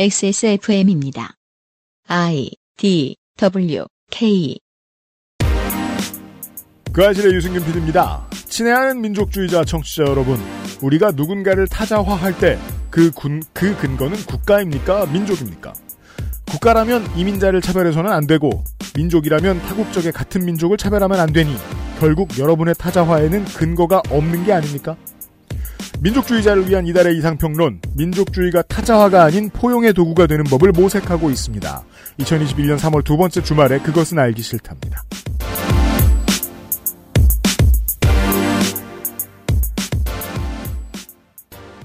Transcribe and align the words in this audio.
XSFM입니다. 0.00 1.34
I 2.06 2.52
D 2.76 3.16
W 3.36 3.84
K 4.12 4.56
그 6.92 7.04
아실의 7.04 7.34
유승균 7.34 7.64
PD입니다. 7.64 8.24
친애하는 8.30 9.00
민족주의자 9.00 9.64
청취자 9.64 10.04
여러분, 10.04 10.38
우리가 10.82 11.10
누군가를 11.10 11.66
타자화할 11.66 12.38
때그그 12.38 13.10
근거는 13.74 14.18
국가입니까? 14.18 15.06
민족입니까? 15.06 15.72
국가라면 16.48 17.04
이민자를 17.16 17.60
차별해서는 17.60 18.12
안 18.12 18.28
되고 18.28 18.62
민족이라면 18.94 19.62
타국적의 19.62 20.12
같은 20.12 20.44
민족을 20.44 20.76
차별하면 20.76 21.18
안 21.18 21.32
되니 21.32 21.56
결국 21.98 22.38
여러분의 22.38 22.76
타자화에는 22.78 23.46
근거가 23.46 24.02
없는 24.10 24.44
게 24.44 24.52
아닙니까? 24.52 24.96
민족주의자를 26.00 26.68
위한 26.68 26.86
이달의 26.86 27.16
이상평론, 27.18 27.80
민족주의가 27.96 28.62
타자화가 28.62 29.24
아닌 29.24 29.50
포용의 29.50 29.92
도구가 29.92 30.26
되는 30.26 30.44
법을 30.44 30.72
모색하고 30.72 31.30
있습니다. 31.30 31.84
2021년 32.20 32.78
3월 32.78 33.04
두 33.04 33.16
번째 33.16 33.42
주말에 33.42 33.78
그것은 33.80 34.18
알기 34.18 34.42
싫답니다. 34.42 35.02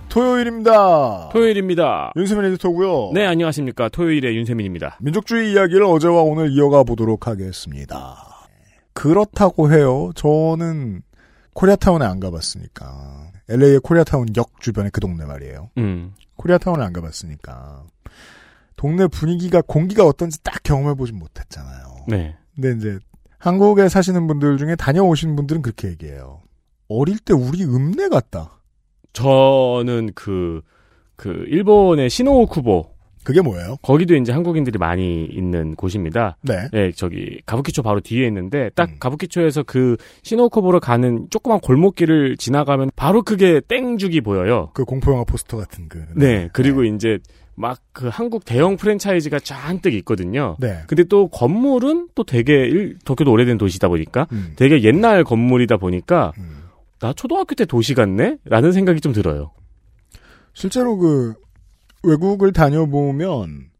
토요일입니다. 0.09 1.29
토요일입니다. 1.31 2.13
윤세민 2.15 2.45
에디터고요. 2.45 3.13
네, 3.15 3.25
안녕하십니까. 3.25 3.89
토요일의 3.89 4.35
윤세민입니다. 4.37 4.99
민족주의 5.01 5.51
이야기를 5.51 5.83
어제와 5.85 6.21
오늘 6.21 6.51
이어가 6.51 6.83
보도록 6.83 7.25
하겠습니다. 7.25 8.15
그렇다고 8.93 9.71
해요. 9.71 10.11
저는 10.13 11.01
코리아타운에 11.55 12.05
안 12.05 12.19
가봤으니까. 12.19 13.22
LA의 13.49 13.79
코리아타운 13.79 14.27
역 14.37 14.61
주변에 14.61 14.89
그 14.91 14.99
동네 14.99 15.25
말이에요. 15.25 15.69
음. 15.77 16.13
코리아타운을 16.35 16.83
안 16.83 16.93
가봤으니까. 16.93 17.83
동네 18.75 19.07
분위기가 19.07 19.61
공기가 19.61 20.05
어떤지 20.05 20.41
딱 20.43 20.61
경험해보진 20.63 21.17
못했잖아요. 21.17 22.05
네. 22.07 22.35
근데 22.55 22.71
이제 22.77 22.99
한국에 23.37 23.89
사시는 23.89 24.27
분들 24.27 24.57
중에 24.57 24.75
다녀오신 24.75 25.35
분들은 25.35 25.61
그렇게 25.61 25.89
얘기해요. 25.89 26.41
어릴 26.87 27.19
때 27.19 27.33
우리 27.33 27.63
읍내 27.63 28.09
같다. 28.09 28.59
저는 29.13 30.11
그, 30.15 30.61
그, 31.15 31.45
일본의 31.47 32.09
시노쿠보. 32.09 32.92
그게 33.23 33.41
뭐예요? 33.41 33.77
거기도 33.81 34.15
이제 34.15 34.31
한국인들이 34.31 34.77
많이 34.77 35.25
있는 35.25 35.75
곳입니다. 35.75 36.37
네. 36.41 36.67
네, 36.71 36.91
저기, 36.91 37.41
가부키초 37.45 37.83
바로 37.83 37.99
뒤에 37.99 38.27
있는데, 38.27 38.69
딱 38.75 38.89
음. 38.89 38.95
가부키초에서 38.99 39.63
그 39.63 39.97
시노쿠보로 40.23 40.79
가는 40.79 41.27
조그만 41.29 41.59
골목길을 41.59 42.37
지나가면 42.37 42.91
바로 42.95 43.21
그게 43.21 43.61
땡죽이 43.67 44.21
보여요. 44.21 44.69
그 44.73 44.85
공포 44.85 45.11
영화 45.11 45.23
포스터 45.23 45.57
같은 45.57 45.87
그. 45.87 46.05
네, 46.15 46.49
그리고 46.53 46.83
이제 46.83 47.19
막 47.55 47.79
그 47.93 48.07
한국 48.07 48.43
대형 48.43 48.75
프랜차이즈가 48.75 49.39
잔뜩 49.39 49.93
있거든요. 49.93 50.57
네. 50.59 50.79
근데 50.87 51.03
또 51.03 51.27
건물은 51.27 52.09
또 52.15 52.23
되게 52.23 52.53
일, 52.53 52.97
도쿄도 53.05 53.31
오래된 53.31 53.59
도시다 53.59 53.87
보니까 53.87 54.27
음. 54.31 54.53
되게 54.55 54.81
옛날 54.83 55.23
건물이다 55.23 55.77
보니까 55.77 56.33
음. 56.39 56.63
나 56.99 57.13
초등학교 57.13 57.53
때 57.53 57.65
도시 57.65 57.93
같네? 57.93 58.37
라는 58.45 58.71
생각이 58.71 58.99
좀 58.99 59.13
들어요. 59.13 59.51
실제로 60.53 60.97
그 60.97 61.35
외국을 62.03 62.53
다녀보면 62.53 63.73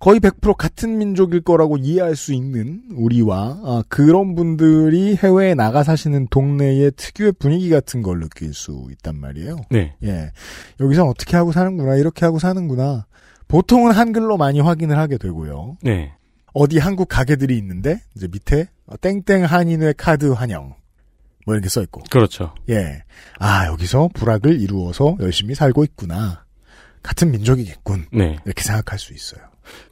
거의 0.00 0.18
100% 0.18 0.56
같은 0.56 0.96
민족일 0.96 1.42
거라고 1.42 1.76
이해할 1.76 2.16
수 2.16 2.32
있는 2.32 2.82
우리와 2.94 3.60
아, 3.62 3.82
그런 3.88 4.34
분들이 4.34 5.14
해외에 5.14 5.54
나가 5.54 5.82
사시는 5.84 6.28
동네의 6.30 6.92
특유의 6.96 7.32
분위기 7.32 7.68
같은 7.68 8.00
걸 8.00 8.18
느낄 8.20 8.54
수 8.54 8.88
있단 8.92 9.16
말이에요. 9.16 9.56
네. 9.70 9.94
예. 10.02 10.32
여기서 10.80 11.04
어떻게 11.04 11.36
하고 11.36 11.52
사는구나, 11.52 11.96
이렇게 11.96 12.24
하고 12.24 12.38
사는구나. 12.38 13.06
보통은 13.46 13.92
한글로 13.92 14.38
많이 14.38 14.60
확인을 14.60 14.96
하게 14.96 15.18
되고요. 15.18 15.76
네. 15.82 16.14
어디 16.54 16.78
한국 16.78 17.08
가게들이 17.08 17.58
있는데, 17.58 18.00
이제 18.16 18.26
밑에, 18.26 18.68
어, 18.86 18.96
땡땡 18.96 19.44
한인회 19.44 19.92
카드 19.98 20.32
환영. 20.32 20.76
뭐 21.44 21.54
이렇게 21.54 21.68
써 21.68 21.82
있고. 21.82 22.02
그렇죠. 22.10 22.54
예. 22.70 23.02
아, 23.38 23.66
여기서 23.66 24.08
불악을 24.14 24.62
이루어서 24.62 25.16
열심히 25.20 25.54
살고 25.54 25.84
있구나. 25.84 26.44
같은 27.02 27.30
민족이겠군. 27.30 28.06
네. 28.12 28.38
이렇게 28.44 28.62
생각할 28.62 28.98
수 28.98 29.12
있어요. 29.14 29.40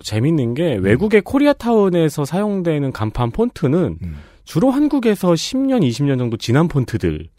재밌는 0.00 0.54
게 0.54 0.74
외국의 0.74 1.22
코리아타운에서 1.22 2.24
사용되는 2.24 2.92
간판 2.92 3.30
폰트는 3.30 3.98
음. 4.02 4.16
주로 4.44 4.70
한국에서 4.70 5.32
10년, 5.32 5.86
20년 5.88 6.18
정도 6.18 6.36
지난 6.36 6.68
폰트들을 6.68 7.30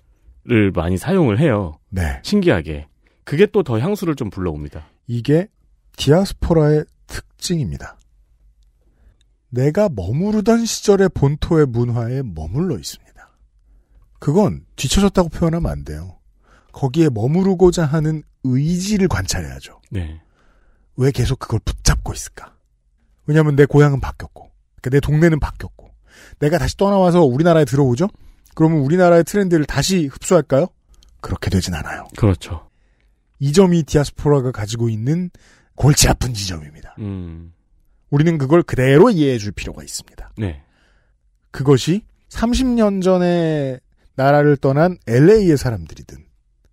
많이 0.73 0.97
사용을 0.97 1.39
해요. 1.39 1.79
네. 1.89 2.19
신기하게. 2.23 2.87
그게 3.23 3.45
또 3.45 3.61
더 3.63 3.79
향수를 3.79 4.15
좀 4.15 4.29
불러옵니다. 4.29 4.87
이게 5.07 5.47
디아스포라의 5.97 6.85
특징입니다. 7.07 7.97
내가 9.49 9.89
머무르던 9.89 10.65
시절의 10.65 11.09
본토의 11.13 11.65
문화에 11.67 12.21
머물러 12.23 12.75
있습니다. 12.77 13.09
그건 14.19 14.65
뒤처졌다고 14.75 15.29
표현하면 15.29 15.71
안 15.71 15.83
돼요. 15.83 16.18
거기에 16.79 17.09
머무르고자 17.09 17.83
하는 17.83 18.23
의지를 18.45 19.09
관찰해야죠. 19.09 19.81
네. 19.91 20.21
왜 20.95 21.11
계속 21.11 21.37
그걸 21.37 21.59
붙잡고 21.59 22.13
있을까? 22.13 22.55
왜냐하면 23.25 23.57
내 23.57 23.65
고향은 23.65 23.99
바뀌었고, 23.99 24.49
그러니까 24.81 24.89
내 24.89 24.99
동네는 25.01 25.41
바뀌었고, 25.41 25.91
내가 26.39 26.57
다시 26.57 26.77
떠나와서 26.77 27.23
우리나라에 27.23 27.65
들어오죠? 27.65 28.07
그러면 28.55 28.79
우리나라의 28.79 29.25
트렌드를 29.25 29.65
다시 29.65 30.07
흡수할까요? 30.07 30.67
그렇게 31.19 31.49
되진 31.49 31.73
않아요. 31.73 32.07
그렇죠. 32.15 32.69
이 33.39 33.51
점이 33.51 33.83
디아스포라가 33.83 34.53
가지고 34.53 34.87
있는 34.87 35.31
골치 35.75 36.07
아픈 36.07 36.33
지점입니다. 36.33 36.95
음. 36.99 37.53
우리는 38.09 38.37
그걸 38.37 38.63
그대로 38.63 39.09
이해해 39.09 39.37
줄 39.37 39.51
필요가 39.51 39.83
있습니다. 39.83 40.31
네. 40.37 40.63
그것이 41.51 42.05
30년 42.29 43.03
전에 43.03 43.79
나라를 44.15 44.55
떠난 44.55 44.97
LA의 45.07 45.57
사람들이든 45.57 46.28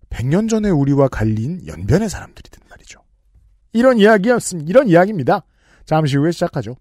100년 0.09 0.49
전에 0.49 0.69
우리와 0.69 1.07
갈린 1.07 1.65
연변의 1.67 2.09
사람들이든 2.09 2.61
말이죠. 2.69 3.01
이런 3.73 3.97
이야기였습니다. 3.97 4.69
이런 4.69 4.87
이야기입니다. 4.87 5.43
잠시 5.85 6.17
후에 6.17 6.31
시작하죠. 6.31 6.75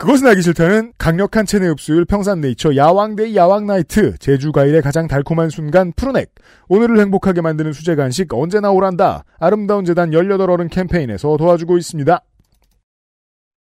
그것은 0.00 0.26
알기 0.28 0.40
싫다는 0.40 0.94
강력한 0.96 1.44
체내 1.44 1.66
흡수율 1.68 2.06
평산 2.06 2.40
네이처 2.40 2.74
야왕데이 2.74 3.36
야왕나이트 3.36 4.16
제주 4.18 4.50
과일의 4.50 4.80
가장 4.80 5.06
달콤한 5.06 5.50
순간 5.50 5.92
푸르넥 5.94 6.32
오늘을 6.68 6.98
행복하게 7.00 7.42
만드는 7.42 7.74
수제 7.74 7.96
간식 7.96 8.32
언제나 8.32 8.70
오란다 8.70 9.24
아름다운 9.38 9.84
재단 9.84 10.10
18어른 10.10 10.70
캠페인에서 10.70 11.36
도와주고 11.36 11.76
있습니다. 11.76 12.18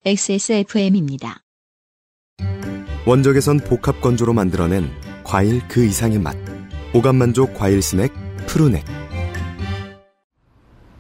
XSFM입니다. 0.06 1.44
원적에선 3.06 3.60
복합 3.60 4.02
건조로 4.02 4.34
만들어낸 4.34 4.90
과일 5.24 5.62
그 5.68 5.84
이상의 5.86 6.18
맛. 6.18 6.36
오감만족 6.96 7.54
과일 7.54 7.84
스낵 7.84 8.12
푸르넥. 8.48 8.84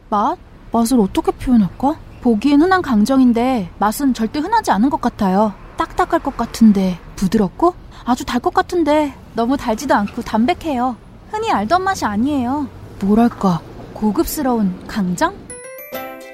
맛? 0.09 0.37
맛을 0.71 0.99
어떻게 0.99 1.31
표현할까? 1.31 1.95
보기엔 2.21 2.61
흔한 2.61 2.81
강정인데 2.81 3.69
맛은 3.79 4.13
절대 4.13 4.39
흔하지 4.39 4.71
않은 4.71 4.89
것 4.89 5.01
같아요. 5.01 5.53
딱딱할 5.77 6.19
것 6.21 6.37
같은데 6.37 6.97
부드럽고 7.15 7.73
아주 8.05 8.25
달 8.25 8.39
것 8.39 8.53
같은데 8.53 9.13
너무 9.33 9.57
달지도 9.57 9.93
않고 9.95 10.21
담백해요. 10.21 10.95
흔히 11.31 11.51
알던 11.51 11.83
맛이 11.83 12.05
아니에요. 12.05 12.67
뭐랄까 13.01 13.61
고급스러운 13.93 14.87
강정? 14.87 15.35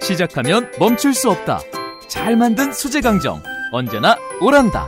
시작하면 0.01 0.69
멈출 0.79 1.13
수 1.13 1.29
없다. 1.29 1.59
잘 2.07 2.35
만든 2.35 2.71
수제 2.73 3.01
강정. 3.01 3.41
언제나 3.71 4.17
오란다. 4.41 4.87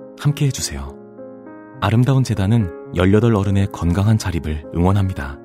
함께 0.21 0.45
해주세요. 0.45 0.95
아름다운 1.81 2.23
재단은 2.23 2.69
18 2.95 3.35
어른의 3.35 3.69
건강한 3.73 4.19
자립을 4.19 4.65
응원합니다. 4.75 5.39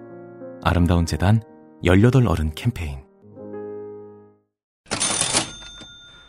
아름다운 0.63 1.07
재단 1.07 1.41
18 1.83 2.27
어른 2.27 2.51
캠페인 2.55 2.99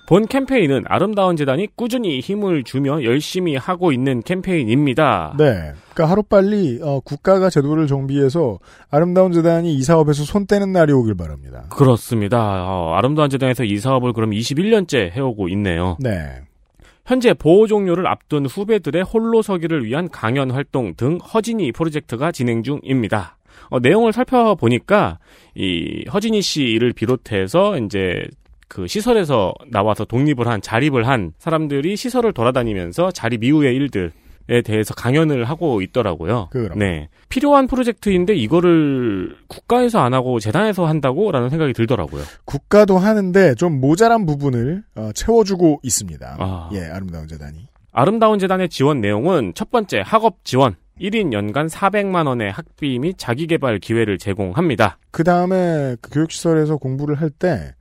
본 0.07 0.25
캠페인은 0.25 0.85
아름다운 0.87 1.35
재단이 1.35 1.67
꾸준히 1.75 2.21
힘을 2.21 2.63
주며 2.63 3.03
열심히 3.03 3.57
하고 3.57 3.91
있는 3.91 4.21
캠페인입니다. 4.21 5.35
네. 5.37 5.73
그러니까 5.93 6.09
하루빨리 6.09 6.79
어, 6.81 7.01
국가가 7.01 7.49
제도를 7.49 7.87
정비해서 7.87 8.59
아름다운 8.89 9.33
재단이 9.33 9.75
이 9.75 9.83
사업에서 9.83 10.23
손 10.23 10.47
떼는 10.47 10.71
날이 10.71 10.93
오길 10.93 11.17
바랍니다. 11.17 11.65
그렇습니다. 11.69 12.63
어, 12.65 12.93
아름다운 12.93 13.29
재단에서 13.29 13.65
이 13.65 13.77
사업을 13.77 14.13
그럼 14.13 14.29
21년째 14.29 15.11
해오고 15.11 15.49
있네요. 15.49 15.97
네. 15.99 16.43
현재 17.07 17.33
보호 17.33 17.67
종료를 17.67 18.05
앞둔 18.05 18.45
후배들의 18.45 19.01
홀로 19.01 19.41
서기를 19.41 19.85
위한 19.85 20.09
강연 20.09 20.51
활동 20.51 20.93
등 20.93 21.19
허진이 21.19 21.71
프로젝트가 21.71 22.33
진행 22.33 22.63
중입니다. 22.63 23.37
어, 23.69 23.79
내용을 23.79 24.11
살펴보니까 24.11 25.17
이 25.55 26.03
허진이 26.11 26.41
씨를 26.41 26.91
비롯해서 26.91 27.79
이제 27.79 28.27
그 28.67 28.87
시설에서 28.87 29.53
나와서 29.71 30.03
독립을 30.03 30.49
한 30.49 30.61
자립을 30.61 31.07
한 31.07 31.31
사람들이 31.37 31.95
시설을 31.95 32.33
돌아다니면서 32.33 33.11
자립 33.11 33.45
이후의 33.45 33.73
일들 33.77 34.11
에 34.49 34.61
대해서 34.61 34.93
강연을 34.93 35.43
하고 35.43 35.81
있더라고요. 35.81 36.47
그럼. 36.51 36.79
네. 36.79 37.09
필요한 37.27 37.67
프로젝트인데 37.67 38.33
이거를 38.33 39.35
국가에서 39.47 39.99
안 39.99 40.13
하고 40.13 40.39
재단에서 40.39 40.85
한다고라는 40.85 41.49
생각이 41.49 41.73
들더라고요. 41.73 42.23
국가도 42.45 42.97
하는데 42.97 43.55
좀 43.55 43.81
모자란 43.81 44.25
부분을 44.25 44.83
어, 44.95 45.09
채워주고 45.13 45.81
있습니다. 45.83 46.37
아. 46.39 46.69
예, 46.73 46.85
아름다운 46.85 47.27
재단이. 47.27 47.67
아름다운 47.91 48.39
재단의 48.39 48.69
지원 48.69 49.01
내용은 49.01 49.51
첫 49.53 49.69
번째 49.69 50.01
학업 50.05 50.45
지원. 50.45 50.75
1인 51.01 51.33
연간 51.33 51.67
400만 51.67 52.27
원의 52.27 52.51
학비 52.51 52.97
및 52.99 53.17
자기개발 53.17 53.79
기회를 53.79 54.17
제공합니다. 54.17 54.97
그 55.11 55.23
다음에 55.23 55.95
그 56.01 56.09
교육시설에서 56.11 56.77
공부를 56.77 57.15
할 57.21 57.29
때, 57.29 57.75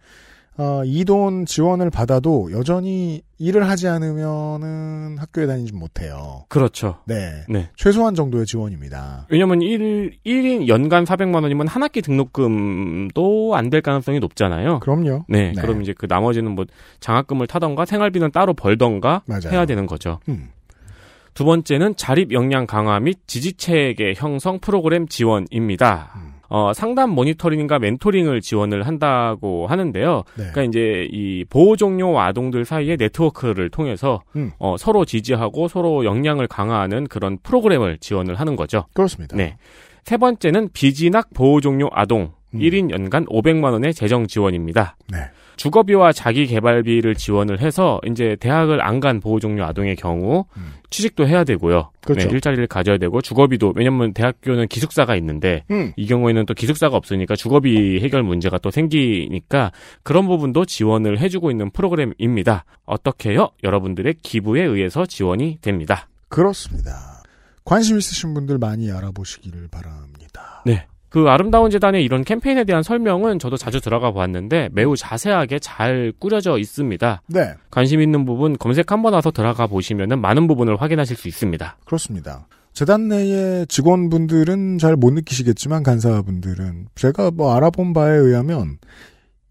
어, 0.58 0.82
이 0.84 1.04
돈 1.04 1.44
지원을 1.46 1.90
받아도 1.90 2.50
여전히 2.52 3.22
일을 3.38 3.68
하지 3.68 3.88
않으면은 3.88 5.16
학교에 5.18 5.46
다니지 5.46 5.74
못해요. 5.74 6.44
그렇죠. 6.48 6.96
네. 7.06 7.44
네. 7.48 7.68
최소한 7.76 8.14
정도의 8.14 8.46
지원입니다. 8.46 9.26
왜냐면 9.28 9.60
1, 9.60 10.18
1인 10.24 10.68
연간 10.68 11.04
400만 11.04 11.42
원이면 11.42 11.68
한 11.68 11.82
학기 11.82 12.00
등록금도 12.02 13.54
안 13.54 13.66
될 13.70 13.82
가능성이 13.82 14.20
높잖아요. 14.20 14.78
그럼요. 14.80 15.24
네, 15.28 15.52
네. 15.52 15.60
그럼 15.60 15.82
이제 15.82 15.92
그 15.96 16.06
나머지는 16.08 16.52
뭐 16.52 16.64
장학금을 17.00 17.46
타던가 17.48 17.84
생활비는 17.84 18.30
따로 18.30 18.54
벌던가 18.54 19.22
맞아요. 19.26 19.50
해야 19.50 19.66
되는 19.66 19.86
거죠. 19.86 20.20
음. 20.28 20.50
두 21.34 21.44
번째는 21.44 21.96
자립 21.96 22.32
역량 22.32 22.66
강화 22.66 22.98
및 23.00 23.18
지지체계 23.26 24.14
형성 24.16 24.58
프로그램 24.60 25.06
지원입니다. 25.08 26.12
음. 26.16 26.32
어, 26.48 26.72
상담 26.74 27.10
모니터링과 27.10 27.78
멘토링을 27.78 28.40
지원을 28.40 28.86
한다고 28.86 29.66
하는데요. 29.66 30.22
네. 30.36 30.50
그러니까 30.50 30.62
이제 30.62 31.08
이 31.10 31.44
보호 31.48 31.76
종료 31.76 32.18
아동들 32.20 32.64
사이의 32.64 32.96
네트워크를 32.98 33.70
통해서 33.70 34.22
음. 34.36 34.52
어, 34.58 34.76
서로 34.78 35.04
지지하고 35.04 35.68
서로 35.68 36.04
역량을 36.04 36.46
강화하는 36.46 37.06
그런 37.08 37.38
프로그램을 37.42 37.98
지원을 37.98 38.36
하는 38.36 38.56
거죠. 38.56 38.86
그렇습니다. 38.94 39.36
네. 39.36 39.56
세 40.04 40.16
번째는 40.16 40.70
비진학 40.72 41.30
보호 41.34 41.60
종료 41.60 41.88
아동 41.92 42.32
음. 42.54 42.58
1인 42.60 42.90
연간 42.90 43.26
500만 43.26 43.72
원의 43.72 43.92
재정 43.94 44.26
지원입니다. 44.26 44.96
네. 45.10 45.18
주거비와 45.56 46.12
자기 46.12 46.46
개발비를 46.46 47.14
지원을 47.14 47.60
해서 47.60 48.00
이제 48.06 48.36
대학을 48.40 48.82
안 48.84 48.96
간 49.00 49.20
보호 49.20 49.38
종료 49.40 49.62
아동의 49.64 49.94
경우 49.96 50.46
음. 50.56 50.72
취직도 50.88 51.26
해야 51.28 51.44
되고요. 51.44 51.90
그렇죠. 52.00 52.28
네, 52.28 52.34
일자리를 52.34 52.66
가져야 52.66 52.96
되고 52.96 53.20
주거비도 53.20 53.74
왜냐면 53.76 54.14
대학교는 54.14 54.68
기숙사가 54.68 55.16
있는데 55.16 55.64
음. 55.70 55.92
이 55.96 56.06
경우에는 56.06 56.46
또 56.46 56.54
기숙사가 56.54 56.96
없으니까 56.96 57.36
주거비 57.36 58.00
해결 58.00 58.22
문제가 58.22 58.56
또 58.58 58.70
생기니까 58.70 59.72
그런 60.02 60.26
부분도 60.26 60.64
지원을 60.64 61.18
해주고 61.20 61.50
있는 61.50 61.70
프로그램입니다. 61.70 62.64
어떻게요? 62.86 63.50
여러분들의 63.64 64.14
기부에 64.22 64.62
의해서 64.62 65.04
지원이 65.04 65.58
됩니다. 65.60 66.08
그렇습니다. 66.28 67.22
관심 67.64 67.98
있으신 67.98 68.32
분들 68.32 68.58
많이 68.58 68.90
알아보시기를 68.90 69.68
바랍니다. 69.70 70.62
네. 70.64 70.86
그 71.08 71.28
아름다운 71.28 71.70
재단의 71.70 72.04
이런 72.04 72.24
캠페인에 72.24 72.64
대한 72.64 72.82
설명은 72.82 73.38
저도 73.38 73.56
자주 73.56 73.80
들어가 73.80 74.10
보았는데 74.10 74.70
매우 74.72 74.96
자세하게 74.96 75.60
잘 75.60 76.12
꾸려져 76.18 76.58
있습니다. 76.58 77.22
네. 77.28 77.54
관심 77.70 78.00
있는 78.00 78.24
부분 78.24 78.58
검색 78.58 78.92
한번 78.92 79.14
와서 79.14 79.30
들어가 79.30 79.66
보시면 79.66 80.20
많은 80.20 80.46
부분을 80.46 80.80
확인하실 80.80 81.16
수 81.16 81.28
있습니다. 81.28 81.78
그렇습니다. 81.84 82.46
재단 82.72 83.08
내의 83.08 83.66
직원분들은 83.68 84.78
잘 84.78 84.96
못 84.96 85.12
느끼시겠지만 85.14 85.82
간사분들은 85.82 86.88
제가 86.94 87.30
뭐 87.30 87.54
알아본 87.54 87.94
바에 87.94 88.12
의하면 88.16 88.78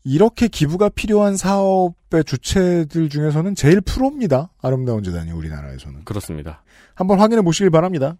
이렇게 0.04 0.48
기부가 0.48 0.90
필요한 0.90 1.36
사업의 1.36 2.24
주체들 2.26 3.10
중에서는 3.10 3.56
제일 3.56 3.82
프로입니다. 3.82 4.52
아름다운 4.62 5.02
재단이 5.02 5.32
우리나라에서는. 5.32 6.04
그렇습니다. 6.04 6.64
한번 6.94 7.20
확인해 7.20 7.42
보시길 7.42 7.72
바랍니다. 7.72 8.16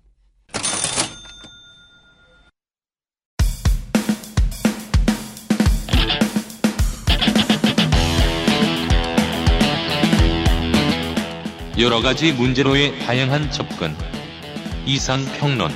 여러 11.78 12.02
가지 12.02 12.32
문제로의 12.32 12.98
다양한 13.00 13.52
접근. 13.52 13.92
이상 14.86 15.20
평론. 15.38 15.70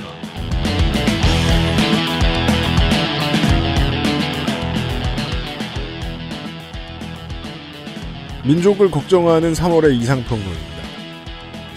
민족을 8.46 8.90
걱정하는 8.90 9.52
3월의 9.52 10.00
이상 10.00 10.24
평론입니다. 10.24 10.80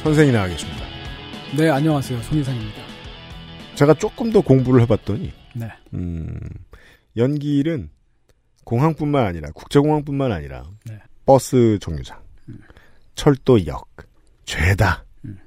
선생이 0.04 0.31
나와 0.31 0.48
계십니다. 0.48 0.86
네, 1.58 1.70
안녕하세요. 1.70 2.22
손희상입니다. 2.22 2.81
제가 3.75 3.94
조금 3.96 4.31
더 4.31 4.40
공부를 4.40 4.81
해봤더니 4.84 5.34
네. 5.54 5.68
음, 5.94 6.40
연길은 7.18 7.90
공항뿐만 8.64 9.25
아니라 9.25 9.50
국제공항뿐만 9.54 10.31
아니라 10.31 10.64
네. 10.86 10.98
버스 11.25 11.78
정류장, 11.81 12.22
철도역, 13.16 14.12
죄다 14.45 15.06
음. 15.25 15.40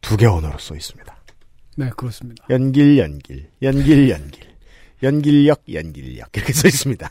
두개 0.00 0.26
언어로 0.26 0.58
써 0.58 0.74
있습니다. 0.74 1.16
네, 1.76 1.90
그렇습니다. 1.96 2.46
연길 2.50 2.98
연길 2.98 3.48
연길 3.62 4.10
연길 4.10 4.54
연길역 5.02 5.62
연길역 5.72 6.28
이렇게 6.34 6.52
써 6.52 6.68
있습니다. 6.68 7.10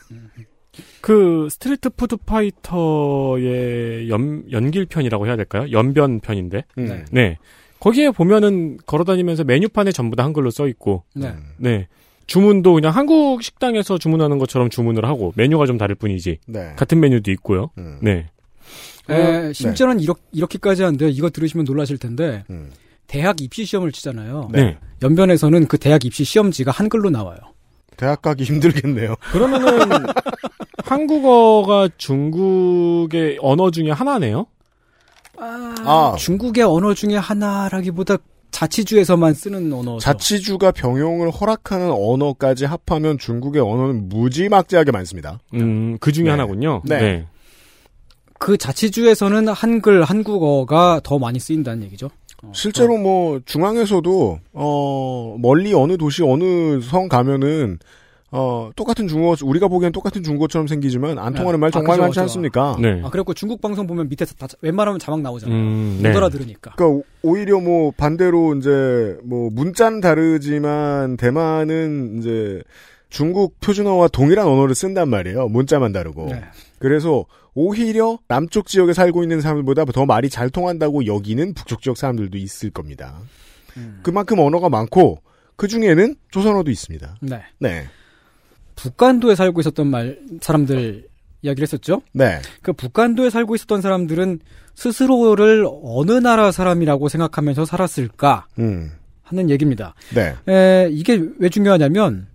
그 1.00 1.48
스트리트 1.50 1.90
푸드 1.90 2.16
파이터의 2.16 4.08
연, 4.08 4.44
연길 4.50 4.86
편이라고 4.86 5.26
해야 5.26 5.36
될까요? 5.36 5.70
연변 5.70 6.20
편인데. 6.20 6.64
음. 6.78 6.86
네. 6.86 7.04
네. 7.10 7.38
거기에 7.78 8.10
보면은 8.10 8.78
걸어다니면서 8.86 9.44
메뉴판에 9.44 9.92
전부 9.92 10.16
다 10.16 10.24
한글로 10.24 10.50
써 10.50 10.66
있고. 10.68 11.04
네. 11.14 11.34
네. 11.58 11.86
주문도 12.26 12.72
그냥 12.72 12.92
한국 12.92 13.42
식당에서 13.42 13.98
주문하는 13.98 14.38
것처럼 14.38 14.70
주문을 14.70 15.04
하고 15.04 15.32
메뉴가 15.36 15.66
좀 15.66 15.76
다를 15.76 15.94
뿐이지. 15.94 16.38
네. 16.46 16.72
같은 16.76 16.98
메뉴도 16.98 17.30
있고요. 17.32 17.70
음. 17.76 17.98
네. 18.00 18.30
에, 19.08 19.52
심지어는 19.52 20.00
이렇게, 20.00 20.20
이렇게까지 20.32 20.82
한데요. 20.82 21.08
이거 21.08 21.30
들으시면 21.30 21.64
놀라실 21.64 21.98
텐데, 21.98 22.44
음. 22.50 22.70
대학 23.06 23.40
입시 23.40 23.64
시험을 23.64 23.92
치잖아요. 23.92 24.48
네. 24.52 24.78
연변에서는 25.02 25.66
그 25.66 25.78
대학 25.78 26.04
입시 26.04 26.24
시험지가 26.24 26.70
한글로 26.70 27.10
나와요. 27.10 27.38
대학 27.96 28.22
가기 28.22 28.44
힘들겠네요. 28.44 29.14
그러면은 29.30 30.06
한국어가 30.84 31.88
중국의 31.96 33.38
언어 33.40 33.70
중에 33.70 33.90
하나네요. 33.90 34.46
아, 35.36 36.14
중국의 36.18 36.64
언어 36.64 36.94
중에 36.94 37.16
하나라기보다 37.16 38.16
자치주에서만 38.50 39.34
쓰는 39.34 39.72
언어죠. 39.72 39.98
자치주가 39.98 40.70
병용을 40.70 41.30
허락하는 41.30 41.90
언어까지 41.90 42.66
합하면 42.66 43.18
중국의 43.18 43.60
언어는 43.60 44.08
무지막지하게 44.08 44.92
많습니다. 44.92 45.40
음, 45.54 45.98
그 45.98 46.12
중에 46.12 46.24
네. 46.24 46.30
하나군요. 46.30 46.82
네. 46.84 47.26
그 48.38 48.56
자치주에서는 48.58 49.48
한글, 49.48 50.02
한국어가 50.02 51.00
더 51.02 51.18
많이 51.18 51.38
쓰인다는 51.38 51.82
얘기죠. 51.84 52.10
어, 52.42 52.52
실제로 52.54 52.96
뭐 52.98 53.40
중앙에서도 53.44 54.38
어 54.52 55.36
멀리 55.40 55.72
어느 55.74 55.96
도시 55.96 56.22
어느 56.22 56.80
성 56.80 57.08
가면은 57.08 57.78
어 58.30 58.70
똑같은 58.74 59.06
중국어 59.06 59.36
우리가 59.46 59.68
보기엔 59.68 59.92
똑같은 59.92 60.22
중국어처럼 60.24 60.66
생기지만 60.66 61.18
안 61.18 61.32
네. 61.32 61.38
통하는 61.38 61.60
말 61.60 61.68
아, 61.68 61.70
정말 61.70 61.92
그죠, 61.92 62.02
많지 62.02 62.10
그죠. 62.14 62.20
않습니까? 62.22 62.76
네. 62.80 63.00
아, 63.04 63.08
그래갖고 63.08 63.32
중국 63.32 63.60
방송 63.60 63.86
보면 63.86 64.08
밑에서 64.08 64.34
다, 64.34 64.48
웬만하면 64.60 64.98
자막 64.98 65.20
나오잖아요. 65.22 65.56
음, 65.56 66.00
못 66.02 66.08
네. 66.08 66.14
알아들으니까. 66.16 66.72
그러니까 66.76 66.86
오- 66.98 67.04
오히려 67.30 67.60
뭐 67.60 67.92
반대로 67.96 68.54
이제 68.56 69.16
뭐 69.24 69.48
문자는 69.52 70.00
다르지만 70.00 71.16
대만은 71.16 72.18
이제 72.18 72.60
중국 73.08 73.58
표준어와 73.60 74.08
동일한 74.08 74.48
언어를 74.48 74.74
쓴단 74.74 75.08
말이에요. 75.08 75.46
문자만 75.46 75.92
다르고. 75.92 76.26
네. 76.30 76.42
그래서 76.84 77.24
오히려 77.54 78.18
남쪽 78.28 78.66
지역에 78.66 78.92
살고 78.92 79.22
있는 79.22 79.40
사람들보다 79.40 79.86
더 79.86 80.04
말이 80.04 80.28
잘 80.28 80.50
통한다고 80.50 81.06
여기는 81.06 81.54
북쪽 81.54 81.80
지역 81.80 81.96
사람들도 81.96 82.36
있을 82.36 82.68
겁니다. 82.68 83.20
음. 83.78 84.00
그만큼 84.02 84.38
언어가 84.38 84.68
많고 84.68 85.22
그 85.56 85.66
중에는 85.66 86.14
조선어도 86.30 86.70
있습니다. 86.70 87.16
네. 87.22 87.40
네. 87.58 87.86
북간도에 88.76 89.34
살고 89.34 89.60
있었던 89.60 89.86
말 89.86 90.18
사람들이 90.42 91.06
이야기를 91.40 91.62
했었죠. 91.62 92.02
네. 92.12 92.42
그 92.60 92.74
북한도에 92.74 93.30
살고 93.30 93.54
있었던 93.54 93.80
사람들은 93.80 94.40
스스로를 94.74 95.66
어느 95.84 96.12
나라 96.12 96.52
사람이라고 96.52 97.08
생각하면서 97.08 97.64
살았을까 97.64 98.46
음. 98.58 98.90
하는 99.22 99.48
얘기입니다. 99.48 99.94
네. 100.14 100.34
에, 100.52 100.90
이게 100.90 101.18
왜 101.38 101.48
중요하냐면 101.48 102.26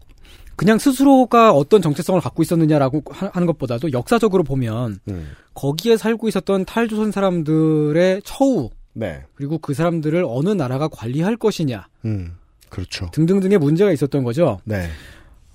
그냥 0.60 0.78
스스로가 0.78 1.54
어떤 1.54 1.82
정체성을 1.82 2.20
갖고 2.20 2.44
있었느냐라고 2.44 3.02
하- 3.12 3.30
하는 3.32 3.46
것보다도 3.48 3.94
역사적으로 3.94 4.44
보면 4.44 5.00
음. 5.08 5.32
거기에 5.54 5.96
살고 5.96 6.28
있었던 6.28 6.66
탈조선 6.66 7.14
사람들의 7.14 8.24
처우 8.26 8.70
네. 8.92 9.22
그리고 9.36 9.58
그 9.58 9.74
사람들을 9.74 10.26
어느 10.28 10.50
나라가 10.50 10.90
관리할 10.90 11.38
것이냐 11.38 11.88
음. 12.04 12.34
그렇죠. 12.68 13.08
등등등의 13.14 13.58
문제가 13.58 13.94
있었던 13.94 14.26
거죠. 14.26 14.60
네. 14.66 14.90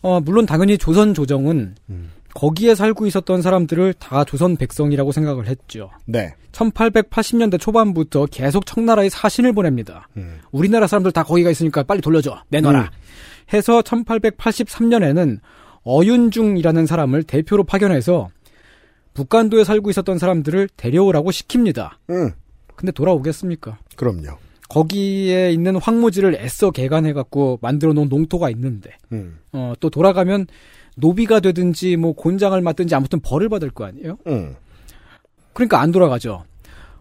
어, 0.00 0.20
물론 0.20 0.46
당연히 0.46 0.78
조선 0.78 1.12
조정은 1.12 1.74
음. 1.90 2.10
거기에 2.32 2.74
살고 2.74 3.06
있었던 3.06 3.42
사람들을 3.42 3.92
다 3.98 4.24
조선 4.24 4.56
백성이라고 4.56 5.12
생각을 5.12 5.46
했죠. 5.48 5.90
네. 6.06 6.34
1880년대 6.52 7.60
초반부터 7.60 8.24
계속 8.30 8.64
청나라에 8.64 9.10
사신을 9.10 9.52
보냅니다. 9.52 10.08
음. 10.16 10.38
우리나라 10.50 10.86
사람들 10.86 11.12
다 11.12 11.24
거기가 11.24 11.50
있으니까 11.50 11.82
빨리 11.82 12.00
돌려줘. 12.00 12.42
내놔라. 12.48 12.80
음. 12.80 12.86
해서 13.52 13.80
1883년에는 13.82 15.38
어윤중이라는 15.84 16.86
사람을 16.86 17.22
대표로 17.24 17.64
파견해서 17.64 18.30
북간도에 19.12 19.64
살고 19.64 19.90
있었던 19.90 20.18
사람들을 20.18 20.68
데려오라고 20.76 21.30
시킵니다. 21.30 21.90
음. 22.10 22.32
근데 22.74 22.90
돌아오겠습니까? 22.92 23.78
그럼요. 23.96 24.38
거기에 24.68 25.52
있는 25.52 25.76
황무지를 25.76 26.34
애써 26.36 26.70
개간해갖고 26.70 27.58
만들어 27.62 27.92
놓은 27.92 28.08
농토가 28.08 28.50
있는데, 28.50 28.90
음. 29.12 29.38
어, 29.52 29.74
또 29.78 29.88
돌아가면 29.90 30.46
노비가 30.96 31.38
되든지 31.40 31.96
뭐 31.96 32.12
곤장을 32.12 32.60
맡든지 32.60 32.94
아무튼 32.94 33.20
벌을 33.20 33.48
받을 33.48 33.70
거 33.70 33.84
아니에요? 33.84 34.18
음. 34.26 34.56
그러니까 35.52 35.80
안 35.80 35.92
돌아가죠. 35.92 36.44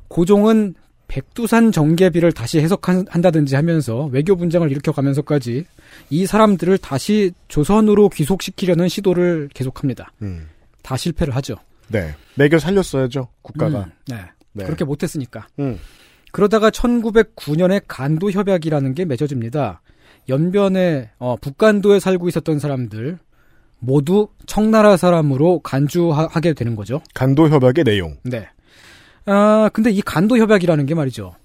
고종은 0.07 0.75
백두산 1.13 1.71
정계비를 1.71 2.31
다시 2.31 2.59
해석한다든지 2.59 3.55
하면서 3.55 4.05
외교 4.05 4.35
분쟁을 4.35 4.71
일으켜가면서까지 4.71 5.63
이 6.09 6.25
사람들을 6.25 6.79
다시 6.79 7.33
조선으로 7.49 8.09
귀속시키려는 8.09 8.87
시도를 8.87 9.49
계속합니다. 9.53 10.11
음. 10.23 10.47
다 10.81 10.97
실패를 10.97 11.35
하죠. 11.35 11.53
네. 11.89 12.15
매겨 12.33 12.57
살렸어야죠. 12.57 13.27
국가가. 13.43 13.81
음, 13.81 13.91
네. 14.07 14.15
네. 14.53 14.65
그렇게 14.65 14.85
못했으니까. 14.85 15.47
음. 15.59 15.77
그러다가 16.31 16.71
1909년에 16.71 17.83
간도 17.87 18.31
협약이라는 18.31 18.95
게 18.95 19.05
맺어집니다. 19.05 19.83
연변에 20.29 21.11
어, 21.19 21.35
북간도에 21.35 21.99
살고 21.99 22.27
있었던 22.29 22.57
사람들 22.57 23.19
모두 23.77 24.29
청나라 24.47 24.97
사람으로 24.97 25.59
간주하게 25.59 26.53
되는 26.53 26.75
거죠. 26.75 27.03
간도 27.13 27.49
협약의 27.49 27.83
내용. 27.83 28.17
네. 28.23 28.47
아 29.25 29.69
근데 29.73 29.89
이 29.91 30.01
간도 30.01 30.37
협약이라는 30.37 30.85
게 30.85 30.95
말이죠. 30.95 31.35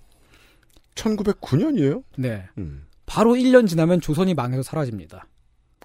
1909년이에요? 0.94 2.02
네. 2.16 2.44
음. 2.58 2.86
바로 3.06 3.34
1년 3.34 3.66
지나면 3.66 4.00
조선이 4.00 4.34
망해서 4.34 4.62
사라집니다. 4.62 5.26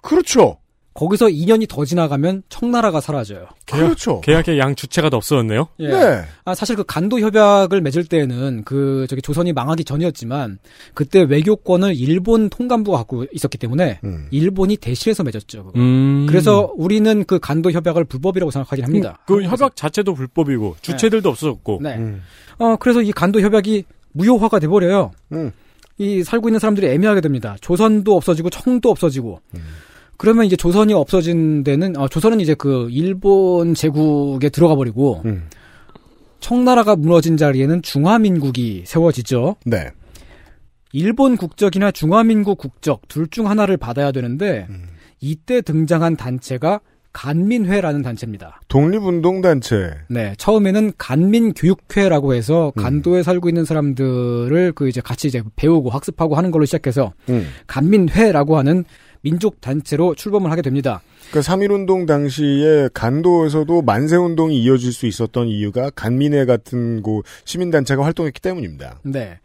그렇죠. 0.02 0.58
거기서 0.94 1.26
2년이 1.26 1.68
더 1.68 1.84
지나가면 1.84 2.44
청나라가 2.48 3.00
사라져요. 3.00 3.46
그렇죠. 3.66 4.20
계약의 4.20 4.60
양 4.60 4.76
주체가 4.76 5.10
더 5.10 5.16
없어졌네요. 5.16 5.66
예. 5.80 5.88
네. 5.88 6.22
아, 6.44 6.54
사실 6.54 6.76
그 6.76 6.84
간도 6.84 7.18
협약을 7.18 7.80
맺을 7.80 8.04
때는 8.04 8.62
그 8.64 9.06
저기 9.10 9.20
조선이 9.20 9.52
망하기 9.52 9.84
전이었지만 9.84 10.58
그때 10.94 11.22
외교권을 11.22 11.96
일본 11.96 12.48
통감부가 12.48 12.96
갖고 12.98 13.26
있었기 13.32 13.58
때문에 13.58 13.98
음. 14.04 14.28
일본이 14.30 14.76
대실해서 14.76 15.24
맺었죠. 15.24 15.72
음. 15.74 16.26
그래서 16.28 16.72
우리는 16.76 17.24
그 17.24 17.40
간도 17.40 17.72
협약을 17.72 18.04
불법이라고 18.04 18.52
생각하긴 18.52 18.84
합니다. 18.84 19.18
그 19.26 19.42
협약 19.42 19.74
자체도 19.74 20.14
불법이고 20.14 20.76
주체들도 20.80 21.28
없어졌고. 21.28 21.80
네. 21.82 21.96
음. 21.96 22.22
어 22.58 22.76
그래서 22.76 23.02
이 23.02 23.10
간도 23.10 23.40
협약이 23.40 23.84
무효화가 24.12 24.60
돼 24.60 24.68
버려요. 24.68 25.10
음. 25.32 25.50
이 25.98 26.22
살고 26.22 26.48
있는 26.48 26.60
사람들이 26.60 26.86
애매하게 26.88 27.20
됩니다. 27.20 27.56
조선도 27.60 28.16
없어지고 28.16 28.50
청도 28.50 28.90
없어지고. 28.90 29.40
음. 30.14 30.16
그러면 30.16 30.44
이제 30.46 30.56
조선이 30.56 30.92
없어진 30.94 31.64
데는 31.64 31.96
어, 31.96 32.08
조선은 32.08 32.40
이제 32.40 32.54
그 32.54 32.88
일본 32.90 33.74
제국에 33.74 34.48
들어가 34.48 34.74
버리고 34.74 35.22
음. 35.24 35.48
청나라가 36.40 36.94
무너진 36.96 37.36
자리에는 37.36 37.82
중화민국이 37.82 38.84
세워지죠. 38.86 39.56
네. 39.64 39.90
일본 40.92 41.36
국적이나 41.36 41.90
중화민국 41.90 42.58
국적 42.58 43.08
둘 43.08 43.26
중 43.28 43.48
하나를 43.50 43.76
받아야 43.76 44.12
되는데 44.12 44.66
음. 44.70 44.84
이때 45.20 45.60
등장한 45.62 46.16
단체가 46.16 46.80
간민회라는 47.12 48.02
단체입니다. 48.02 48.60
독립운동 48.68 49.40
단체. 49.40 49.92
네, 50.08 50.34
처음에는 50.36 50.92
간민교육회라고 50.98 52.34
해서 52.34 52.72
음. 52.76 52.82
간도에 52.82 53.22
살고 53.22 53.48
있는 53.48 53.64
사람들을 53.64 54.72
그 54.74 54.88
이제 54.88 55.00
같이 55.00 55.28
이제 55.28 55.42
배우고 55.56 55.90
학습하고 55.90 56.34
하는 56.36 56.50
걸로 56.50 56.64
시작해서 56.64 57.12
음. 57.28 57.46
간민회라고 57.68 58.58
하는 58.58 58.84
민족 59.24 59.60
단체로 59.60 60.14
출범을 60.14 60.50
하게 60.50 60.62
됩니다. 60.62 61.00
그러니까 61.30 61.52
3.1운동 61.52 62.06
당시에 62.06 62.90
간도에서도 62.92 63.82
만세운동이 63.82 64.62
이어질 64.62 64.92
수 64.92 65.06
있었던 65.06 65.48
이유가 65.48 65.90
간민회 65.90 66.44
같은 66.44 67.02
고 67.02 67.22
시민단체가 67.46 68.04
활동했기 68.04 68.40
때문입니다. 68.40 69.00
네. 69.02 69.38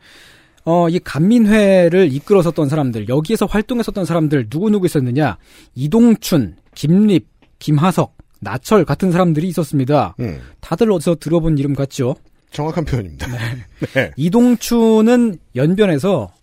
어, 0.65 0.89
이 0.89 0.99
간민회를 0.99 2.13
이끌어섰던 2.13 2.67
사람들, 2.67 3.07
여기에서 3.07 3.45
활동했었던 3.45 4.03
사람들 4.03 4.47
누구누구 4.51 4.85
있었느냐? 4.85 5.37
이동춘, 5.73 6.57
김립, 6.75 7.27
김하석, 7.59 8.15
나철 8.41 8.83
같은 8.83 9.11
사람들이 9.11 9.47
있었습니다. 9.47 10.15
음. 10.19 10.41
다들 10.59 10.91
어디서 10.91 11.15
들어본 11.15 11.57
이름 11.57 11.73
같죠? 11.73 12.15
정확한 12.51 12.83
표현입니다. 12.83 13.27
네. 13.93 14.11
이동춘은 14.17 15.39
연변에서 15.55 16.21
연, 16.21 16.38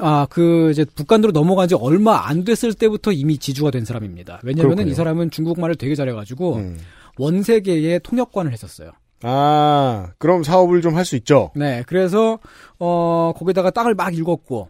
아, 0.00 0.26
그, 0.30 0.70
이제, 0.70 0.84
북한으로 0.84 1.32
넘어간 1.32 1.68
지 1.68 1.74
얼마 1.74 2.28
안 2.28 2.44
됐을 2.44 2.74
때부터 2.74 3.12
이미 3.12 3.38
지주가 3.38 3.70
된 3.70 3.84
사람입니다. 3.84 4.40
왜냐면은. 4.42 4.88
이 4.88 4.94
사람은 4.94 5.30
중국말을 5.30 5.76
되게 5.76 5.94
잘해가지고, 5.94 6.56
음. 6.56 6.78
원세계의 7.18 8.00
통역관을 8.02 8.52
했었어요. 8.52 8.90
아, 9.22 10.08
그럼 10.18 10.42
사업을 10.42 10.82
좀 10.82 10.96
할 10.96 11.04
수 11.04 11.16
있죠. 11.16 11.50
네, 11.54 11.82
그래서, 11.86 12.38
어, 12.78 13.32
거기다가 13.36 13.70
땅을 13.70 13.94
막 13.94 14.14
읽었고, 14.16 14.68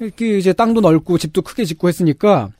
이렇게 0.00 0.38
이제 0.38 0.52
땅도 0.52 0.80
넓고 0.80 1.18
집도 1.18 1.42
크게 1.42 1.64
짓고 1.64 1.88
했으니까, 1.88 2.50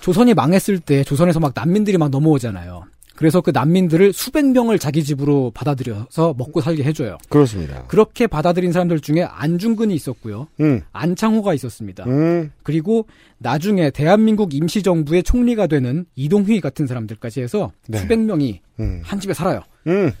조선이 0.00 0.34
망했을 0.34 0.78
때 0.80 1.04
조선에서 1.04 1.40
막 1.40 1.52
난민들이 1.54 1.98
막 1.98 2.08
넘어오잖아요. 2.10 2.84
그래서 3.20 3.42
그 3.42 3.50
난민들을 3.50 4.14
수백 4.14 4.46
명을 4.46 4.78
자기 4.78 5.04
집으로 5.04 5.50
받아들여서 5.50 6.36
먹고 6.38 6.62
살게 6.62 6.82
해줘요. 6.84 7.18
그렇습니다. 7.28 7.84
그렇게 7.86 8.26
받아들인 8.26 8.72
사람들 8.72 9.00
중에 9.00 9.24
안중근이 9.24 9.94
있었고요. 9.94 10.46
음. 10.60 10.80
안창호가 10.92 11.52
있었습니다. 11.52 12.04
음. 12.06 12.50
그리고 12.62 13.04
나중에 13.36 13.90
대한민국 13.90 14.54
임시정부의 14.54 15.22
총리가 15.22 15.66
되는 15.66 16.06
이동휘 16.16 16.62
같은 16.62 16.86
사람들까지 16.86 17.42
해서 17.42 17.72
네. 17.88 17.98
수백 17.98 18.20
명이 18.20 18.62
음. 18.80 19.02
한 19.04 19.20
집에 19.20 19.34
살아요. 19.34 19.60
음. 19.86 20.12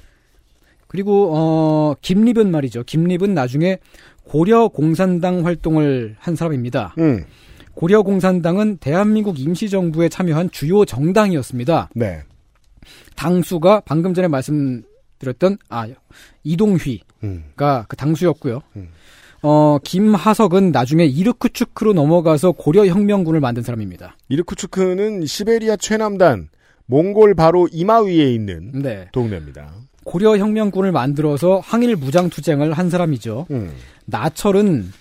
그리고 0.86 1.30
어 1.34 1.94
김립은 2.02 2.50
말이죠. 2.50 2.82
김립은 2.82 3.32
나중에 3.32 3.78
고려 4.24 4.68
공산당 4.68 5.46
활동을 5.46 6.16
한 6.18 6.36
사람입니다. 6.36 6.94
음. 6.98 7.24
고려 7.72 8.02
공산당은 8.02 8.76
대한민국 8.76 9.40
임시정부에 9.40 10.10
참여한 10.10 10.50
주요 10.50 10.84
정당이었습니다. 10.84 11.88
네. 11.94 12.24
당수가 13.20 13.82
방금 13.84 14.14
전에 14.14 14.28
말씀드렸던 14.28 15.58
아 15.68 15.86
이동휘가 16.42 17.04
음. 17.24 17.44
그 17.54 17.96
당수였고요. 17.96 18.62
음. 18.76 18.88
어 19.42 19.78
김하석은 19.84 20.72
나중에 20.72 21.04
이르크츠크로 21.04 21.92
넘어가서 21.92 22.52
고려 22.52 22.86
혁명군을 22.86 23.40
만든 23.40 23.62
사람입니다. 23.62 24.16
이르쿠츠크는 24.30 25.26
시베리아 25.26 25.76
최남단, 25.76 26.48
몽골 26.86 27.34
바로 27.34 27.68
이마 27.70 28.00
위에 28.00 28.32
있는 28.32 28.72
네. 28.72 29.08
동네입니다. 29.12 29.70
고려 30.04 30.38
혁명군을 30.38 30.90
만들어서 30.90 31.60
항일 31.62 31.96
무장 31.96 32.30
투쟁을 32.30 32.72
한 32.72 32.88
사람이죠. 32.88 33.48
음. 33.50 33.70
나철은 34.06 34.92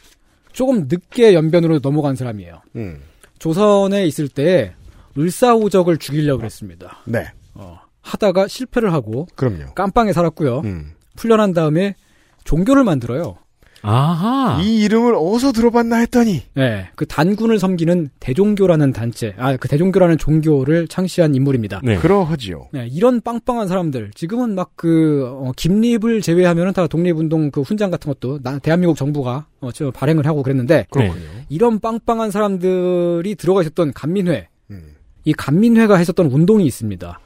조금 0.52 0.88
늦게 0.90 1.34
연변으로 1.34 1.80
넘어간 1.80 2.18
사람이에요. 2.18 2.62
음. 2.76 3.00
조선에 3.40 4.06
있을 4.06 4.28
때 4.28 4.74
을사오적을 5.18 5.98
죽이려고 5.98 6.40
그랬습니다. 6.40 6.98
네. 7.06 7.28
어, 7.54 7.80
하다가 8.10 8.48
실패를 8.48 8.94
하고 8.94 9.28
그럼요. 9.36 9.74
깜빵에 9.76 10.14
살았고요. 10.14 10.62
음. 10.66 10.94
풀려난 11.16 11.54
다음에 11.54 11.96
종교를 12.44 12.84
만들어요. 12.84 13.38
아하. 13.82 14.60
이 14.62 14.84
이름을 14.84 15.16
어디서 15.16 15.52
들어봤나 15.54 15.98
했더니 15.98 16.44
네, 16.54 16.90
그 16.96 17.06
단군을 17.06 17.60
섬기는 17.60 18.10
대종교라는 18.20 18.92
단체, 18.92 19.34
아, 19.38 19.56
그 19.56 19.68
대종교라는 19.68 20.18
종교를 20.18 20.88
창시한 20.88 21.36
인물입니다. 21.36 21.82
네. 21.84 21.96
그러하지요. 21.98 22.68
네, 22.74 22.88
이런 22.92 23.22
빵빵한 23.22 23.68
사람들, 23.68 24.12
지금은 24.16 24.56
막 24.56 24.72
그, 24.76 25.26
어, 25.28 25.52
김립을 25.56 26.22
제외하면은 26.22 26.74
다 26.74 26.88
독립운동 26.88 27.52
그 27.52 27.62
훈장 27.62 27.90
같은 27.92 28.12
것도, 28.12 28.42
나, 28.44 28.60
대한민국 28.60 28.98
정부가, 28.98 29.46
어, 29.62 29.72
저 29.72 29.92
발행을 29.92 30.26
하고 30.26 30.44
그랬는데, 30.44 30.88
그렇군요. 30.90 31.24
이런 31.48 31.80
빵빵한 31.80 32.32
사람들이 32.32 33.36
들어가 33.36 33.62
있었던 33.62 33.94
간민회, 33.94 34.50
음. 34.72 34.96
이 35.24 35.34
간민회가 35.34 35.96
했었던 35.96 36.28
운동이 36.28 36.66
있습니다. 36.66 37.20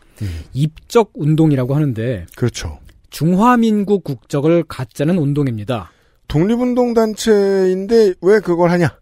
입적 0.54 1.12
운동이라고 1.16 1.76
하는데 1.76 2.26
그렇죠. 2.36 2.80
중화민국 3.10 4.04
국적을 4.04 4.64
갖자는 4.64 5.18
운동입니다. 5.18 5.92
독립운동 6.28 6.94
단체인데 6.94 8.16
왜 8.22 8.40
그걸 8.40 8.72
하냐? 8.72 8.98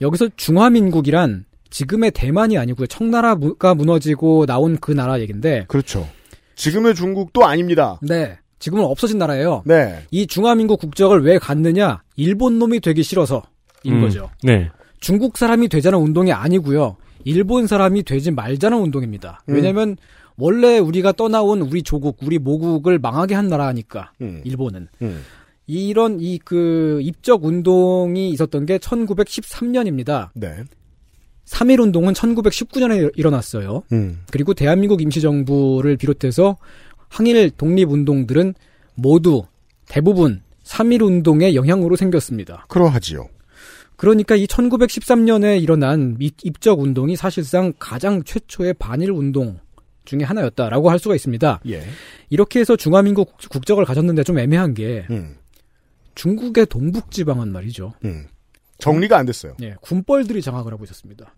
여기서 0.00 0.28
중화민국이란 0.36 1.46
지금의 1.70 2.10
대만이 2.12 2.58
아니고요. 2.58 2.86
청나라가 2.86 3.74
무너지고 3.74 4.46
나온 4.46 4.76
그 4.78 4.92
나라 4.92 5.20
얘긴데. 5.20 5.66
그렇죠. 5.68 6.08
지금의 6.56 6.94
중국도 6.94 7.46
아닙니다. 7.46 7.98
네. 8.02 8.38
지금은 8.58 8.84
없어진 8.84 9.18
나라예요. 9.18 9.62
네. 9.64 10.04
이 10.10 10.26
중화민국 10.26 10.80
국적을 10.80 11.22
왜 11.22 11.38
갖느냐? 11.38 12.02
일본 12.16 12.58
놈이 12.58 12.80
되기 12.80 13.02
싫어서 13.02 13.42
인 13.84 13.94
음, 13.94 14.00
거죠. 14.00 14.30
네. 14.42 14.68
중국 15.00 15.38
사람이 15.38 15.68
되자는 15.68 15.98
운동이 15.98 16.32
아니고요. 16.32 16.96
일본 17.24 17.66
사람이 17.66 18.02
되지 18.02 18.30
말자는 18.30 18.78
운동입니다. 18.78 19.40
음. 19.48 19.54
왜냐면 19.54 19.96
원래 20.38 20.78
우리가 20.78 21.12
떠나온 21.12 21.60
우리 21.60 21.82
조국, 21.82 22.18
우리 22.22 22.38
모국을 22.38 22.98
망하게 22.98 23.34
한 23.34 23.48
나라니까. 23.48 24.12
음. 24.20 24.40
일본은. 24.44 24.88
음. 25.02 25.22
이런 25.66 26.18
이 26.20 26.38
그 26.38 27.00
입적 27.02 27.44
운동이 27.44 28.30
있었던 28.30 28.64
게 28.64 28.78
1913년입니다. 28.78 30.30
네. 30.34 30.64
3.1 31.44 31.80
운동은 31.80 32.12
1919년에 32.12 33.10
일어났어요. 33.16 33.82
음. 33.92 34.20
그리고 34.30 34.54
대한민국 34.54 35.02
임시정부를 35.02 35.96
비롯해서 35.96 36.56
항일 37.08 37.50
독립운동들은 37.50 38.54
모두 38.94 39.44
대부분 39.88 40.42
3.1 40.64 41.02
운동의 41.02 41.54
영향으로 41.54 41.96
생겼습니다. 41.96 42.64
그러하지요. 42.68 43.28
그러니까 43.96 44.36
이 44.36 44.46
1913년에 44.46 45.60
일어난 45.62 46.16
이- 46.20 46.30
입적 46.44 46.80
운동이 46.80 47.16
사실상 47.16 47.72
가장 47.78 48.22
최초의 48.22 48.74
반일 48.74 49.10
운동 49.10 49.58
중에 50.08 50.24
하나였다라고 50.24 50.90
할 50.90 50.98
수가 50.98 51.14
있습니다. 51.14 51.60
예. 51.68 51.82
이렇게 52.30 52.60
해서 52.60 52.76
중화민국 52.76 53.36
국- 53.36 53.50
국적을 53.50 53.84
가졌는데 53.84 54.24
좀 54.24 54.38
애매한 54.38 54.72
게 54.72 55.06
음. 55.10 55.36
중국의 56.14 56.66
동북 56.66 57.10
지방은 57.10 57.52
말이죠. 57.52 57.92
음. 58.04 58.26
정리가 58.78 59.18
안 59.18 59.26
됐어요. 59.26 59.54
예, 59.62 59.74
군벌들이 59.82 60.40
장악을 60.40 60.72
하고 60.72 60.84
있었습니다. 60.84 61.34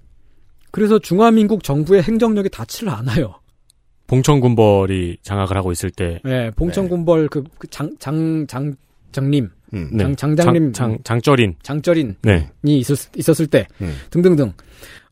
그래서 0.70 0.98
중화민국 1.00 1.64
정부의 1.64 2.02
행정력이 2.02 2.48
닿지를 2.50 2.90
않아요. 2.92 3.34
봉천군벌이 4.06 5.18
장악을 5.22 5.56
하고 5.56 5.72
있을 5.72 5.90
때 5.90 6.20
예, 6.26 6.50
봉천군벌 6.54 7.28
그장장 7.28 8.46
장 8.46 8.74
장님, 9.12 9.48
음. 9.74 9.90
네. 9.92 10.04
장 10.04 10.14
장장님, 10.16 10.72
장, 10.72 10.90
장, 10.92 10.98
장쩌린 11.02 11.54
장쩌린이 11.62 12.14
네. 12.22 12.48
있었, 12.62 13.10
있었을 13.16 13.46
때 13.48 13.66
음. 13.80 13.96
등등등. 14.10 14.52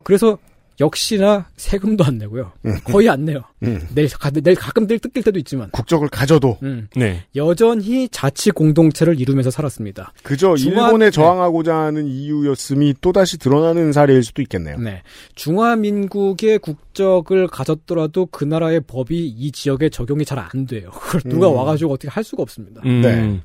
그래서 0.04 0.38
역시나 0.80 1.46
세금도 1.56 2.04
안 2.04 2.18
내고요. 2.18 2.52
거의 2.84 3.08
안 3.08 3.24
내요. 3.24 3.42
음. 3.64 3.80
내일, 3.94 4.08
가, 4.10 4.30
내일 4.30 4.56
가끔 4.56 4.86
뜰 4.86 4.98
뜯길 4.98 5.22
때도 5.24 5.38
있지만. 5.40 5.70
국적을 5.72 6.08
가져도 6.08 6.58
음. 6.62 6.88
네. 6.94 7.24
여전히 7.34 8.08
자치 8.10 8.50
공동체를 8.52 9.20
이루면서 9.20 9.50
살았습니다. 9.50 10.12
그저 10.22 10.54
중화- 10.54 10.86
일본에 10.86 11.06
네. 11.06 11.10
저항하고자 11.10 11.74
하는 11.74 12.06
이유였음이 12.06 12.94
또다시 13.00 13.38
드러나는 13.38 13.92
사례일 13.92 14.22
수도 14.22 14.40
있겠네요. 14.42 14.78
네. 14.78 15.02
중화민국의 15.34 16.58
국적을 16.60 17.48
가졌더라도 17.48 18.26
그 18.26 18.44
나라의 18.44 18.80
법이 18.86 19.26
이 19.26 19.50
지역에 19.52 19.88
적용이 19.88 20.24
잘 20.24 20.38
안 20.38 20.66
돼요. 20.66 20.90
그걸 20.94 21.20
누가 21.24 21.48
음. 21.48 21.54
와가지고 21.56 21.92
어떻게 21.94 22.08
할 22.08 22.22
수가 22.22 22.42
없습니다. 22.44 22.80
음, 22.86 23.00
네. 23.02 23.40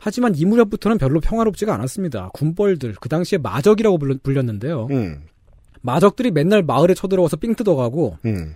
하지만 0.00 0.34
이 0.36 0.44
무렵부터는 0.44 0.98
별로 0.98 1.20
평화롭지가 1.20 1.72
않았습니다. 1.72 2.30
군벌들, 2.34 2.96
그 3.00 3.08
당시에 3.08 3.38
마적이라고 3.38 3.98
불- 3.98 4.18
불렸는데요. 4.18 4.88
음. 4.90 5.20
마적들이 5.82 6.30
맨날 6.30 6.62
마을에 6.62 6.94
쳐들어와서 6.94 7.36
삥 7.36 7.54
뜯어가고, 7.54 8.18
음. 8.24 8.54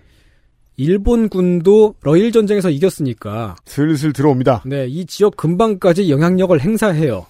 일본군도 0.76 1.94
러일 2.02 2.32
전쟁에서 2.32 2.70
이겼으니까, 2.70 3.56
슬슬 3.64 4.12
들어옵니다. 4.12 4.62
네, 4.66 4.86
이 4.86 5.06
지역 5.06 5.36
근방까지 5.36 6.10
영향력을 6.10 6.58
행사해요. 6.60 7.26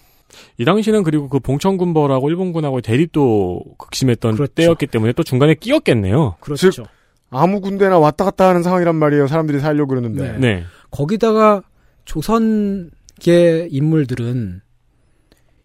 이 0.58 0.64
당시는 0.64 1.02
그리고 1.02 1.28
그 1.28 1.38
봉천군벌하고 1.38 2.28
일본군하고 2.30 2.80
대립도 2.80 3.62
극심했던 3.78 4.34
그렇죠. 4.34 4.52
때였기 4.54 4.88
때문에 4.88 5.12
또 5.12 5.22
중간에 5.22 5.54
끼었겠네요. 5.54 6.36
그렇죠. 6.40 6.70
즉, 6.70 6.86
아무 7.30 7.60
군대나 7.60 7.98
왔다 7.98 8.24
갔다 8.24 8.48
하는 8.48 8.62
상황이란 8.62 8.96
말이에요. 8.96 9.28
사람들이 9.28 9.60
살려고 9.60 9.88
그러는데. 9.88 10.32
네. 10.32 10.38
네. 10.38 10.64
거기다가 10.90 11.62
조선계 12.04 13.68
인물들은 13.70 14.60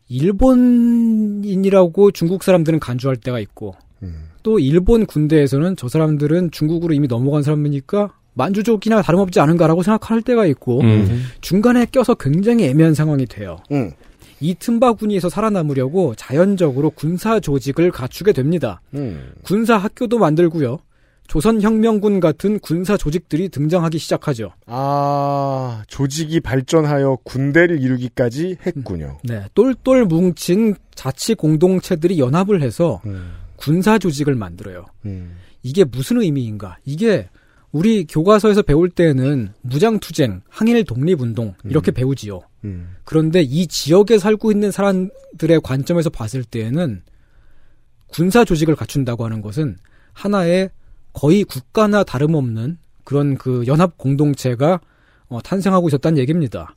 일본인이라고 0.10 2.12
중국 2.12 2.44
사람들은 2.44 2.80
간주할 2.80 3.18
때가 3.18 3.40
있고 3.40 3.76
음. 4.04 4.30
또 4.44 4.60
일본 4.60 5.06
군대에서는 5.06 5.76
저 5.76 5.88
사람들은 5.88 6.52
중국으로 6.52 6.94
이미 6.94 7.08
넘어간 7.08 7.44
사람이니까 7.44 8.14
만주족이나 8.34 9.02
다름없지 9.02 9.40
않은가라고 9.40 9.84
생각할 9.84 10.22
때가 10.22 10.46
있고 10.48 10.82
음. 10.82 11.26
중간에 11.42 11.86
껴서 11.86 12.16
굉장히 12.16 12.66
애매한 12.66 12.94
상황이 12.94 13.26
돼요. 13.26 13.58
음. 13.72 13.92
이 14.40 14.56
틈바구니에서 14.56 15.30
살아남으려고 15.30 16.16
자연적으로 16.16 16.90
군사 16.90 17.40
조직을 17.40 17.92
갖추게 17.92 18.34
됩니다. 18.34 18.82
음. 18.96 19.34
군사 19.44 19.78
학교도 19.78 20.18
만들고요. 20.18 20.80
조선혁명군 21.28 22.20
같은 22.20 22.60
군사 22.60 22.98
조직들이 22.98 23.48
등장하기 23.48 23.98
시작하죠. 24.00 24.52
아, 24.66 25.82
조직이 25.88 26.42
발전하여 26.42 27.20
군대를 27.24 27.82
이루기까지 27.82 28.58
했군요. 28.66 29.18
네, 29.24 29.46
똘똘 29.54 30.04
뭉친 30.04 30.76
자치 30.94 31.36
공동체들이 31.36 32.20
연합을 32.20 32.62
해서 32.62 33.00
음. 33.06 33.32
군사 33.62 34.00
조직을 34.00 34.34
만들어요. 34.36 34.86
음. 35.06 35.36
이게 35.62 35.84
무슨 35.84 36.20
의미인가? 36.22 36.78
이게 36.84 37.30
우리 37.72 38.06
교과서에서 38.06 38.64
배울 38.64 38.90
때는 38.90 39.54
무장투쟁, 39.62 40.42
항일 40.50 40.84
독립운동 40.84 41.54
이렇게 41.66 41.92
배우지요. 41.92 42.42
음. 42.66 42.96
그런데 43.04 43.42
이 43.42 43.68
지역에 43.68 44.18
살고 44.18 44.52
있는 44.52 44.72
사람들의 44.72 45.62
관점에서 45.64 46.10
봤을 46.10 46.44
때에는 46.44 47.04
군사 48.08 48.44
조직을 48.44 48.76
갖춘다고 48.76 49.24
하는 49.26 49.42
것은 49.42 49.78
하나의 50.14 50.70
거의 51.14 51.44
국가나 51.44 52.04
다름없는 52.04 52.78
그런 53.04 53.38
그 53.38 53.64
연합 53.68 53.98
공동체가 53.98 54.80
어, 55.28 55.42
탄생하고 55.42 55.88
있었다는 55.88 56.18
얘기입니다. 56.18 56.76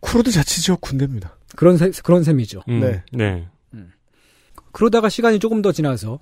쿠로드 0.00 0.30
자치지역 0.30 0.80
군대입니다. 0.80 1.36
그런 1.56 1.76
세- 1.76 1.90
그런 2.04 2.22
셈이죠. 2.24 2.62
음. 2.68 2.80
네. 2.80 3.02
네. 3.12 3.48
그러다가 4.76 5.08
시간이 5.08 5.38
조금 5.38 5.62
더 5.62 5.72
지나서 5.72 6.18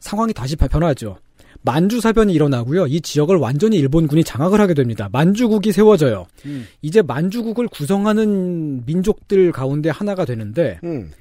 상황이 0.00 0.32
다시 0.32 0.56
바- 0.56 0.66
변하죠. 0.66 1.18
만주 1.62 2.00
사변이 2.00 2.32
일어나고요. 2.34 2.88
이 2.88 3.00
지역을 3.00 3.36
완전히 3.36 3.76
일본군이 3.76 4.24
장악을 4.24 4.60
하게 4.60 4.74
됩니다. 4.74 5.08
만주국이 5.12 5.70
세워져요. 5.70 6.26
이제 6.82 7.00
만주국을 7.00 7.68
구성하는 7.68 8.84
민족들 8.86 9.52
가운데 9.52 9.88
하나가 9.88 10.24
되는데 10.24 10.80
음. 10.82 11.12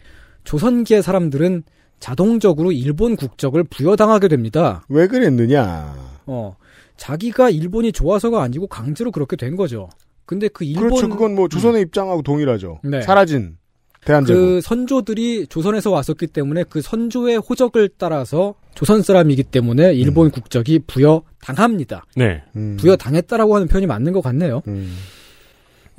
조선계 0.43 1.03
사람들은 1.03 1.61
자동적으로 1.99 2.71
일본 2.71 3.15
국적을 3.15 3.63
부여당하게 3.65 4.27
됩니다. 4.27 4.83
왜 4.89 5.05
그랬느냐. 5.07 5.95
어, 6.25 6.55
자기가 6.97 7.51
일본이 7.51 7.91
좋아서가 7.91 8.41
아니고 8.41 8.65
강제로 8.65 9.11
그렇게 9.11 9.35
된 9.35 9.55
거죠. 9.55 9.87
근데 10.25 10.47
그 10.47 10.63
일본 10.65 10.89
그렇죠. 10.89 11.09
그건 11.09 11.35
뭐 11.35 11.47
조선의 11.47 11.83
입장하고 11.83 12.23
동일하죠. 12.23 12.79
네. 12.83 13.03
사라진 13.03 13.57
대한제국. 14.05 14.41
그 14.41 14.61
선조들이 14.61 15.47
조선에서 15.47 15.91
왔었기 15.91 16.27
때문에 16.27 16.63
그 16.69 16.81
선조의 16.81 17.37
호적을 17.37 17.89
따라서 17.97 18.55
조선 18.75 19.01
사람이기 19.01 19.43
때문에 19.43 19.93
일본 19.93 20.29
국적이 20.31 20.79
부여당합니다. 20.87 22.05
네. 22.15 22.43
음. 22.55 22.77
부여당했다라고 22.79 23.55
하는 23.55 23.67
표현이 23.67 23.87
맞는 23.87 24.13
것 24.13 24.21
같네요. 24.21 24.61
음. 24.67 24.95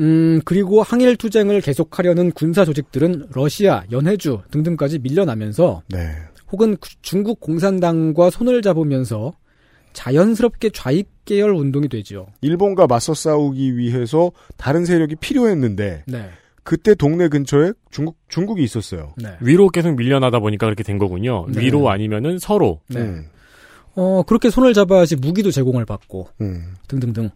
음, 0.01 0.41
그리고 0.45 0.83
항일 0.83 1.17
투쟁을 1.17 1.61
계속하려는 1.63 2.33
군사 2.33 2.65
조직들은 2.65 3.29
러시아, 3.33 3.83
연해주 3.91 4.41
등등까지 4.51 4.99
밀려나면서 4.99 5.83
네. 5.89 6.11
혹은 6.53 6.77
구- 6.77 6.91
중국 7.03 7.41
공산당과 7.41 8.31
손을 8.31 8.61
잡으면서 8.63 9.33
자연스럽게 9.95 10.71
좌익 10.71 11.09
계열 11.25 11.51
운동이 11.55 11.89
되죠. 11.89 12.27
일본과 12.43 12.87
맞서 12.87 13.15
싸우기 13.15 13.79
위해서 13.79 14.31
다른 14.59 14.85
세력이 14.85 15.17
필요했는데 15.17 16.05
네. 16.07 16.29
그때 16.67 16.97
동네 16.97 17.29
근처에 17.29 17.73
중국 17.91 18.19
중국이 18.29 18.63
있었어요. 18.63 19.15
네. 19.17 19.37
위로 19.41 19.69
계속 19.69 19.95
밀려나다 19.95 20.41
보니까 20.41 20.67
그렇게 20.67 20.83
된 20.83 20.99
거군요. 20.99 21.47
네. 21.49 21.61
위로 21.63 21.89
아니면은 21.89 22.39
서로. 22.41 22.81
네. 22.89 23.01
음. 23.01 23.27
어, 23.95 24.25
그렇게 24.27 24.51
손을 24.51 24.75
잡아야지 24.75 25.15
무기도 25.15 25.53
제공을 25.53 25.87
받고 25.87 26.29
음. 26.41 26.75
등등등. 26.89 27.31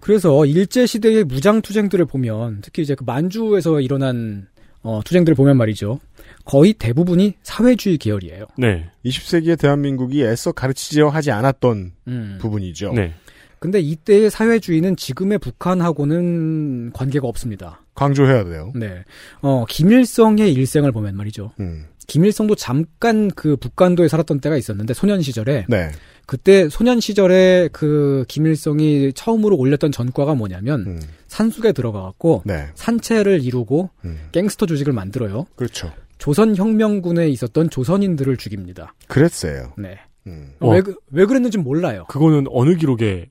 그래서 0.00 0.46
일제 0.46 0.86
시대의 0.86 1.24
무장 1.24 1.60
투쟁들을 1.60 2.06
보면 2.06 2.60
특히 2.62 2.82
이제 2.82 2.94
그 2.94 3.02
만주에서 3.02 3.80
일어난 3.80 4.46
어, 4.82 5.00
투쟁들을 5.04 5.34
보면 5.34 5.56
말이죠. 5.56 5.98
거의 6.44 6.72
대부분이 6.72 7.34
사회주의 7.42 7.98
계열이에요. 7.98 8.46
네. 8.56 8.90
20세기의 9.04 9.58
대한민국이 9.58 10.22
애써 10.24 10.52
가르치려 10.52 11.08
하지 11.08 11.32
않았던 11.32 11.92
음. 12.06 12.38
부분이죠. 12.40 12.92
네. 12.92 13.12
근데 13.60 13.78
이때의 13.78 14.30
사회주의는 14.30 14.96
지금의 14.96 15.38
북한하고는 15.38 16.92
관계가 16.92 17.28
없습니다. 17.28 17.82
강조해야 17.94 18.44
돼요. 18.44 18.72
네. 18.74 19.04
어, 19.42 19.64
김일성의 19.68 20.52
일생을 20.52 20.92
보면 20.92 21.14
말이죠. 21.16 21.52
음. 21.60 21.84
김일성도 22.06 22.54
잠깐 22.56 23.30
그 23.30 23.56
북간도에 23.56 24.08
살았던 24.08 24.40
때가 24.40 24.56
있었는데 24.56 24.94
소년 24.94 25.20
시절에 25.22 25.66
네. 25.68 25.90
그때 26.26 26.68
소년 26.68 26.98
시절에 27.00 27.68
그 27.72 28.24
김일성이 28.28 29.12
처음으로 29.12 29.56
올렸던 29.56 29.92
전과가 29.92 30.34
뭐냐면 30.34 30.80
음. 30.86 31.00
산속에 31.28 31.72
들어가 31.72 32.02
갖고 32.02 32.42
네. 32.46 32.66
산채를 32.74 33.44
이루고 33.44 33.90
음. 34.06 34.18
갱스터 34.32 34.66
조직을 34.66 34.92
만들어요. 34.92 35.44
그렇죠. 35.54 35.92
조선 36.18 36.56
혁명군에 36.56 37.28
있었던 37.28 37.70
조선인들을 37.70 38.36
죽입니다. 38.38 38.94
그랬어요. 39.06 39.72
네. 39.78 39.98
음. 40.26 40.52
어. 40.60 40.70
왜, 40.72 40.80
그- 40.80 40.96
왜 41.10 41.26
그랬는지 41.26 41.58
몰라요. 41.58 42.06
그거는 42.08 42.46
어느 42.50 42.74
기록에 42.76 43.28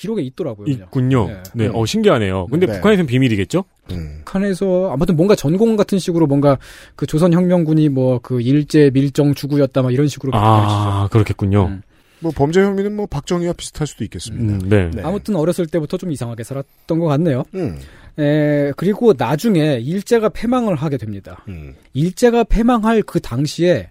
기록에 0.00 0.22
있더라고요. 0.22 0.66
있군요. 0.66 1.26
네. 1.26 1.42
네, 1.54 1.66
음. 1.66 1.74
어 1.74 1.84
신기하네요. 1.84 2.46
근데 2.46 2.66
네. 2.66 2.72
북한에서는 2.74 3.06
비밀이겠죠? 3.06 3.64
음. 3.92 4.22
북한에서 4.24 4.90
아무튼 4.92 5.16
뭔가 5.16 5.34
전공 5.34 5.76
같은 5.76 5.98
식으로 5.98 6.26
뭔가 6.26 6.56
그 6.96 7.06
조선 7.06 7.32
혁명군이 7.32 7.88
뭐 7.90 8.20
그 8.22 8.40
일제 8.40 8.90
밀정 8.92 9.34
주구였다 9.34 9.82
막 9.82 9.92
이런 9.92 10.08
식으로. 10.08 10.32
아, 10.34 11.08
그렇겠군요. 11.10 11.66
음. 11.66 11.82
뭐 12.20 12.30
범죄 12.34 12.60
혐의는 12.60 12.94
뭐 12.94 13.06
박정희와 13.06 13.54
비슷할 13.54 13.86
수도 13.86 14.04
있겠습니다. 14.04 14.64
음, 14.64 14.68
네. 14.68 14.90
네. 14.94 15.02
아무튼 15.02 15.36
어렸을 15.36 15.66
때부터 15.66 15.96
좀 15.96 16.12
이상하게 16.12 16.44
살았던 16.44 16.98
것 16.98 17.06
같네요. 17.06 17.44
음. 17.54 17.78
에, 18.18 18.72
그리고 18.76 19.14
나중에 19.16 19.78
일제가 19.80 20.28
패망을 20.28 20.74
하게 20.76 20.98
됩니다. 20.98 21.42
음. 21.48 21.74
일제가 21.94 22.44
패망할 22.44 23.02
그 23.02 23.20
당시에 23.20 23.88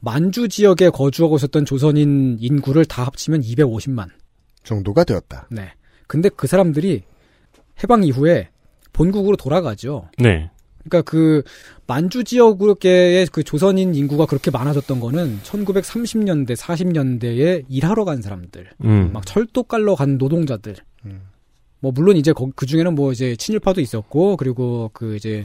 만주 0.00 0.48
지역에 0.48 0.90
거주하고 0.90 1.36
있었던 1.36 1.64
조선인 1.64 2.36
인구를 2.40 2.84
다 2.84 3.02
합치면 3.04 3.40
250만. 3.40 4.06
정도가 4.64 5.04
되었다. 5.04 5.46
네. 5.50 5.68
근데 6.06 6.28
그 6.28 6.46
사람들이 6.46 7.02
해방 7.82 8.04
이후에 8.04 8.48
본국으로 8.92 9.36
돌아가죠. 9.36 10.08
네. 10.18 10.50
그러니까 10.84 11.02
그 11.10 11.42
만주 11.86 12.24
지역의 12.24 13.26
그 13.32 13.42
조선인 13.42 13.94
인구가 13.94 14.26
그렇게 14.26 14.50
많아졌던 14.50 15.00
거는 15.00 15.40
1930년대, 15.42 16.56
40년대에 16.56 17.64
일하러 17.68 18.04
간 18.04 18.20
사람들, 18.22 18.70
음. 18.84 19.10
막 19.12 19.24
철도 19.26 19.62
깔러 19.62 19.94
간 19.94 20.18
노동자들. 20.18 20.76
음. 21.06 21.22
뭐 21.80 21.92
물론 21.92 22.16
이제 22.16 22.32
거- 22.32 22.50
그 22.54 22.64
중에는 22.66 22.94
뭐 22.94 23.12
이제 23.12 23.36
친일파도 23.36 23.80
있었고 23.82 24.36
그리고 24.38 24.90
그 24.94 25.16
이제 25.16 25.44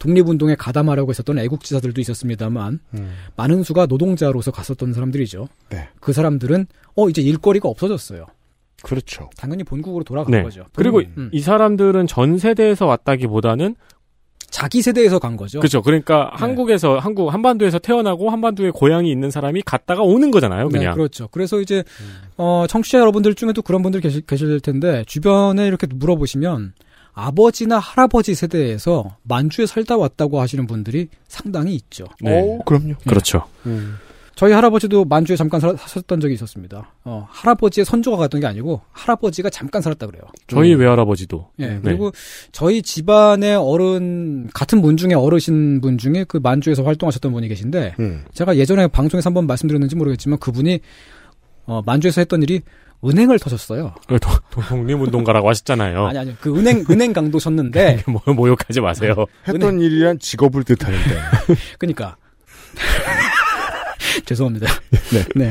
독립운동에 0.00 0.56
가담하려고 0.56 1.10
했었던 1.10 1.38
애국지사들도 1.38 2.00
있었습니다만 2.00 2.80
음. 2.94 3.12
많은 3.36 3.62
수가 3.62 3.86
노동자로서 3.86 4.50
갔었던 4.50 4.92
사람들이죠. 4.92 5.48
네. 5.70 5.88
그 6.00 6.12
사람들은 6.12 6.66
어 6.96 7.08
이제 7.08 7.22
일거리가 7.22 7.68
없어졌어요. 7.68 8.26
그렇죠. 8.86 9.28
당연히 9.36 9.64
본국으로 9.64 10.04
돌아간 10.04 10.30
네. 10.30 10.42
거죠. 10.44 10.64
그리고 10.72 11.02
음. 11.16 11.28
이 11.32 11.40
사람들은 11.40 12.06
전 12.06 12.38
세대에서 12.38 12.86
왔다기보다는 12.86 13.74
자기 14.48 14.80
세대에서 14.80 15.18
간 15.18 15.36
거죠. 15.36 15.58
그렇죠. 15.58 15.82
그러니까 15.82 16.30
네. 16.32 16.40
한국에서 16.40 17.00
한국 17.00 17.34
한반도에서 17.34 17.80
태어나고 17.80 18.30
한반도에 18.30 18.70
고향이 18.70 19.10
있는 19.10 19.32
사람이 19.32 19.62
갔다가 19.62 20.02
오는 20.02 20.30
거잖아요. 20.30 20.68
네, 20.68 20.78
그냥. 20.78 20.94
그렇죠. 20.94 21.26
그래서 21.32 21.60
이제 21.60 21.82
어 22.36 22.66
청취자 22.68 23.00
여러분들 23.00 23.34
중에도 23.34 23.60
그런 23.60 23.82
분들 23.82 24.00
계실, 24.00 24.20
계실 24.20 24.60
텐데 24.60 25.02
주변에 25.08 25.66
이렇게 25.66 25.88
물어보시면 25.92 26.74
아버지나 27.12 27.80
할아버지 27.80 28.36
세대에서 28.36 29.16
만주에 29.24 29.66
살다 29.66 29.96
왔다고 29.96 30.40
하시는 30.40 30.64
분들이 30.68 31.08
상당히 31.26 31.74
있죠. 31.74 32.04
네. 32.20 32.40
오, 32.40 32.62
그럼요. 32.62 32.94
그렇죠. 33.04 33.46
음. 33.66 33.96
저희 34.36 34.52
할아버지도 34.52 35.06
만주에 35.06 35.34
잠깐 35.34 35.60
살, 35.60 35.74
사셨던 35.78 36.20
적이 36.20 36.34
있었습니다. 36.34 36.92
어, 37.04 37.26
할아버지의 37.30 37.86
선조가 37.86 38.18
갔던 38.18 38.42
게 38.42 38.46
아니고 38.46 38.82
할아버지가 38.92 39.48
잠깐 39.48 39.80
살았다 39.80 40.06
그래요. 40.06 40.22
저희 40.46 40.74
외할아버지도. 40.74 41.48
예, 41.58 41.68
네. 41.68 41.80
그리고 41.82 42.12
저희 42.52 42.82
집안의 42.82 43.56
어른 43.56 44.48
같은 44.52 44.82
분 44.82 44.98
중에 44.98 45.14
어르신 45.14 45.80
분 45.80 45.96
중에 45.96 46.26
그 46.28 46.36
만주에서 46.36 46.82
활동하셨던 46.82 47.32
분이 47.32 47.48
계신데 47.48 47.94
음. 47.98 48.24
제가 48.34 48.58
예전에 48.58 48.88
방송에서 48.88 49.28
한번 49.28 49.46
말씀드렸는지 49.46 49.96
모르겠지만 49.96 50.38
그분이 50.38 50.80
어, 51.64 51.80
만주에서 51.86 52.20
했던 52.20 52.42
일이 52.42 52.60
은행을 53.02 53.38
터셨어요. 53.38 53.94
그 54.06 54.18
독립운동가라고 54.20 55.48
하셨잖아요. 55.48 56.06
아니 56.08 56.18
아니 56.18 56.38
그 56.38 56.54
은행 56.58 56.84
은행 56.90 57.14
강도셨는데 57.14 58.04
뭐, 58.08 58.20
모욕하지 58.34 58.82
마세요. 58.82 59.14
했던 59.48 59.80
일이란 59.80 60.18
직업을 60.18 60.64
뜻하는데. 60.64 61.16
그니까 61.78 62.16
죄송합니다. 64.24 64.66
네. 65.34 65.50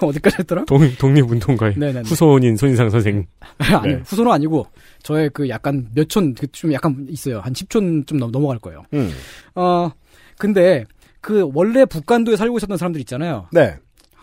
어디까지 0.00 0.36
했더라? 0.40 0.64
독, 0.66 0.80
독립운동가의 0.98 1.74
네네네. 1.78 2.08
후손인 2.08 2.56
손인상 2.56 2.90
선생. 2.90 3.26
아니 3.58 3.94
네. 3.94 4.00
후손은 4.04 4.30
아니고 4.32 4.66
저의 5.02 5.30
그 5.32 5.48
약간 5.48 5.88
몇촌 5.94 6.34
좀 6.52 6.72
약간 6.72 7.06
있어요. 7.08 7.40
한 7.40 7.52
10촌 7.52 8.06
좀 8.06 8.18
넘- 8.18 8.30
넘어갈 8.32 8.58
거예요. 8.58 8.82
음. 8.92 9.10
어 9.54 9.90
근데 10.38 10.84
그 11.20 11.48
원래 11.54 11.84
북간도에 11.86 12.36
살고 12.36 12.58
있었던 12.58 12.76
사람들 12.76 13.00
있잖아요. 13.02 13.48
네. 13.52 13.76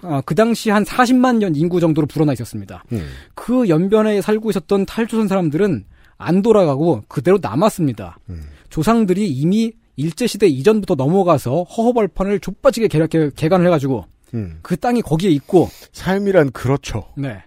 어, 0.04 0.20
그 0.26 0.34
당시 0.36 0.70
한 0.72 0.84
40만 0.84 1.38
년 1.38 1.56
인구 1.56 1.80
정도로 1.80 2.06
불어나 2.08 2.34
있었습니다. 2.34 2.84
음. 2.92 3.08
그 3.34 3.70
연변에 3.70 4.22
살고 4.22 4.50
있었던 4.50 4.86
탈조선 4.86 5.28
사람들은 5.28 5.86
안 6.18 6.42
돌아가고 6.42 7.04
그대로 7.08 7.40
남았습니다. 7.42 8.18
음. 8.30 8.44
조상들이 8.70 9.28
이미 9.30 9.74
일제시대 9.96 10.48
이전부터 10.48 10.96
넘어가서 10.96 11.64
허허벌판을 11.64 12.40
좁빠지게 12.40 12.88
개, 12.88 13.06
개, 13.08 13.30
개간을 13.30 13.66
해가지고 13.68 14.06
음. 14.34 14.60
그 14.62 14.78
땅이 14.78 15.02
거기에 15.02 15.30
있고 15.32 15.70
삶이란 15.92 16.52
그렇죠. 16.52 17.06
네. 17.18 17.44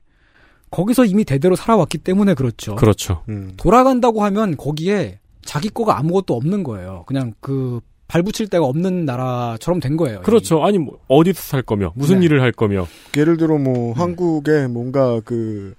거기서 0.71 1.05
이미 1.05 1.25
대대로 1.25 1.57
살아왔기 1.57 1.99
때문에 1.99 2.35
그렇죠. 2.35 2.75
그렇죠. 2.75 3.23
음. 3.29 3.53
돌아간다고 3.57 4.25
하면 4.25 4.57
거기에 4.57 5.21
자기 5.45 5.69
거가 5.69 5.99
아무것도 5.99 6.35
없는 6.35 6.65
거예요. 6.65 7.05
그냥 7.07 7.33
그 7.41 7.81
발붙일 8.09 8.49
데가 8.49 8.65
없는 8.67 9.05
나라처럼 9.05 9.81
된 9.81 9.97
거예요. 9.97 10.21
그렇죠. 10.23 10.63
아니, 10.65 10.79
뭐, 10.79 10.99
어디서 11.09 11.41
살 11.41 11.63
거며, 11.63 11.93
무슨 11.97 12.21
네. 12.21 12.27
일을 12.27 12.43
할 12.43 12.53
거며. 12.53 12.87
예를 13.17 13.37
들어 13.37 13.59
뭐 13.59 13.93
한국에 13.95 14.67
뭔가 14.67 15.21
그 15.25 15.75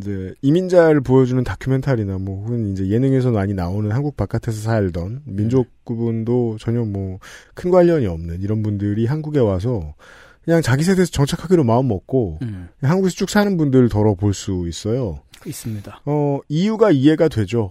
이제 0.00 0.34
이민자를 0.42 1.00
보여주는 1.00 1.42
다큐멘터리나 1.44 2.18
뭐 2.18 2.42
혹은 2.44 2.72
이제 2.72 2.88
예능에서 2.88 3.30
많이 3.30 3.54
나오는 3.54 3.90
한국 3.90 4.16
바깥에서 4.16 4.60
살던 4.60 5.22
민족 5.26 5.68
구분도 5.84 6.56
전혀 6.60 6.84
뭐 6.84 7.18
큰 7.54 7.70
관련이 7.70 8.06
없는 8.06 8.40
이런 8.40 8.62
분들이 8.62 9.06
한국에 9.06 9.38
와서 9.38 9.94
그냥 10.44 10.62
자기 10.62 10.82
세대에서 10.82 11.10
정착하기로 11.12 11.64
마음 11.64 11.88
먹고 11.88 12.38
음, 12.42 12.68
한국에서 12.80 13.14
쭉 13.14 13.30
사는 13.30 13.56
분들 13.56 13.88
덜어 13.88 14.14
볼수 14.14 14.64
있어요. 14.68 15.20
있습니다. 15.46 16.02
어 16.04 16.40
이유가 16.48 16.90
이해가 16.90 17.28
되죠. 17.28 17.70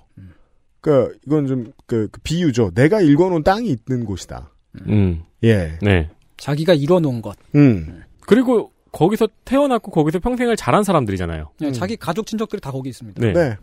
그러니까 0.80 1.14
이건 1.26 1.48
좀그 1.48 2.10
비유죠. 2.24 2.72
내가 2.74 3.02
읽어놓은 3.02 3.44
땅이 3.44 3.68
있는 3.70 4.06
곳이다. 4.06 4.52
음. 4.88 5.24
예. 5.44 5.78
네. 5.82 6.10
자기가 6.38 6.74
이뤄놓은 6.74 7.22
것. 7.22 7.36
음. 7.56 8.02
그리고 8.26 8.72
거기서 8.92 9.28
태어났고 9.46 9.92
거기서 9.92 10.20
평생을 10.20 10.56
자란 10.56 10.84
사람들이잖아요. 10.84 11.50
네, 11.60 11.72
자기 11.72 11.96
가족 11.96 12.28
친척들이 12.28 12.62
다 12.62 12.72
거기 12.72 12.90
있습니다. 12.90 13.22
네. 13.22 13.34
네. 13.34 13.58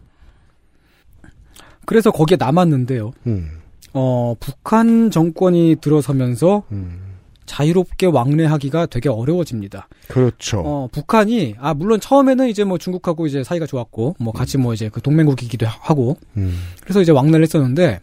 그래서 1.85 2.11
거기에 2.11 2.37
남았는데요. 2.39 3.13
음. 3.27 3.61
어, 3.95 4.35
북한 4.39 5.11
정권이 5.11 5.77
들어서면서 5.81 6.65
음. 6.73 7.09
자유롭게 7.47 8.07
왕래하기가 8.07 8.87
되게 8.87 9.09
어려워집니다. 9.09 9.89
그렇죠. 10.09 10.61
어, 10.61 10.89
북한이 10.93 11.57
아 11.59 11.73
물론 11.73 11.99
처음에는 11.99 12.49
이제 12.49 12.63
뭐 12.65 12.77
중국하고 12.77 13.27
이제 13.27 13.43
사이가 13.43 13.67
좋았고 13.67 14.17
뭐 14.19 14.33
같이 14.33 14.59
뭐 14.59 14.75
이제 14.75 14.91
그 14.91 15.01
동맹국이기도 15.01 15.67
하고 15.67 16.19
음. 16.37 16.59
그래서 16.83 17.01
이제 17.01 17.11
왕래를 17.11 17.43
했었는데 17.43 18.01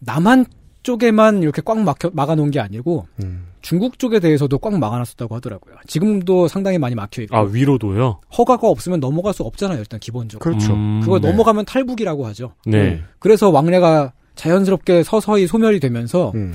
남한 0.00 0.46
쪽에만 0.82 1.42
이렇게 1.42 1.62
꽉 1.64 1.78
막혀 1.78 2.10
막아놓은 2.12 2.50
게 2.50 2.58
아니고 2.58 3.06
음. 3.22 3.46
중국 3.60 3.98
쪽에 3.98 4.20
대해서도 4.20 4.58
꽉 4.58 4.78
막아놨었다고 4.78 5.34
하더라고요. 5.36 5.76
지금도 5.86 6.48
상당히 6.48 6.78
많이 6.78 6.94
막혀 6.94 7.22
있고 7.22 7.36
아, 7.36 7.42
위로도요? 7.42 8.20
허가가 8.36 8.68
없으면 8.68 9.00
넘어갈 9.00 9.34
수 9.34 9.42
없잖아요. 9.42 9.78
일단 9.78 10.00
기본적으로. 10.00 10.42
그렇죠. 10.42 10.74
음, 10.74 11.00
그거 11.00 11.18
네. 11.18 11.28
넘어가면 11.28 11.64
탈북이라고 11.64 12.26
하죠. 12.28 12.54
네. 12.66 13.02
그래서 13.18 13.50
왕래가 13.50 14.12
자연스럽게 14.34 15.02
서서히 15.02 15.46
소멸이 15.46 15.80
되면서 15.80 16.32
음. 16.34 16.54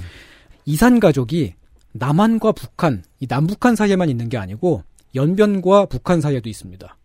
이산 0.65 0.99
가족이 0.99 1.53
남한과 1.93 2.53
북한, 2.53 3.03
이 3.19 3.27
남북한 3.27 3.75
사이에만 3.75 4.09
있는 4.09 4.29
게 4.29 4.37
아니고 4.37 4.83
연변과 5.15 5.85
북한 5.87 6.21
사이에도 6.21 6.49
있습니다. 6.49 6.97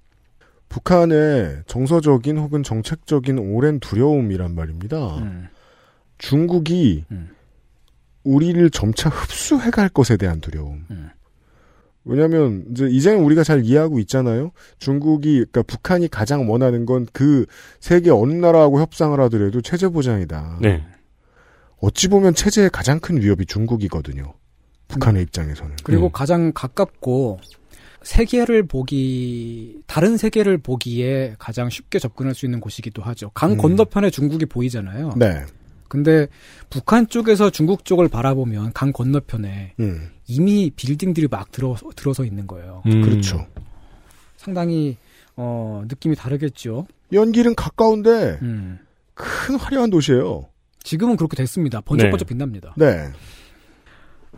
북한의 0.69 1.63
정서적인 1.67 2.39
혹은 2.39 2.63
정책적인 2.63 3.39
오랜 3.39 3.81
두려움이란 3.81 4.55
말입니다. 4.55 5.19
음. 5.19 5.49
중국이 6.19 7.05
음. 7.11 7.31
우리를 8.29 8.71
점차 8.71 9.09
흡수해 9.09 9.71
갈 9.71 9.89
것에 9.89 10.17
대한 10.17 10.41
두려움. 10.41 10.85
음. 10.91 11.11
왜냐하면 12.05 12.65
이제 12.71 12.87
이제는 12.89 13.23
우리가 13.23 13.45
잘 13.45 13.65
이해하고 13.65 13.99
있잖아요. 14.01 14.53
중국이 14.79 15.35
그러니까 15.35 15.63
북한이 15.63 16.09
가장 16.09 16.51
원하는 16.51 16.87
건 16.87 17.07
그 17.13 17.45
세계 17.81 18.11
어느 18.11 18.33
나라하고 18.33 18.81
협상을 18.81 19.19
하더라도 19.21 19.61
체제 19.61 19.89
보장이다. 19.89 20.59
네. 20.63 20.85
어찌 21.81 22.09
보면 22.09 22.35
체제의 22.35 22.71
가장 22.71 22.99
큰 22.99 23.21
위협이 23.21 23.47
중국이거든요. 23.47 24.35
북한의 24.89 25.23
입장에서는. 25.25 25.77
그리고 25.85 26.07
음. 26.07 26.13
가장 26.13 26.53
가깝고 26.53 27.39
세계를 28.03 28.67
보기 28.67 29.83
다른 29.87 30.17
세계를 30.17 30.59
보기에 30.59 31.35
가장 31.39 31.69
쉽게 31.69 31.99
접근할 31.99 32.35
수 32.35 32.47
있는 32.47 32.61
곳이기도 32.61 33.03
하죠. 33.03 33.31
강 33.35 33.53
음. 33.53 33.57
건너편에 33.59 34.11
중국이 34.11 34.47
보이잖아요. 34.47 35.13
네. 35.17 35.45
근데 35.89 36.27
북한 36.71 37.09
쪽에서 37.09 37.51
중국 37.51 37.85
쪽을 37.85 38.09
바라보면 38.09 38.73
강 38.73 38.93
건너편에 38.93 39.75
음. 39.81 40.11
이미 40.27 40.71
빌딩들이 40.75 41.29
막 41.29 41.51
들어 41.51 41.77
들어서 41.97 42.25
있는 42.25 42.47
거예요. 42.47 42.83
음. 42.87 43.03
그렇죠. 43.03 43.47
상당히 44.37 44.97
어 45.37 45.83
느낌이 45.89 46.15
다르겠죠. 46.17 46.87
연길은 47.13 47.55
가까운데 47.55 48.39
음. 48.43 48.79
큰 49.15 49.57
화려한 49.57 49.91
도시예요. 49.91 50.47
지금은 50.83 51.17
그렇게 51.17 51.37
됐습니다. 51.37 51.81
번쩍번쩍 51.81 52.29
빛납니다. 52.29 52.75
네. 52.77 53.09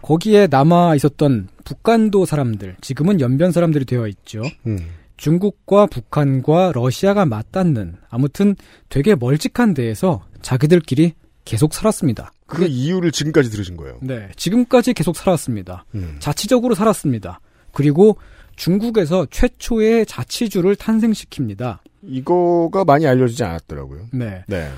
거기에 0.03 0.47
남아 0.51 0.95
있었던 0.97 1.49
북한도 1.65 2.25
사람들, 2.25 2.77
지금은 2.81 3.21
연변 3.21 3.53
사람들이 3.53 3.85
되어 3.85 4.07
있죠. 4.09 4.43
음. 4.67 4.79
중국과 5.17 5.87
북한과 5.87 6.73
러시아가 6.75 7.27
맞닿는 7.27 7.97
아무튼 8.09 8.57
되게 8.89 9.15
멀찍한 9.15 9.75
데에서 9.75 10.25
자기들끼리 10.41 11.13
계속 11.51 11.75
살았습니다. 11.75 12.33
그 12.47 12.65
이유를 12.65 13.11
지금까지 13.11 13.51
들으신 13.51 13.77
거예요. 13.77 13.99
네, 14.03 14.29
지금까지 14.37 14.95
계속 14.95 15.17
살았습니다. 15.17 15.85
음. 15.97 16.17
자치적으로 16.21 16.77
살았습니다. 16.77 17.41
그리고 17.73 18.19
중국에서 18.55 19.27
최초의 19.29 20.07
자치주를 20.07 20.77
탄생시킵니다. 20.77 21.81
이거가 22.03 22.85
많이 22.85 23.05
알려지지 23.05 23.43
않았더라고요. 23.43 24.11
네. 24.13 24.45
네. 24.47 24.71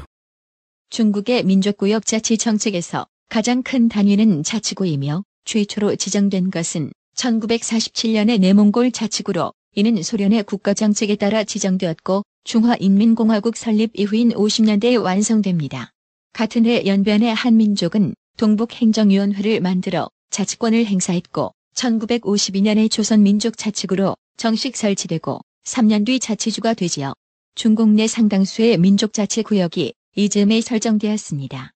중국의 0.88 1.44
민족구역 1.44 2.06
자치 2.06 2.38
정책에서 2.38 3.06
가장 3.28 3.62
큰 3.62 3.88
단위는 3.90 4.42
자치구이며 4.42 5.24
최초로 5.44 5.96
지정된 5.96 6.50
것은 6.50 6.90
1947년의 7.16 8.40
내몽골 8.40 8.92
자치구로 8.92 9.52
이는 9.74 10.02
소련의 10.02 10.44
국가정책에 10.44 11.16
따라 11.16 11.44
지정되었고 11.44 12.22
중화인민공화국 12.44 13.58
설립 13.58 13.90
이후인 13.92 14.30
50년대에 14.30 15.02
완성됩니다. 15.02 15.92
같은 16.32 16.64
해 16.66 16.86
연변의 16.86 17.34
한민족은 17.34 18.14
동북행정위원회를 18.38 19.60
만들어 19.60 20.08
자치권을 20.30 20.86
행사했고 20.86 21.52
1952년에 21.74 22.90
조선민족자치구로 22.90 24.16
정식 24.36 24.76
설치되고 24.76 25.40
3년 25.64 26.06
뒤 26.06 26.18
자치주가 26.18 26.74
되지요. 26.74 27.12
중국 27.54 27.90
내 27.90 28.06
상당수의 28.06 28.78
민족자치구역이 28.78 29.92
이 30.16 30.28
즈음에 30.28 30.60
설정되었습니다. 30.60 31.72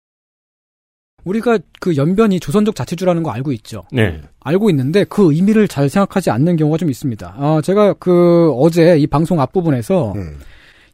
우리가 1.25 1.59
그 1.79 1.97
연변이 1.97 2.39
조선족 2.39 2.75
자치주라는 2.75 3.23
거 3.23 3.31
알고 3.31 3.51
있죠. 3.53 3.83
네. 3.91 4.21
알고 4.39 4.69
있는데 4.69 5.03
그 5.03 5.33
의미를 5.33 5.67
잘 5.67 5.89
생각하지 5.89 6.29
않는 6.29 6.55
경우가 6.55 6.77
좀 6.77 6.89
있습니다. 6.89 7.35
아, 7.37 7.61
제가 7.61 7.93
그 7.93 8.51
어제 8.53 8.97
이 8.97 9.07
방송 9.07 9.41
앞부분에서 9.41 10.13
음. 10.13 10.39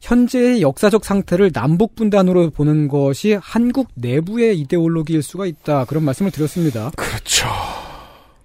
현재의 0.02 0.62
역사적 0.62 1.04
상태를 1.04 1.52
남북 1.52 1.94
분단으로 1.94 2.50
보는 2.50 2.88
것이 2.88 3.38
한국 3.40 3.88
내부의 3.94 4.58
이데올로기일 4.58 5.22
수가 5.22 5.46
있다. 5.46 5.84
그런 5.84 6.04
말씀을 6.04 6.32
드렸습니다. 6.32 6.90
그렇죠. 6.96 7.46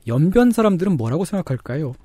연변 0.06 0.52
사람들은 0.52 0.96
뭐라고 0.98 1.26
생각할까요? 1.26 1.96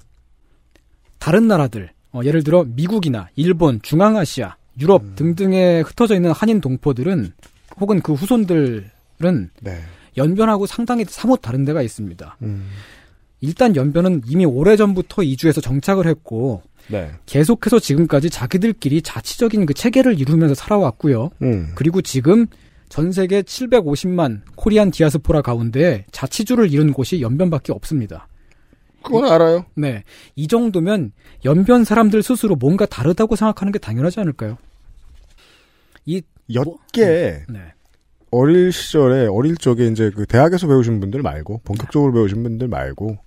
다른 1.18 1.46
나라들, 1.48 1.90
어, 2.12 2.22
예를 2.24 2.42
들어 2.42 2.64
미국이나 2.66 3.28
일본, 3.36 3.80
중앙아시아, 3.82 4.56
유럽 4.80 5.02
음. 5.02 5.12
등등에 5.16 5.82
흩어져 5.82 6.14
있는 6.14 6.32
한인 6.32 6.62
동포들은 6.62 7.32
혹은 7.78 8.00
그 8.00 8.14
후손들은 8.14 8.90
네. 9.60 9.80
연변하고 10.16 10.66
상당히 10.66 11.04
사뭇 11.06 11.40
다른 11.42 11.66
데가 11.66 11.82
있습니다. 11.82 12.38
음. 12.42 12.70
일단 13.42 13.76
연변은 13.76 14.22
이미 14.26 14.46
오래전부터 14.46 15.24
이주해서 15.24 15.60
정착을 15.60 16.06
했고 16.06 16.62
네. 16.88 17.10
계속해서 17.26 17.78
지금까지 17.78 18.30
자기들끼리 18.30 19.02
자치적인 19.02 19.66
그 19.66 19.74
체계를 19.74 20.18
이루면서 20.18 20.54
살아왔고요. 20.54 21.30
음. 21.42 21.72
그리고 21.74 22.02
지금 22.02 22.46
전 22.88 23.12
세계 23.12 23.42
750만 23.42 24.42
코리안 24.54 24.90
디아스포라 24.90 25.42
가운데 25.42 26.04
자치주를 26.12 26.72
이룬 26.72 26.92
곳이 26.92 27.22
연변밖에 27.22 27.72
없습니다. 27.72 28.28
그건 29.02 29.30
알아요. 29.32 29.64
네. 29.74 30.04
이 30.36 30.46
정도면 30.46 31.12
연변 31.44 31.84
사람들 31.84 32.22
스스로 32.22 32.54
뭔가 32.54 32.86
다르다고 32.86 33.36
생각하는 33.36 33.72
게 33.72 33.78
당연하지 33.78 34.20
않을까요? 34.20 34.58
이 36.04 36.22
엿게 36.52 37.44
네. 37.48 37.72
어릴 38.30 38.72
시절에 38.72 39.26
어릴 39.26 39.56
적에 39.56 39.86
이제 39.86 40.10
그 40.14 40.26
대학에서 40.26 40.66
배우신 40.66 41.00
분들 41.00 41.22
말고 41.22 41.60
본격적으로 41.64 42.12
배우신 42.12 42.42
분들 42.42 42.68
말고 42.68 43.18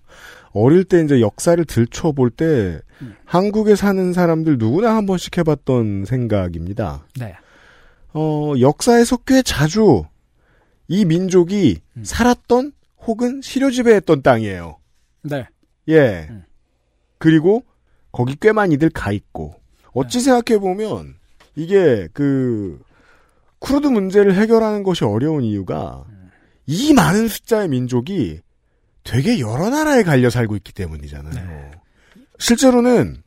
어릴 0.56 0.86
때 0.86 1.02
이제 1.02 1.20
역사를 1.20 1.64
들춰볼 1.64 2.30
때 2.30 2.80
한국에 3.26 3.76
사는 3.76 4.14
사람들 4.14 4.58
누구나 4.58 4.96
한 4.96 5.06
번씩 5.06 5.38
해봤던 5.38 6.06
생각입니다. 6.06 7.06
네. 7.20 7.36
어, 8.14 8.54
역사에서 8.58 9.18
꽤 9.28 9.42
자주 9.42 10.06
이 10.88 11.04
민족이 11.04 11.82
살았던 12.04 12.72
혹은 13.06 13.42
시료 13.44 13.70
지배했던 13.70 14.22
땅이에요. 14.22 14.78
네. 15.24 15.46
예. 15.90 16.30
그리고 17.18 17.64
거기 18.14 18.38
꽤 18.40 18.54
많이들 18.54 18.90
가 18.92 19.12
있고 19.12 19.56
어찌 19.92 20.22
생각해 20.22 20.60
보면 20.60 21.16
이게 21.56 22.08
그 22.14 22.82
쿠르드 23.60 23.88
문제를 23.88 24.36
해결하는 24.36 24.84
것이 24.84 25.04
어려운 25.04 25.44
이유가 25.44 26.06
이 26.66 26.94
많은 26.94 27.28
숫자의 27.28 27.68
민족이 27.68 28.40
되게 29.06 29.40
여러 29.40 29.70
나라에 29.70 30.04
갈려 30.04 30.30
살고 30.30 30.58
있기 30.58 30.74
때문이잖아요. 30.74 31.72
실제로는 32.40 33.24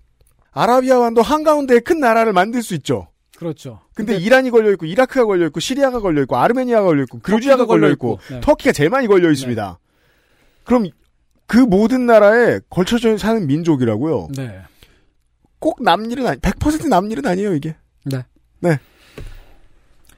아라비아 0.50 0.98
완도 0.98 1.22
한가운데에 1.22 1.80
큰 1.80 2.00
나라를 2.00 2.34
만들 2.34 2.62
수 2.62 2.74
있죠. 2.74 3.08
그렇죠. 3.36 3.80
근데 3.94 4.16
이란이 4.16 4.50
걸려 4.50 4.72
있고 4.72 4.84
이라크가 4.84 5.24
걸려 5.24 5.46
있고 5.46 5.60
시리아가 5.60 6.00
걸려 6.00 6.20
있고 6.22 6.36
아르메니아가 6.36 6.84
걸려 6.84 7.04
있고 7.04 7.20
그루지아가 7.20 7.64
걸려 7.66 7.88
있고 7.90 8.18
네. 8.28 8.40
터키가 8.40 8.72
제일 8.72 8.90
많이 8.90 9.06
걸려 9.06 9.30
있습니다. 9.30 9.78
그럼 10.64 10.88
그 11.46 11.58
모든 11.58 12.06
나라에 12.06 12.58
걸쳐져 12.68 13.16
사는 13.16 13.46
민족이라고요. 13.46 14.28
네. 14.36 14.60
꼭 15.60 15.80
남일은 15.82 16.26
아니, 16.26 16.40
100% 16.40 16.88
남일은 16.88 17.24
아니에요 17.24 17.54
이게. 17.54 17.76
네. 18.04 18.24
네. 18.58 18.78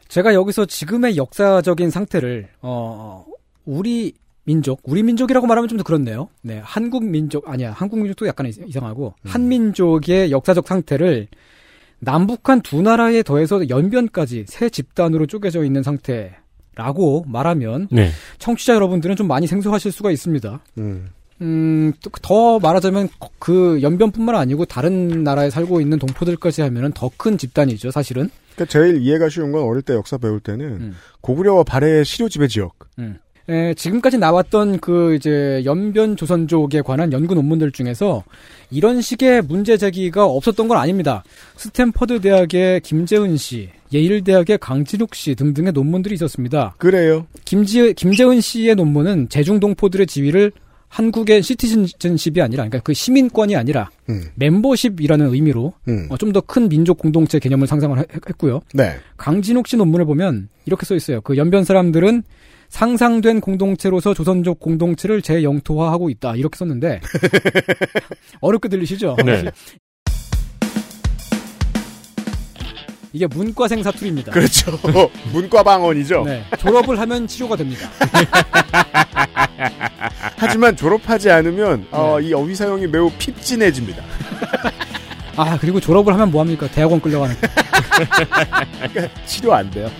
제가 0.08 0.32
여기서 0.32 0.64
지금의 0.64 1.18
역사적인 1.18 1.90
상태를 1.90 2.48
어 2.62 3.26
우리 3.66 4.14
민족, 4.50 4.80
우리 4.84 5.02
민족이라고 5.02 5.46
말하면 5.46 5.68
좀 5.68 5.78
더 5.78 5.84
그렇네요. 5.84 6.28
네, 6.42 6.60
한국 6.64 7.04
민족 7.04 7.48
아니야, 7.48 7.72
한국 7.72 7.98
민족도 8.00 8.26
약간 8.26 8.46
이상- 8.46 8.66
이상하고 8.68 9.14
한민족의 9.24 10.30
역사적 10.30 10.66
상태를 10.66 11.28
남북한 12.00 12.60
두 12.62 12.82
나라에 12.82 13.22
더해서 13.22 13.68
연변까지 13.68 14.46
세 14.48 14.68
집단으로 14.70 15.26
쪼개져 15.26 15.64
있는 15.64 15.82
상태라고 15.82 17.24
말하면 17.28 17.88
네. 17.90 18.10
청취자 18.38 18.74
여러분들은 18.74 19.16
좀 19.16 19.28
많이 19.28 19.46
생소하실 19.46 19.92
수가 19.92 20.10
있습니다. 20.10 20.60
음. 20.78 21.08
음, 21.42 21.92
또- 22.02 22.10
더 22.22 22.58
말하자면 22.58 23.08
그 23.38 23.80
연변뿐만 23.82 24.34
아니고 24.34 24.66
다른 24.66 25.24
나라에 25.24 25.48
살고 25.50 25.80
있는 25.80 25.98
동포들까지 25.98 26.60
하면은 26.62 26.92
더 26.92 27.10
큰 27.16 27.38
집단이죠, 27.38 27.90
사실은. 27.90 28.28
그러니까 28.54 28.70
제일 28.72 29.00
이해가 29.00 29.28
쉬운 29.30 29.52
건 29.52 29.62
어릴 29.62 29.80
때 29.82 29.94
역사 29.94 30.18
배울 30.18 30.40
때는 30.40 30.94
고구려와 31.22 31.62
발해의 31.64 32.04
시료 32.04 32.28
지배 32.28 32.46
지역. 32.46 32.74
음. 32.98 33.18
에, 33.50 33.74
지금까지 33.74 34.16
나왔던 34.18 34.78
그 34.78 35.16
이제 35.16 35.60
연변 35.64 36.16
조선족에 36.16 36.82
관한 36.82 37.12
연구 37.12 37.34
논문들 37.34 37.72
중에서 37.72 38.22
이런 38.70 39.00
식의 39.00 39.42
문제 39.42 39.76
제기가 39.76 40.24
없었던 40.24 40.68
건 40.68 40.78
아닙니다. 40.78 41.24
스탠퍼드 41.56 42.20
대학의 42.20 42.80
김재은 42.82 43.36
씨, 43.36 43.68
예일 43.92 44.22
대학의 44.22 44.58
강진욱 44.58 45.16
씨 45.16 45.34
등등의 45.34 45.72
논문들이 45.72 46.14
있었습니다. 46.14 46.76
그래요. 46.78 47.26
김지, 47.44 47.92
김재은 47.94 48.40
씨의 48.40 48.76
논문은 48.76 49.28
제중 49.30 49.58
동포들의 49.58 50.06
지위를 50.06 50.52
한국의 50.86 51.42
시티즌십이 51.42 52.40
아니라, 52.42 52.64
그러니까 52.64 52.80
그 52.80 52.92
시민권이 52.94 53.54
아니라 53.56 53.90
음. 54.08 54.24
멤버십이라는 54.34 55.32
의미로 55.32 55.72
음. 55.88 56.08
좀더 56.18 56.40
큰 56.42 56.68
민족 56.68 56.98
공동체 56.98 57.38
개념을 57.38 57.66
상상을 57.68 57.96
했- 57.98 58.08
했고요. 58.28 58.60
네. 58.74 58.94
강진욱 59.16 59.66
씨 59.68 59.76
논문을 59.76 60.04
보면 60.04 60.48
이렇게 60.66 60.84
써 60.86 60.94
있어요. 60.96 61.20
그 61.20 61.36
연변 61.36 61.64
사람들은 61.64 62.22
상상된 62.70 63.40
공동체로서 63.40 64.14
조선족 64.14 64.60
공동체를 64.60 65.22
재영토화하고 65.22 66.08
있다. 66.08 66.36
이렇게 66.36 66.56
썼는데 66.56 67.00
어렵게 68.40 68.68
들리시죠? 68.68 69.16
네. 69.24 69.50
이게 73.12 73.26
문과생 73.26 73.82
사투리입니다. 73.82 74.30
그렇죠. 74.30 74.78
문과 75.32 75.64
방언이죠. 75.64 76.22
네. 76.24 76.44
졸업을 76.58 76.98
하면 77.00 77.26
치료가 77.26 77.56
됩니다. 77.56 77.90
하지만 80.36 80.76
졸업하지 80.76 81.28
않으면 81.28 81.80
네. 81.80 81.86
어, 81.90 82.20
이 82.20 82.32
어휘 82.32 82.54
사용이 82.54 82.86
매우 82.86 83.10
핍진해집니다. 83.18 84.02
아 85.36 85.58
그리고 85.60 85.80
졸업을 85.80 86.12
하면 86.14 86.30
뭐 86.30 86.40
합니까? 86.40 86.68
대학원 86.68 87.00
끌려가는. 87.00 87.34
거. 87.34 87.48
그러니까 88.92 89.26
치료 89.26 89.52
안 89.54 89.68
돼요. 89.70 89.90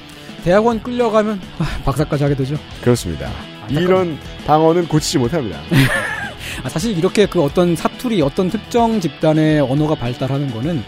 대학원 0.44 0.83
끌려가면 0.83 1.40
아, 1.59 1.64
박사까지 1.85 2.22
하게 2.24 2.35
되죠. 2.37 2.57
그렇습니다. 2.83 3.31
이런 3.68 4.18
방언은 4.46 4.88
고치지 4.88 5.18
못합니다. 5.18 5.61
아, 6.64 6.68
사실 6.68 6.96
이렇게 6.96 7.26
그 7.26 7.42
어떤 7.42 7.76
사투리, 7.76 8.20
어떤 8.22 8.50
특정 8.50 9.00
집단의 9.00 9.61
언어가 9.61 9.94
발달하는 9.94 10.53
거는 10.53 10.83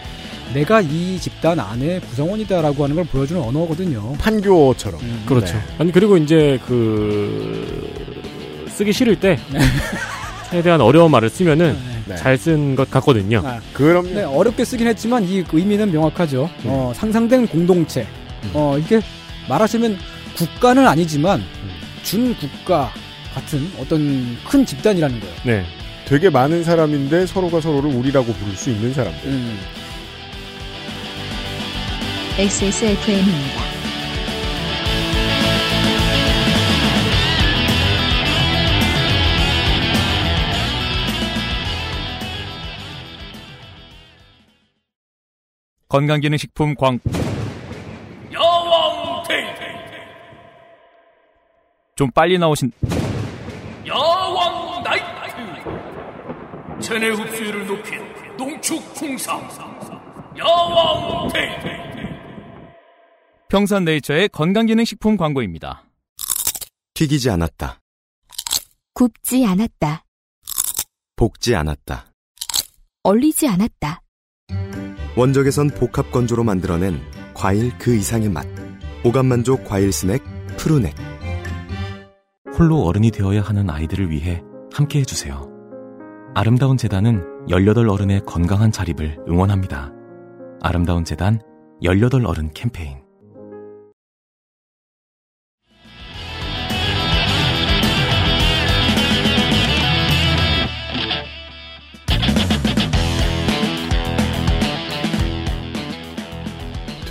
내가 0.53 0.81
이 0.81 1.17
집단 1.19 1.59
안에 1.59 1.99
구성원이다라고 2.01 2.83
하는 2.83 2.95
걸 2.95 3.05
보여주는 3.05 3.41
언어거든요. 3.41 4.13
판교처럼. 4.19 4.99
그렇죠. 5.25 5.55
네. 5.55 5.61
아니 5.79 5.91
그리고 5.91 6.17
이제 6.17 6.59
그 6.67 8.67
쓰기 8.69 8.91
싫을 8.91 9.19
때 9.19 9.39
최대한 10.51 10.81
어려운 10.81 11.09
말을 11.11 11.29
쓰면은 11.29 11.75
네. 12.05 12.15
잘쓴 12.15 12.75
것 12.75 12.91
같거든요. 12.91 13.41
아, 13.45 13.59
그럼 13.73 14.13
네, 14.13 14.23
어렵게 14.23 14.65
쓰긴 14.65 14.87
했지만 14.87 15.23
이 15.23 15.43
의미는 15.51 15.91
명확하죠. 15.91 16.49
어, 16.65 16.91
상상된 16.95 17.47
공동체. 17.47 18.05
어, 18.53 18.77
이게 18.77 18.99
말하자면 19.49 19.97
국가는 20.35 20.85
아니지만 20.87 21.43
준국가 22.03 22.91
같은 23.33 23.71
어떤 23.79 24.37
큰 24.45 24.65
집단이라는 24.65 25.19
거예요. 25.19 25.35
네. 25.45 25.65
되게 26.05 26.29
많은 26.29 26.63
사람인데 26.63 27.25
서로가 27.25 27.61
서로를 27.61 27.89
우리라고 27.95 28.33
부를 28.33 28.55
수 28.55 28.69
있는 28.69 28.93
사람들. 28.93 29.29
음. 29.29 29.57
XSFM입니다. 32.37 33.73
건강기능식품 45.93 46.73
광 46.73 46.97
야왕 48.33 49.23
테이 49.27 49.43
좀 52.03 52.11
빨리 52.11 52.37
나오신 52.37 52.69
야왕 53.87 54.83
나이트 54.83 55.05
체내 56.81 57.11
흡수율을 57.11 57.65
높인 57.65 58.01
농축 58.35 58.93
풍상 58.93 59.39
야왕 60.37 61.29
테이 61.31 61.47
평산 63.47 63.85
네이처의 63.85 64.27
건강기능식품 64.29 65.15
광고입니다. 65.15 65.85
튀기지 66.93 67.29
않았다. 67.29 67.79
굽지 68.93 69.45
않았다. 69.45 70.03
볶지 71.15 71.55
않았다. 71.55 72.07
얼리지 73.03 73.47
않았다. 73.47 74.01
원적에선 75.15 75.69
복합 75.69 76.11
건조로 76.11 76.43
만들어낸 76.43 76.99
과일 77.33 77.71
그 77.77 77.95
이상의 77.95 78.27
맛. 78.27 78.45
오감만족 79.05 79.63
과일 79.63 79.93
스낵 79.93 80.21
푸르넥. 80.57 81.12
홀로 82.57 82.83
어른이 82.83 83.11
되어야 83.11 83.41
하는 83.41 83.69
아이들을 83.69 84.11
위해 84.11 84.43
함께 84.71 84.99
해주세요. 84.99 85.49
아름다운 86.35 86.77
재단은 86.77 87.23
18 87.49 87.89
어른의 87.89 88.21
건강한 88.25 88.71
자립을 88.71 89.17
응원합니다. 89.27 89.91
아름다운 90.61 91.03
재단 91.03 91.41
18 91.81 92.25
어른 92.25 92.51
캠페인. 92.53 93.02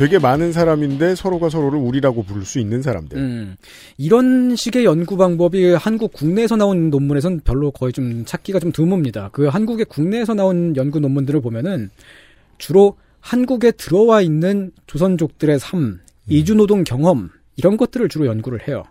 되게 0.02 0.18
많은 0.18 0.52
사람인데 0.52 1.14
서로가 1.14 1.48
서로를 1.48 1.78
우리라고 1.78 2.24
부를 2.24 2.44
수 2.44 2.58
있는 2.58 2.82
사람들. 2.82 3.16
음, 3.16 3.56
이런 3.98 4.56
식의 4.56 4.84
연구 4.84 5.16
방법이 5.16 5.74
한국 5.74 6.12
국내에서 6.12 6.56
나온 6.56 6.90
논문에선 6.90 7.42
별로 7.44 7.70
거의 7.70 7.92
좀 7.92 8.24
찾기가 8.24 8.58
좀 8.58 8.72
드뭅니다. 8.72 9.30
그 9.30 9.46
한국의 9.46 9.84
국내에서 9.84 10.34
나온 10.34 10.74
연구 10.74 10.98
논문들을 10.98 11.40
보면은 11.40 11.90
주로 12.58 12.96
한국에 13.20 13.70
들어와 13.70 14.22
있는 14.22 14.72
조선족들의 14.88 15.60
삶, 15.60 16.00
이주노동 16.28 16.82
경험 16.82 17.30
이런 17.54 17.76
것들을 17.76 18.08
주로 18.08 18.26
연구를 18.26 18.66
해요. 18.66 18.82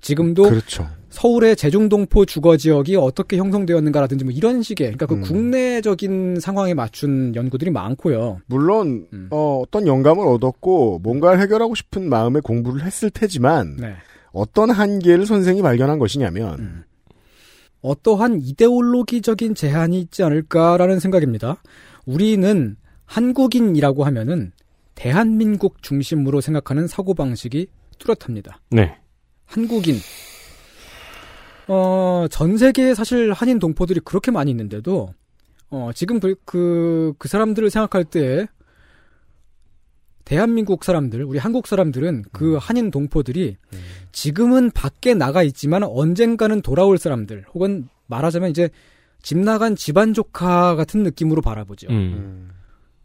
지금도 0.00 0.44
그렇죠. 0.44 0.88
서울의 1.12 1.56
제중동포 1.56 2.24
주거 2.24 2.56
지역이 2.56 2.96
어떻게 2.96 3.36
형성되었는가라든지 3.36 4.24
뭐 4.24 4.32
이런 4.32 4.62
식의 4.62 4.94
그러니까 4.94 5.06
그 5.06 5.20
국내적인 5.20 6.40
상황에 6.40 6.72
맞춘 6.72 7.34
연구들이 7.34 7.70
많고요. 7.70 8.40
물론 8.46 9.06
어, 9.30 9.62
떤 9.70 9.86
영감을 9.86 10.26
얻었고 10.26 11.00
뭔가를 11.00 11.38
해결하고 11.40 11.74
싶은 11.74 12.08
마음에 12.08 12.40
공부를 12.40 12.84
했을 12.84 13.10
테지만 13.10 13.76
네. 13.76 13.94
어떤 14.32 14.70
한계를 14.70 15.26
선생이 15.26 15.60
발견한 15.60 15.98
것이냐면 15.98 16.58
음. 16.58 16.84
어떠한 17.82 18.40
이데올로기적인 18.40 19.54
제한이 19.54 20.00
있지 20.00 20.22
않을까라는 20.22 20.98
생각입니다. 20.98 21.62
우리는 22.06 22.76
한국인이라고 23.04 24.04
하면은 24.04 24.52
대한민국 24.94 25.82
중심으로 25.82 26.40
생각하는 26.40 26.86
사고방식이 26.86 27.66
뚜렷합니다. 27.98 28.60
네. 28.70 28.96
한국인. 29.44 29.96
어, 31.72 32.26
전 32.30 32.58
세계에 32.58 32.94
사실 32.94 33.32
한인 33.32 33.58
동포들이 33.58 34.00
그렇게 34.00 34.30
많이 34.30 34.50
있는데도, 34.50 35.14
어, 35.70 35.90
지금 35.94 36.20
그, 36.20 36.34
그, 36.44 37.14
그 37.16 37.28
사람들을 37.28 37.70
생각할 37.70 38.04
때, 38.04 38.46
대한민국 40.26 40.84
사람들, 40.84 41.24
우리 41.24 41.38
한국 41.38 41.66
사람들은 41.66 42.24
그 42.30 42.58
한인 42.60 42.90
동포들이 42.90 43.56
지금은 44.12 44.70
밖에 44.70 45.14
나가 45.14 45.42
있지만 45.42 45.82
언젠가는 45.82 46.60
돌아올 46.60 46.98
사람들, 46.98 47.46
혹은 47.54 47.88
말하자면 48.06 48.50
이제 48.50 48.68
집 49.22 49.38
나간 49.38 49.74
집안 49.74 50.12
조카 50.12 50.76
같은 50.76 51.02
느낌으로 51.02 51.40
바라보죠. 51.40 51.88
음. 51.88 52.50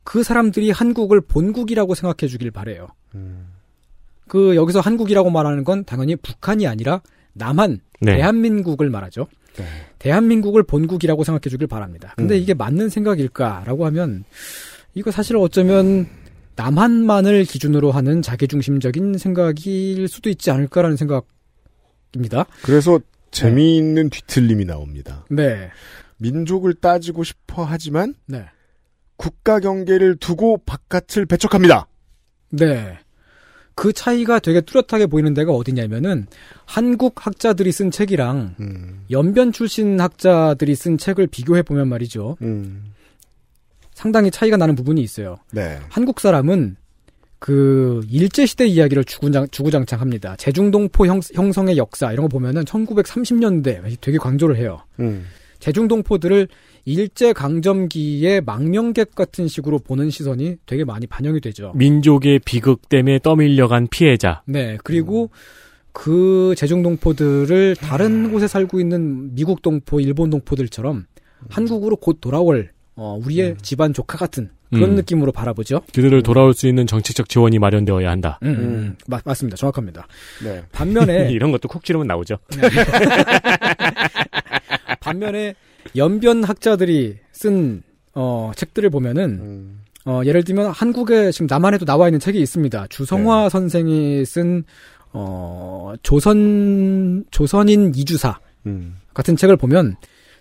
그 0.04 0.24
사람들이 0.24 0.72
한국을 0.72 1.22
본국이라고 1.22 1.96
생각해 1.96 2.30
주길 2.30 2.52
바래요. 2.52 2.88
그 4.28 4.56
여기서 4.56 4.82
한국이라고 4.82 5.30
말하는 5.30 5.64
건 5.64 5.86
당연히 5.86 6.18
북한이 6.18 6.68
아니라 6.68 7.02
남한, 7.38 7.80
네. 8.02 8.18
대한민국을 8.18 8.90
말하죠. 8.90 9.28
대한민국을 10.00 10.64
본국이라고 10.64 11.24
생각해 11.24 11.50
주길 11.50 11.68
바랍니다. 11.68 12.14
근데 12.16 12.36
음. 12.36 12.42
이게 12.42 12.54
맞는 12.54 12.90
생각일까라고 12.90 13.86
하면 13.88 14.24
이거 14.94 15.12
사실 15.12 15.36
어쩌면 15.38 16.08
남한만을 16.56 17.46
기준으로 17.46 17.92
하는 17.92 18.22
자기중심적인 18.22 19.18
생각일 19.18 20.08
수도 20.08 20.30
있지 20.30 20.52
않을까라는 20.52 20.98
생각입니다. 20.98 22.46
그래서 22.64 23.00
재미있는 23.32 24.10
뒤틀림이 24.10 24.66
나옵니다. 24.66 25.26
네. 25.30 25.70
민족을 26.18 26.74
따지고 26.74 27.24
싶어 27.24 27.64
하지만 27.64 28.16
네. 28.26 28.46
국가 29.18 29.60
경계를 29.60 30.18
두고 30.18 30.60
바깥을 30.66 31.26
배척합니다. 31.28 31.88
네. 32.50 32.98
그 33.78 33.94
차이가 33.94 34.40
되게 34.40 34.60
뚜렷하게 34.60 35.06
보이는 35.06 35.36
데가 35.36 35.52
어디냐면은 35.52 36.26
한국 36.66 37.28
학자들이 37.28 37.72
쓴 37.72 37.92
책이랑 37.92 38.56
음. 38.60 39.04
연변 39.12 39.52
출신 39.52 40.02
학자들이 40.02 40.74
쓴 40.74 40.98
책을 40.98 41.28
비교해 41.28 41.62
보면 41.62 41.88
말이죠. 41.88 42.38
음. 42.42 42.86
상당히 43.94 44.32
차이가 44.32 44.58
나는 44.58 44.74
부분이 44.74 45.00
있어요. 45.02 45.38
네. 45.52 45.78
한국 45.90 46.20
사람은 46.20 46.76
그 47.38 48.02
일제 48.10 48.48
시대 48.48 48.66
이야기를 48.66 49.04
주구장 49.04 49.48
주구장창합니다. 49.52 50.38
제중동포 50.38 51.06
형, 51.06 51.22
형성의 51.36 51.78
역사 51.78 52.12
이런 52.12 52.24
거 52.24 52.30
보면은 52.30 52.64
1930년대 52.64 54.02
되게 54.02 54.18
강조를 54.18 54.58
해요. 54.58 54.82
음. 55.00 55.24
제중동포들을 55.60 56.48
일제 56.86 57.34
강점기의 57.34 58.42
망명객 58.42 59.16
같은 59.16 59.48
식으로 59.48 59.80
보는 59.80 60.10
시선이 60.10 60.58
되게 60.66 60.86
많이 60.86 61.08
반영이 61.08 61.42
되죠. 61.42 61.74
민족의 61.76 62.40
비극 62.46 62.88
때문에 62.90 63.20
떠밀려간 63.20 63.88
피해자. 63.90 64.42
네, 64.46 64.78
그리고 64.84 65.30
그 65.92 66.54
제중동포들을 66.56 67.76
다른 67.78 68.32
곳에 68.32 68.48
살고 68.48 68.80
있는 68.80 69.34
미국 69.36 69.62
동포, 69.62 70.00
일본 70.00 70.30
동포들처럼 70.30 71.06
한국으로 71.50 71.96
곧 71.96 72.20
돌아올 72.22 72.72
어, 72.96 73.20
우리의 73.24 73.58
집안 73.62 73.94
조카 73.94 74.18
같은 74.18 74.50
그런 74.72 74.92
음. 74.92 74.96
느낌으로 74.96 75.32
바라보죠. 75.32 75.82
그들을 75.94 76.24
돌아올 76.24 76.54
수 76.54 76.68
있는 76.68 76.88
정책적 76.88 77.30
지원이 77.30 77.58
마련되어야 77.60 78.10
한다. 78.10 78.40
음, 78.44 78.48
음, 78.50 78.96
맞, 79.08 79.22
맞습니다. 79.24 79.56
정확합니다. 79.56 80.08
네. 80.44 80.64
반면에 80.72 81.32
이런 81.34 81.52
것도 81.52 81.68
콕 81.68 81.84
찌르면 81.84 82.08
나오죠. 82.08 82.38
반면에 85.08 85.56
연변 85.96 86.44
학자들이 86.44 87.18
쓴 87.32 87.84
어, 88.14 88.52
책들을 88.56 88.90
보면은 88.90 89.78
어, 90.06 90.22
예를 90.26 90.44
들면 90.44 90.72
한국에 90.72 91.32
지금 91.32 91.48
남한에도 91.48 91.86
나와 91.86 92.08
있는 92.08 92.20
책이 92.20 92.40
있습니다. 92.40 92.88
주성화 92.88 93.50
선생이 93.50 94.26
쓴 94.26 94.64
어, 95.14 95.94
조선 96.04 97.26
조선인 97.32 97.92
이주사 97.96 98.40
음. 98.66 98.96
같은 99.14 99.36
책을 99.36 99.58
보면 99.58 99.96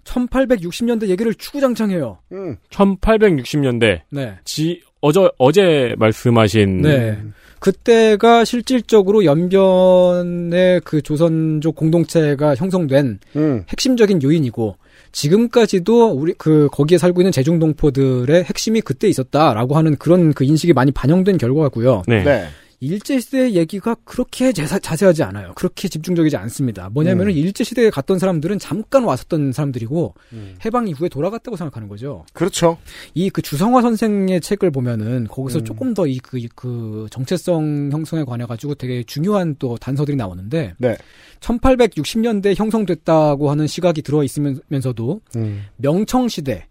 1860년대 0.05 1.09
얘기를 1.09 1.35
추구장창해요. 1.35 2.19
음. 2.33 2.57
1860년대 2.71 4.03
네. 4.11 4.39
지 4.45 4.81
어저 5.01 5.33
어제 5.39 5.95
말씀하신 5.99 6.83
네. 6.83 7.19
그때가 7.67 8.45
실질적으로 8.45 9.25
연변의 9.25 10.83
그 10.85 11.03
조선족 11.03 11.75
공동체가 11.75 12.55
형성된 12.55 13.19
음. 13.35 13.65
핵심적인 13.69 14.23
요인이고 14.23 14.77
지금까지도 15.11 16.11
우리 16.13 16.33
그 16.39 16.69
거기에 16.71 16.97
살고 16.97 17.23
있는 17.23 17.33
제중동포들의 17.33 18.45
핵심이 18.45 18.81
그때 18.81 19.09
있었다라고 19.09 19.77
하는 19.77 19.97
그런 19.97 20.33
그 20.33 20.45
인식이 20.45 20.75
많이 20.75 20.93
반영된 20.93 21.39
결과고요. 21.39 22.03
네. 22.07 22.23
네. 22.23 22.45
일제시대 22.81 23.53
얘기가 23.53 23.95
그렇게 24.05 24.53
자세, 24.53 24.79
자세하지 24.79 25.23
않아요. 25.23 25.53
그렇게 25.55 25.89
집중적이지 25.89 26.37
않습니다. 26.37 26.89
뭐냐면은 26.91 27.33
음. 27.33 27.37
일제시대에 27.39 27.91
갔던 27.91 28.19
사람들은 28.19 28.59
잠깐 28.59 29.05
왔었던 29.05 29.53
사람들이고 29.53 30.15
음. 30.35 30.55
해방 30.65 30.87
이후에 30.89 31.09
돌아갔다고 31.09 31.57
생각하는 31.57 31.89
거죠. 31.89 32.25
그렇죠. 32.33 32.79
이 33.15 33.31
그 33.31 33.43
주성화 33.43 33.83
선생의 33.83 34.41
책을 34.41 34.71
보면은 34.71 35.27
거기서 35.29 35.61
음. 35.61 35.65
조금 35.65 35.95
더 35.95 36.07
이 36.07 36.19
그 36.19 36.39
그 36.55 37.07
정체성 37.11 37.91
형성에 37.93 38.25
관해 38.25 38.45
가지고 38.47 38.75
되게 38.75 39.03
중요한 39.03 39.57
또 39.59 39.77
단서들이 39.79 40.17
나오는데 40.17 40.75
네. 40.79 40.97
1860년대 41.41 42.55
형성됐다고 42.57 43.51
하는 43.51 43.67
시각이 43.67 44.03
들어 44.03 44.23
있으면서도 44.23 45.21
음. 45.37 45.65
명청 45.77 46.29
시대 46.29 46.67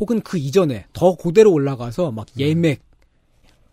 혹은 0.00 0.20
그 0.20 0.38
이전에 0.38 0.86
더 0.92 1.14
고대로 1.16 1.52
올라가서 1.52 2.12
막 2.12 2.26
예맥 2.38 2.80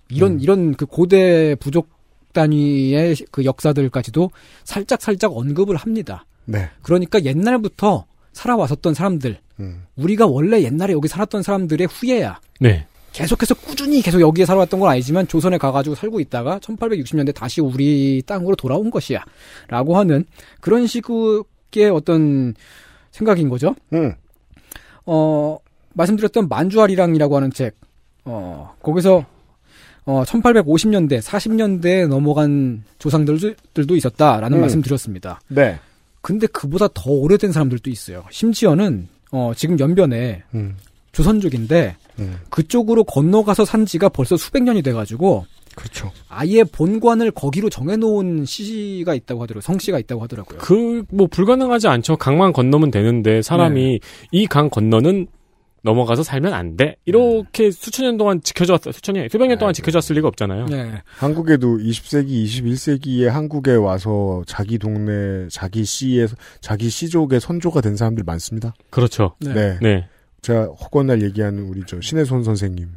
이런 0.10 0.34
음. 0.34 0.40
이런 0.40 0.74
그 0.76 0.86
고대 0.86 1.56
부족 1.56 1.90
단위의 2.34 3.16
그 3.32 3.46
역사들까지도 3.46 4.30
살짝 4.64 5.02
살짝 5.02 5.36
언급을 5.36 5.76
합니다. 5.78 6.26
네. 6.46 6.70
그러니까 6.82 7.24
옛날부터 7.24 8.06
살아왔었던 8.34 8.94
사람들, 8.94 9.40
음. 9.62 9.84
우리가 9.96 10.28
원래 10.28 10.62
옛날에 10.62 10.94
여기 10.94 11.08
살았던 11.08 11.42
사람들의 11.42 11.88
후예야. 11.88 12.40
네. 12.60 12.86
계속해서 13.14 13.56
꾸준히 13.56 14.02
계속 14.02 14.20
여기에 14.20 14.46
살아왔던 14.46 14.78
건 14.78 14.90
아니지만 14.90 15.26
조선에 15.28 15.58
가가지고 15.58 15.96
살고 15.96 16.20
있다가 16.20 16.60
1860년대 16.60 17.34
다시 17.34 17.62
우리 17.62 18.22
땅으로 18.26 18.58
돌아온 18.58 18.92
것이야. 18.92 19.24
라고 19.70 19.98
하는 19.98 20.26
그런 20.60 20.86
식의 20.86 21.90
어떤 21.94 22.54
생각인 23.12 23.48
거죠. 23.48 23.74
음. 23.94 24.14
어, 25.06 25.58
말씀드렸던 25.94 26.50
만주아리랑이라고 26.50 27.38
하는 27.38 27.52
책, 27.52 27.78
어, 28.26 28.76
거기서 28.84 29.26
어, 30.06 30.24
1850년대, 30.24 31.22
40년대에 31.22 32.08
넘어간 32.08 32.84
조상들도 33.00 33.96
있었다라는 33.96 34.58
음. 34.58 34.62
말씀 34.62 34.82
드렸습니다. 34.82 35.40
네. 35.48 35.80
근데 36.22 36.48
그보다 36.48 36.88
더 36.94 37.12
오래된 37.12 37.52
사람들도 37.52 37.90
있어요. 37.90 38.24
심지어는 38.32 39.08
어, 39.32 39.52
지금 39.56 39.80
연변에 39.80 40.44
음. 40.54 40.76
조선족인데 41.12 41.96
음. 42.20 42.38
그쪽으로 42.50 43.04
건너가서 43.04 43.66
산 43.66 43.86
지가 43.86 44.10
벌써 44.10 44.38
수백 44.38 44.64
년이 44.64 44.82
돼가지고 44.82 45.46
그렇죠. 45.76 46.12
아예 46.30 46.64
본관을 46.64 47.32
거기로 47.32 47.70
정해놓은 47.70 48.46
시가 48.46 49.14
있다고 49.14 49.44
하더라고요. 49.44 49.62
성씨가 49.62 50.00
있다고 50.00 50.24
하더라고요. 50.24 50.60
그 50.60 51.04
뭐 51.12 51.28
불가능하지 51.28 51.88
않죠. 51.88 52.16
강만 52.18 52.54
건너면 52.54 52.92
되는데 52.92 53.42
사람이 53.42 54.00
이강 54.32 54.70
건너는 54.70 55.28
넘어가서 55.86 56.24
살면 56.24 56.54
안 56.54 56.76
돼. 56.76 56.98
이렇게 57.06 57.70
수천 57.70 58.06
년 58.06 58.18
동안 58.18 58.42
지켜졌 58.42 58.82
수천 58.84 59.16
년 59.16 59.30
수백 59.30 59.48
년 59.48 59.60
동안 59.60 59.74
지켜졌을 59.74 60.16
리가 60.16 60.28
없잖아요. 60.28 60.66
네. 60.66 61.02
한국에도 61.18 61.78
20세기, 61.78 62.44
21세기에 62.46 63.28
한국에 63.28 63.76
와서 63.76 64.44
자기 64.48 64.80
동네, 64.80 65.48
자기 65.52 65.86
시에, 65.86 66.28
자기 66.60 66.90
시족의 66.90 67.40
선조가 67.40 67.82
된 67.82 67.96
사람들 67.96 68.24
많습니다. 68.26 68.74
그렇죠. 68.90 69.36
네. 69.40 69.54
네. 69.54 69.80
네. 69.80 70.08
제가 70.42 70.66
허건날 70.66 71.22
얘기하는 71.22 71.64
우리 71.64 71.84
저 71.86 72.02
신혜손 72.02 72.44
선생님. 72.44 72.90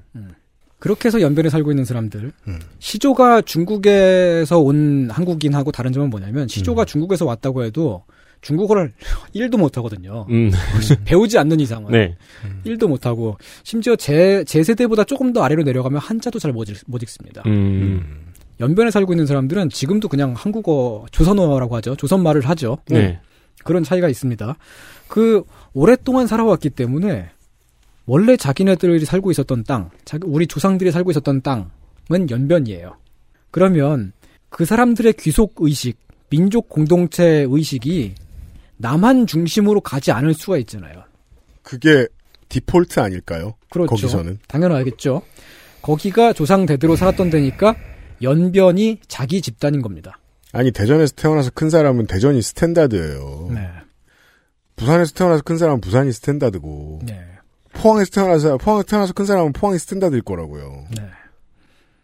그렇게 0.79 1.09
해서 1.09 1.21
연변에 1.21 1.51
살고 1.51 1.71
있는 1.71 1.85
사람들. 1.85 2.33
음. 2.47 2.59
시조가 2.79 3.43
중국에서 3.43 4.61
온 4.61 5.11
한국인하고 5.11 5.73
다른 5.73 5.93
점은 5.93 6.09
뭐냐면 6.09 6.45
음. 6.45 6.49
시조가 6.49 6.87
중국에서 6.87 7.27
왔다고 7.27 7.65
해도 7.65 8.05
중국어를 8.41 8.93
1도 9.35 9.59
못하거든요. 9.59 10.27
음. 10.31 10.51
배우지 11.05 11.39
않는 11.39 11.61
이상은. 11.61 11.91
네. 11.93 12.17
1도 12.65 12.87
못하고 12.89 13.37
심지어 13.65 13.97
제, 13.97 14.45
제 14.47 14.63
세대보다 14.63 15.05
조금 15.05 15.33
더 15.33 15.43
아래로 15.43 15.63
내려가면 15.63 16.01
한자도 16.01 16.39
잘 16.39 16.53
못 16.53 17.03
읽습니다. 17.03 17.43
음. 17.47 18.27
연변에 18.61 18.91
살고 18.91 19.13
있는 19.13 19.27
사람들은 19.27 19.71
지금도 19.71 20.09
그냥 20.09 20.35
한국어 20.37 21.07
조선어라고 21.13 21.77
하죠. 21.77 21.95
조선말을 21.97 22.43
하죠. 22.49 22.79
네. 22.89 23.21
그런 23.65 23.85
차이가 23.85 24.09
있습니다. 24.09 24.57
그 25.07 25.43
오랫동안 25.75 26.27
살아왔기 26.27 26.71
때문에 26.71 27.31
원래 28.07 28.37
자기네들이 28.37 29.05
살고 29.05 29.31
있었던 29.31 29.65
땅, 29.65 29.91
우리 30.25 30.47
조상들이 30.47 30.91
살고 30.91 31.11
있었던 31.11 31.43
땅은 31.43 32.31
연변이에요. 32.31 32.97
그러면 33.51 34.13
그 34.49 34.65
사람들의 34.65 35.13
귀속 35.15 35.55
의식, 35.59 35.99
민족 36.31 36.69
공동체 36.69 37.47
의식이 37.49 38.15
남한 38.79 39.27
중심으로 39.27 39.81
가지 39.81 40.11
않을 40.13 40.35
수가 40.35 40.59
있잖아요. 40.59 41.05
그게 41.63 42.07
디폴트 42.49 43.01
아닐까요? 43.01 43.55
그렇죠. 43.71 43.91
거기서는. 43.91 44.39
당연하겠죠. 44.49 45.23
거기가 45.83 46.33
조상 46.33 46.67
대대로 46.67 46.97
살았던 46.97 47.31
데니까 47.31 47.77
연변이 48.23 49.01
자기 49.07 49.43
집단인 49.43 49.83
겁니다. 49.83 50.19
아니, 50.53 50.73
대전에서 50.73 51.15
태어나서 51.15 51.51
큰 51.55 51.71
사람은 51.71 52.07
대전이 52.07 52.41
standard예요. 52.41 53.51
네. 53.53 53.69
부산에서 54.77 55.13
태어나서 55.13 55.43
큰 55.43 55.59
사람은 55.59 55.81
부산이 55.81 56.13
standard고. 56.13 57.01
네. 57.05 57.21
포항에서 57.75 58.11
태어나서, 58.11 58.57
포항에서 58.57 58.87
태어나서 58.87 59.13
큰 59.13 59.27
사람은 59.27 59.53
포항이 59.53 59.79
standard일 59.79 60.23
거라고요. 60.23 60.87
네. 60.97 61.03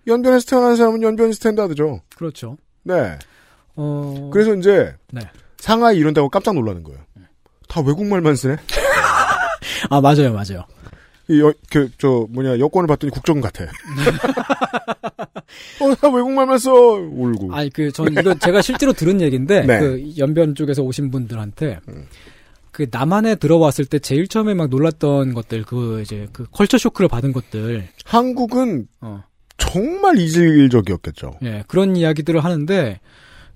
연변에서 0.07 0.47
태어난 0.47 0.77
사람은 0.77 1.03
연변이 1.03 1.33
standard죠. 1.32 2.03
그렇죠. 2.16 2.59
네. 2.83 3.18
어. 3.77 4.31
그래서 4.33 4.55
이제 4.55 4.95
네. 5.11 5.22
상하이 5.64 5.96
이런다고 5.96 6.28
깜짝 6.28 6.54
놀라는 6.54 6.82
거예요. 6.82 7.00
다 7.68 7.80
외국말만 7.80 8.36
쓰네? 8.36 8.56
아, 9.88 10.00
맞아요, 10.02 10.34
맞아요. 10.34 10.66
이 11.26 11.40
여, 11.40 11.54
그, 11.70 11.88
저, 11.96 12.26
뭐냐, 12.28 12.58
여권을 12.58 12.86
봤더니 12.86 13.10
국적은 13.10 13.40
같아. 13.40 13.64
어, 15.80 15.94
다 15.94 16.10
외국말만 16.10 16.58
써! 16.58 16.70
울고. 16.70 17.54
아니 17.54 17.70
그전 17.70 18.12
이거 18.12 18.34
제가 18.34 18.60
실제로 18.60 18.92
들은 18.92 19.22
얘기인데 19.22 19.62
네. 19.62 19.78
그 19.78 20.12
연변 20.18 20.54
쪽에서 20.54 20.82
오신 20.82 21.10
분들한테 21.10 21.80
그 22.70 22.86
남한에 22.90 23.36
들어왔을 23.36 23.86
때 23.86 23.98
제일 23.98 24.28
처음에 24.28 24.52
막 24.52 24.68
놀랐던 24.68 25.32
것들 25.32 25.62
그 25.62 26.02
이제 26.02 26.26
그 26.32 26.46
컬처 26.50 26.76
쇼크를 26.76 27.08
받은 27.08 27.32
것들 27.32 27.88
한국은 28.04 28.88
어. 29.00 29.22
정말 29.56 30.18
이질적이었겠죠. 30.18 31.38
예 31.44 31.62
그런 31.68 31.96
이야기들을 31.96 32.42
하는데 32.42 33.00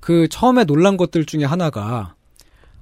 그 0.09 0.27
처음에 0.27 0.65
놀란 0.65 0.97
것들 0.97 1.27
중에 1.27 1.45
하나가 1.45 2.15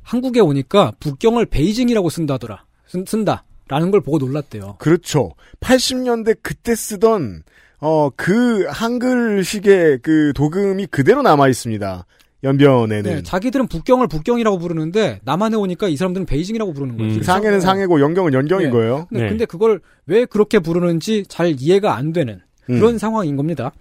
한국에 0.04 0.38
오니까 0.38 0.92
북경을 1.00 1.46
베이징이라고 1.46 2.08
쓴다더라 2.08 2.64
쓴, 2.86 3.04
쓴다라는 3.04 3.90
걸 3.90 4.00
보고 4.00 4.18
놀랐대요. 4.18 4.76
그렇죠. 4.78 5.32
80년대 5.58 6.36
그때 6.40 6.76
쓰던, 6.76 7.42
어, 7.80 8.10
그 8.10 8.66
한글식의 8.68 10.02
그 10.02 10.32
도금이 10.36 10.86
그대로 10.86 11.22
남아 11.22 11.48
있습니다. 11.48 12.06
연변에는. 12.44 13.02
네, 13.02 13.22
자기들은 13.24 13.66
북경을 13.66 14.06
북경이라고 14.06 14.58
부르는데 14.58 15.18
남한에 15.24 15.56
오니까 15.56 15.88
이 15.88 15.96
사람들은 15.96 16.26
베이징이라고 16.26 16.74
부르는 16.74 16.96
거예요. 16.96 17.12
음, 17.12 17.22
상해는 17.24 17.60
상해고 17.60 18.00
연경은 18.00 18.34
연경인 18.34 18.66
네. 18.66 18.70
거예요. 18.70 19.06
근데, 19.08 19.28
근데 19.28 19.44
그걸 19.46 19.80
왜 20.06 20.26
그렇게 20.26 20.60
부르는지 20.60 21.24
잘 21.26 21.56
이해가 21.58 21.96
안 21.96 22.12
되는 22.12 22.40
음. 22.70 22.78
그런 22.78 22.98
상황인 22.98 23.34
겁니다. 23.34 23.72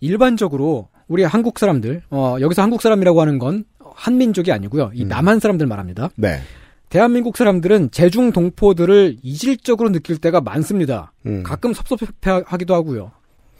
일반적으로 0.00 0.91
우리 1.12 1.24
한국 1.24 1.58
사람들, 1.58 2.04
어, 2.08 2.36
여기서 2.40 2.62
한국 2.62 2.80
사람이라고 2.80 3.20
하는 3.20 3.38
건 3.38 3.64
한민족이 3.78 4.50
아니고요. 4.50 4.92
이 4.94 5.04
남한 5.04 5.40
사람들 5.40 5.66
말합니다. 5.66 6.08
네. 6.16 6.40
대한민국 6.88 7.36
사람들은 7.36 7.90
제중 7.90 8.32
동포들을 8.32 9.18
이질적으로 9.22 9.92
느낄 9.92 10.16
때가 10.16 10.40
많습니다. 10.40 11.12
음. 11.26 11.42
가끔 11.42 11.74
섭섭해하기도 11.74 12.74
하고요. 12.74 13.12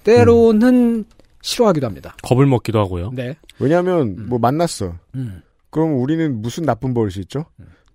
때로는 0.03 1.05
싫어하기도 1.42 1.86
합니다. 1.86 2.16
겁을 2.22 2.46
먹기도 2.46 2.78
하고요. 2.78 3.11
네. 3.12 3.36
왜냐하면 3.59 4.28
뭐 4.30 4.38
만났어. 4.38 4.94
음. 5.14 5.42
그럼 5.68 6.00
우리는 6.00 6.40
무슨 6.40 6.64
나쁜 6.64 6.94
버릇이 6.94 7.16
있죠? 7.18 7.44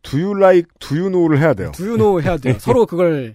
Do 0.03 0.19
you 0.19 0.37
like, 0.37 0.69
do 0.79 0.95
you 0.95 1.09
know를 1.09 1.39
해야 1.39 1.55
돼요. 1.55 1.71
do 1.73 1.97
you 1.97 2.07
know 2.07 2.21
해야 2.21 2.37
돼요. 2.37 2.53
서로 2.61 2.85
그걸 2.85 3.33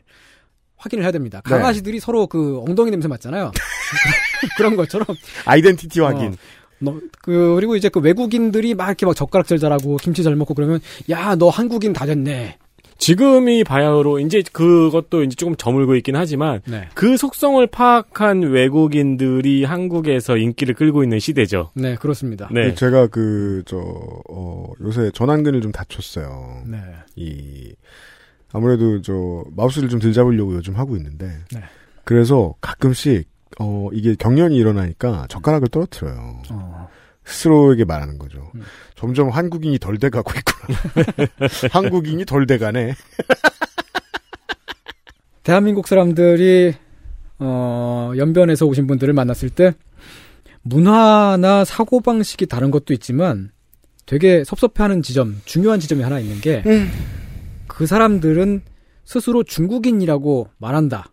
확인을 0.77 1.03
해야 1.03 1.11
됩니다. 1.11 1.43
네. 1.45 1.51
강아지들이 1.51 1.99
서로 1.99 2.29
그 2.29 2.61
엉덩이 2.61 2.93
냄새 2.93 3.09
맡잖아요. 3.09 3.51
그런 4.57 4.77
것처럼 4.77 5.07
identity 5.45 6.01
확인. 6.01 6.33
어, 6.33 6.37
너, 6.79 7.01
그, 7.23 7.55
그리고 7.55 7.77
이제 7.77 7.89
그 7.89 8.01
외국인들이 8.01 8.75
막 8.75 8.89
이렇게 8.89 9.07
막 9.07 9.15
젓가락질 9.15 9.59
잘하고 9.59 9.97
김치 9.99 10.23
잘 10.23 10.35
먹고 10.35 10.55
그러면 10.55 10.81
야, 11.11 11.35
너 11.37 11.49
한국인 11.49 11.93
다 11.93 12.07
됐네. 12.07 12.59
지금이 12.99 13.65
바야흐로 13.65 14.21
이제 14.21 14.43
그것도 14.53 15.25
이제 15.25 15.35
조금 15.35 15.57
저물고 15.57 15.97
있긴 15.97 16.15
하지만 16.15 16.61
네. 16.67 16.89
그 16.95 17.17
속성을 17.17 17.65
파악한 17.67 18.43
외국인들이 18.43 19.65
한국에서 19.65 20.37
인기를 20.37 20.75
끌고 20.77 21.03
있는 21.03 21.19
시대죠. 21.19 21.71
네, 21.75 21.97
그렇습니다. 21.97 22.49
네. 22.53 22.75
제가 22.77 23.09
그, 23.09 23.63
저, 23.67 23.77
어, 24.31 24.67
요새 24.83 25.11
전완근을 25.15 25.61
좀 25.63 25.73
다쳤어요. 25.73 26.63
네. 26.67 26.79
이, 27.17 27.75
아무래도 28.53 29.03
저, 29.03 29.43
마우스를 29.57 29.89
좀 29.89 29.99
들 29.99 30.13
잡으려고 30.13 30.55
요즘 30.55 30.77
하고 30.77 30.97
있는데, 30.97 31.27
네. 31.53 31.61
그래서 32.05 32.55
가끔씩 32.61 33.29
어 33.59 33.89
이게 33.93 34.15
경련이 34.15 34.57
일어나니까 34.57 35.27
젓가락을 35.29 35.69
떨어뜨려요. 35.69 36.43
스스로에게 37.25 37.85
말하는 37.85 38.19
거죠. 38.19 38.51
점점 38.97 39.31
한국인이 39.31 39.79
덜 39.79 39.99
돼가고 39.99 40.33
있구나. 40.37 40.79
한국인이 41.71 42.25
덜 42.25 42.47
돼가네. 42.47 42.95
대한민국 45.43 45.89
사람들이 45.89 46.75
어, 47.39 48.13
연변에서 48.17 48.67
오신 48.67 48.87
분들을 48.87 49.13
만났을 49.13 49.51
때 49.51 49.75
문화나 50.63 51.65
사고 51.65 52.01
방식이 52.01 52.47
다른 52.47 52.71
것도 52.71 52.93
있지만 52.95 53.51
되게 54.07 54.45
섭섭해하는 54.45 55.03
지점, 55.03 55.41
중요한 55.45 55.81
지점이 55.81 56.03
하나 56.03 56.21
있는 56.21 56.41
게그 56.41 57.87
사람들은 57.87 58.63
스스로 59.05 59.43
중국인이라고 59.43 60.49
말한다. 60.59 61.07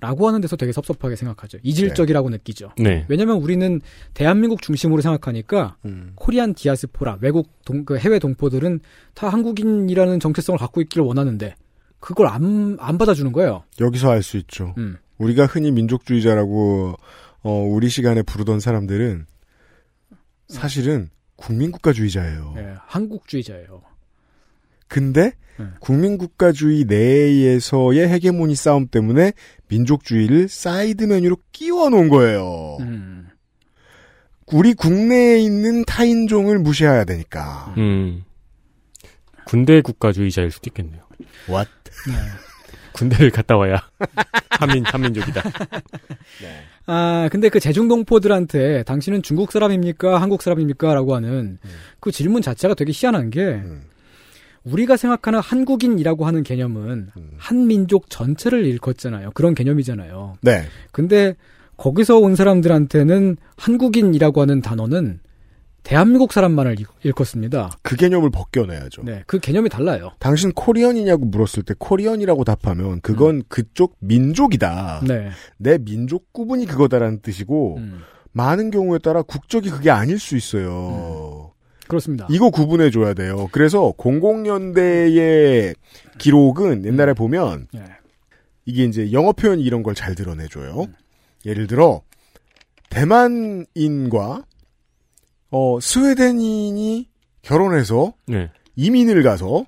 라고 0.00 0.26
하는 0.26 0.40
데서 0.40 0.56
되게 0.56 0.72
섭섭하게 0.72 1.16
생각하죠. 1.16 1.58
이질적이라고 1.62 2.30
느끼죠. 2.30 2.70
네. 2.78 3.06
왜냐면 3.08 3.36
우리는 3.36 3.80
대한민국 4.14 4.60
중심으로 4.62 5.00
생각하니까 5.02 5.76
코리안 6.16 6.54
디아스포라, 6.54 7.18
외국 7.20 7.48
동, 7.64 7.84
그 7.84 7.96
해외 7.98 8.18
동포들은 8.18 8.80
다 9.14 9.28
한국인이라는 9.28 10.18
정체성을 10.20 10.58
갖고 10.58 10.80
있기를 10.80 11.04
원하는데 11.04 11.54
그걸 12.00 12.26
안, 12.26 12.76
안 12.80 12.98
받아주는 12.98 13.30
거예요. 13.32 13.62
여기서 13.80 14.10
알 14.10 14.22
수 14.22 14.36
있죠. 14.38 14.74
음. 14.78 14.96
우리가 15.18 15.46
흔히 15.46 15.70
민족주의자라고 15.70 16.96
어, 17.42 17.50
우리 17.50 17.88
시간에 17.88 18.22
부르던 18.22 18.58
사람들은 18.58 19.26
사실은 20.48 21.10
국민국가주의자예요. 21.36 22.54
예, 22.58 22.74
한국주의자예요. 22.86 23.82
근데 24.92 25.32
국민국가주의 25.80 26.84
내에서의 26.84 28.08
헤게모니 28.08 28.54
싸움 28.54 28.88
때문에 28.88 29.32
민족주의를 29.68 30.48
사이드 30.48 31.04
메뉴로 31.04 31.38
끼워 31.50 31.88
놓은 31.88 32.10
거예요. 32.10 32.76
음. 32.80 33.26
우리 34.52 34.74
국내에 34.74 35.38
있는 35.38 35.86
타인종을 35.86 36.58
무시해야 36.58 37.04
되니까. 37.04 37.72
음. 37.78 38.24
군대 39.46 39.80
국가주의자일 39.80 40.50
수도 40.50 40.68
있겠네요. 40.68 41.00
What? 41.48 41.70
군대를 42.92 43.30
갔다 43.30 43.56
와야 43.56 43.78
한민 44.60 44.84
한민족이다. 44.84 45.42
아, 46.84 47.30
근데 47.32 47.48
그 47.48 47.60
제중동포들한테 47.60 48.82
당신은 48.82 49.22
중국 49.22 49.52
사람입니까? 49.52 50.20
한국 50.20 50.42
사람입니까? 50.42 50.92
라고 50.92 51.14
하는 51.14 51.58
그 51.98 52.10
질문 52.12 52.42
자체가 52.42 52.74
되게 52.74 52.92
희한한 52.94 53.30
게 53.30 53.62
우리가 54.64 54.96
생각하는 54.96 55.40
한국인이라고 55.40 56.24
하는 56.26 56.42
개념은 56.42 57.08
한민족 57.38 58.08
전체를 58.10 58.64
일컫잖아요. 58.66 59.30
그런 59.32 59.54
개념이잖아요. 59.54 60.36
네. 60.42 60.64
근데 60.92 61.34
거기서 61.76 62.18
온 62.18 62.36
사람들한테는 62.36 63.36
한국인이라고 63.56 64.40
하는 64.40 64.60
단어는 64.60 65.20
대한민국 65.82 66.32
사람만을 66.32 66.78
일- 66.78 66.86
일컫습니다. 67.02 67.70
그 67.82 67.96
개념을 67.96 68.30
벗겨내야죠. 68.30 69.02
네, 69.02 69.24
그 69.26 69.40
개념이 69.40 69.68
달라요. 69.68 70.12
당신 70.20 70.52
Korean이냐고 70.52 71.24
물었을 71.24 71.64
때 71.64 71.74
Korean이라고 71.76 72.44
답하면 72.44 73.00
그건 73.00 73.42
그쪽 73.48 73.96
민족이다. 73.98 75.00
음. 75.02 75.08
네. 75.08 75.30
내 75.56 75.78
민족 75.78 76.32
구분이 76.32 76.66
그거다라는 76.66 77.18
뜻이고 77.20 77.78
음. 77.78 77.98
많은 78.30 78.70
경우에 78.70 78.98
따라 79.00 79.22
국적이 79.22 79.70
그게 79.70 79.90
아닐 79.90 80.20
수 80.20 80.36
있어요. 80.36 81.51
그렇습니다. 81.92 82.26
이거 82.30 82.48
구분해 82.48 82.90
줘야 82.90 83.12
돼요. 83.12 83.48
그래서 83.52 83.92
00년대의 83.98 85.74
기록은 86.18 86.86
옛날에 86.86 87.12
보면 87.12 87.68
네. 87.72 87.84
이게 88.64 88.84
이제 88.84 89.12
영어 89.12 89.32
표현이 89.32 89.62
이런 89.62 89.82
걸 89.82 89.94
잘 89.94 90.14
드러내 90.14 90.48
줘요. 90.48 90.86
예를 91.44 91.66
들어 91.66 92.00
대만인과 92.88 94.42
어 95.50 95.80
스웨덴인이 95.80 97.08
결혼해서 97.42 98.14
네. 98.26 98.50
이민을 98.76 99.22
가서 99.22 99.66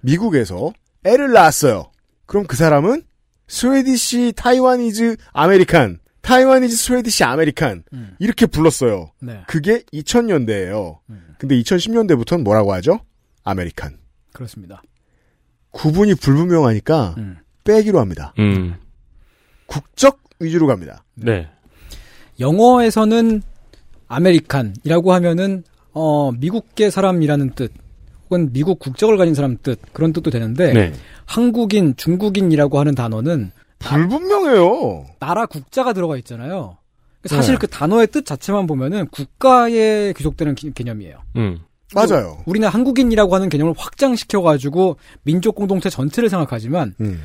미국에서 0.00 0.72
애를 1.04 1.32
낳았어요. 1.32 1.90
그럼 2.24 2.46
그 2.46 2.56
사람은 2.56 3.02
Swedish 3.48 4.32
Taiwanese 4.36 5.16
American, 5.32 5.98
Taiwanese 6.22 6.74
Swedish 6.76 7.24
American 7.24 7.82
이렇게 8.18 8.46
불렀어요. 8.46 9.10
네. 9.20 9.40
그게 9.46 9.82
2000년대예요. 9.92 10.98
근데 11.40 11.58
2010년대부터는 11.62 12.42
뭐라고 12.42 12.74
하죠? 12.74 13.00
American. 13.44 13.96
그렇습니다. 14.34 14.82
구분이 15.70 16.16
불분명하니까 16.16 17.14
빼기로 17.64 17.98
합니다. 17.98 18.34
음. 18.38 18.74
국적 19.64 20.20
위주로 20.38 20.66
갑니다. 20.66 21.02
네. 21.14 21.48
영어에서는 22.38 23.40
American이라고 24.06 25.14
하면은 25.14 25.64
어 25.92 26.30
미국계 26.32 26.90
사람이라는 26.90 27.52
뜻 27.54 27.72
혹은 28.24 28.52
미국 28.52 28.78
국적을 28.78 29.16
가진 29.16 29.34
사람 29.34 29.56
뜻 29.62 29.80
그런 29.94 30.12
뜻도 30.12 30.30
되는데 30.30 30.74
네. 30.74 30.92
한국인, 31.24 31.96
중국인이라고 31.96 32.78
하는 32.78 32.94
단어는 32.94 33.50
불분명해요. 33.78 35.06
나라 35.20 35.46
국자가 35.46 35.94
들어가 35.94 36.18
있잖아요. 36.18 36.76
사실 37.26 37.54
네. 37.54 37.58
그 37.58 37.66
단어의 37.66 38.06
뜻 38.08 38.24
자체만 38.24 38.66
보면은 38.66 39.06
국가에 39.08 40.12
귀속되는 40.16 40.54
기- 40.54 40.72
개념이에요. 40.72 41.18
음. 41.36 41.58
맞아요. 41.94 42.38
우리는 42.46 42.66
한국인이라고 42.68 43.34
하는 43.34 43.48
개념을 43.48 43.74
확장시켜가지고 43.76 44.96
민족 45.24 45.54
공동체 45.56 45.90
전체를 45.90 46.30
생각하지만 46.30 46.94
음. 47.00 47.20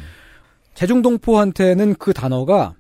제중동포한테는 0.74 1.96
그 1.98 2.14
단어가 2.14 2.74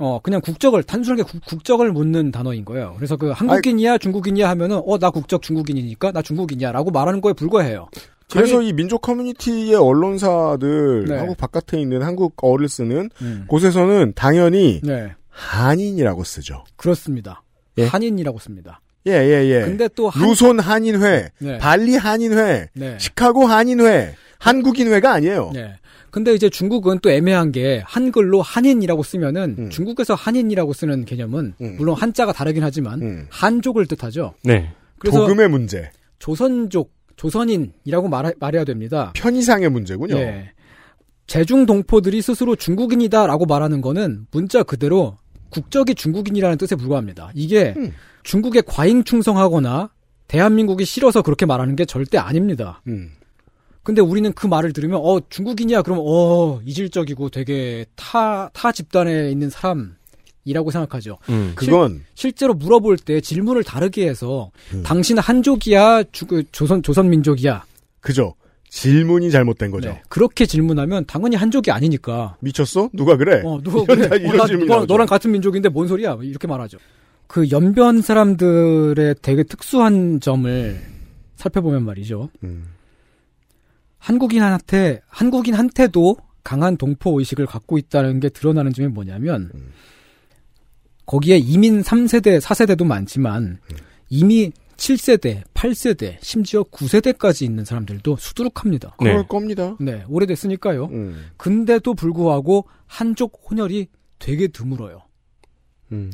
어 0.00 0.20
그냥 0.22 0.40
국적을 0.40 0.82
단순하게 0.84 1.22
국- 1.24 1.44
국적을 1.44 1.92
묻는 1.92 2.30
단어인 2.30 2.64
거예요. 2.64 2.94
그래서 2.96 3.16
그 3.16 3.30
한국인이야 3.30 3.98
중국인이야 3.98 4.48
하면은 4.50 4.80
어 4.84 4.98
나 4.98 5.10
국적 5.10 5.42
중국인이니까 5.42 6.12
나 6.12 6.22
중국인이야라고 6.22 6.90
말하는 6.90 7.20
거에 7.20 7.32
불과해요. 7.32 7.88
그래서 8.30 8.60
이 8.60 8.72
민족 8.74 9.00
커뮤니티의 9.00 9.74
언론사들 9.74 11.06
네. 11.08 11.16
한국 11.16 11.38
바깥에 11.38 11.80
있는 11.80 12.02
한국어를 12.02 12.68
쓰는 12.68 13.08
음. 13.22 13.44
곳에서는 13.48 14.12
당연히 14.14 14.80
네 14.84 15.14
한인이라고 15.38 16.24
쓰죠. 16.24 16.64
그렇습니다. 16.76 17.42
예? 17.78 17.84
한인이라고 17.86 18.38
씁니다. 18.40 18.80
예, 19.06 19.12
예, 19.12 19.46
예. 19.48 19.60
근데 19.62 19.88
또 19.94 20.10
한- 20.10 20.26
루손 20.28 20.58
한인회, 20.58 21.30
네. 21.38 21.58
발리 21.58 21.94
한인회, 21.94 22.68
네. 22.74 22.98
시카고 22.98 23.46
한인회, 23.46 24.14
한국인회가 24.40 25.12
아니에요. 25.12 25.52
네. 25.54 25.76
근데 26.10 26.34
이제 26.34 26.50
중국은 26.50 26.98
또 27.00 27.10
애매한 27.10 27.52
게 27.52 27.82
한글로 27.86 28.42
한인이라고 28.42 29.02
쓰면은 29.04 29.56
음. 29.58 29.70
중국에서 29.70 30.14
한인이라고 30.14 30.72
쓰는 30.72 31.04
개념은 31.04 31.54
물론 31.58 31.94
한자가 31.96 32.32
다르긴 32.32 32.64
하지만 32.64 33.26
한족을 33.30 33.86
뜻하죠. 33.86 34.34
네. 34.42 34.72
그래서 34.98 35.20
도금의 35.20 35.48
문제. 35.48 35.90
조선족, 36.18 36.90
조선인이라고 37.16 38.08
말, 38.08 38.34
말해야 38.40 38.64
됩니다. 38.64 39.12
편의상의 39.14 39.68
문제군요. 39.70 40.16
예. 40.16 40.50
제중 41.26 41.66
동포들이 41.66 42.22
스스로 42.22 42.56
중국인이다라고 42.56 43.44
말하는 43.46 43.80
거는 43.82 44.26
문자 44.30 44.62
그대로 44.62 45.18
국적이 45.50 45.94
중국인이라는 45.94 46.58
뜻에 46.58 46.76
불과합니다. 46.76 47.30
이게 47.34 47.74
음. 47.76 47.92
중국에 48.22 48.62
과잉 48.66 49.04
충성하거나 49.04 49.90
대한민국이 50.26 50.84
싫어서 50.84 51.22
그렇게 51.22 51.46
말하는 51.46 51.76
게 51.76 51.84
절대 51.84 52.18
아닙니다. 52.18 52.82
음. 52.86 53.10
근데 53.82 54.02
우리는 54.02 54.30
그 54.34 54.46
말을 54.46 54.72
들으면 54.74 55.00
어 55.02 55.18
중국인이야 55.30 55.80
그러면 55.82 56.04
어 56.06 56.60
이질적이고 56.64 57.30
되게 57.30 57.86
타타 57.96 58.72
집단에 58.72 59.30
있는 59.30 59.48
사람 59.48 59.96
이라고 60.44 60.70
생각하죠. 60.70 61.18
음, 61.30 61.52
그건- 61.54 62.02
실, 62.14 62.32
제로 62.34 62.52
물어볼 62.54 62.98
때 62.98 63.20
질문을 63.20 63.64
다르게 63.64 64.06
해서 64.08 64.50
당신 64.84 65.18
한족이야 65.18 66.04
주, 66.12 66.26
그 66.26 66.42
조선 66.52 66.82
조선 66.82 67.08
민족이야 67.08 67.64
그죠. 68.00 68.34
질문이 68.70 69.30
잘못된 69.30 69.70
거죠. 69.70 69.90
네. 69.90 70.02
그렇게 70.08 70.46
질문하면 70.46 71.04
당연히 71.06 71.36
한족이 71.36 71.70
아니니까. 71.70 72.36
미쳤어? 72.40 72.90
누가 72.92 73.16
그래? 73.16 73.42
어, 73.44 73.60
누가 73.62 73.84
그래? 73.84 74.18
이런 74.18 74.34
어, 74.34 74.36
나, 74.36 74.46
질문이 74.46 74.86
너랑, 74.86 75.06
같은 75.06 75.32
민족인데 75.32 75.68
뭔 75.68 75.88
소리야? 75.88 76.18
이렇게 76.22 76.46
말하죠. 76.46 76.78
그 77.26 77.50
연변 77.50 78.00
사람들의 78.00 79.16
되게 79.22 79.42
특수한 79.42 80.20
점을 80.20 80.80
살펴보면 81.36 81.84
말이죠. 81.84 82.30
음. 82.44 82.66
한국인한테 83.98 85.00
한국인한테도 85.08 86.16
강한 86.44 86.76
동포 86.76 87.18
의식을 87.18 87.46
갖고 87.46 87.78
있다는 87.78 88.20
게 88.20 88.28
드러나는 88.28 88.72
점이 88.72 88.88
뭐냐면 88.88 89.50
음. 89.54 89.72
거기에 91.04 91.38
이민 91.38 91.82
3세대, 91.82 92.40
4세대도 92.40 92.86
많지만 92.86 93.58
이미 94.08 94.52
7세대, 94.78 95.42
8세대, 95.54 96.16
심지어 96.22 96.62
9세대까지 96.62 97.42
있는 97.42 97.64
사람들도 97.64 98.16
수두룩합니다. 98.16 98.94
그럴 98.96 99.16
네. 99.18 99.24
겁니다. 99.28 99.76
네, 99.80 100.04
오래됐으니까요. 100.08 100.86
음. 100.86 101.26
근데도 101.36 101.94
불구하고 101.94 102.64
한족 102.86 103.42
혼혈이 103.50 103.88
되게 104.18 104.48
드물어요. 104.48 105.02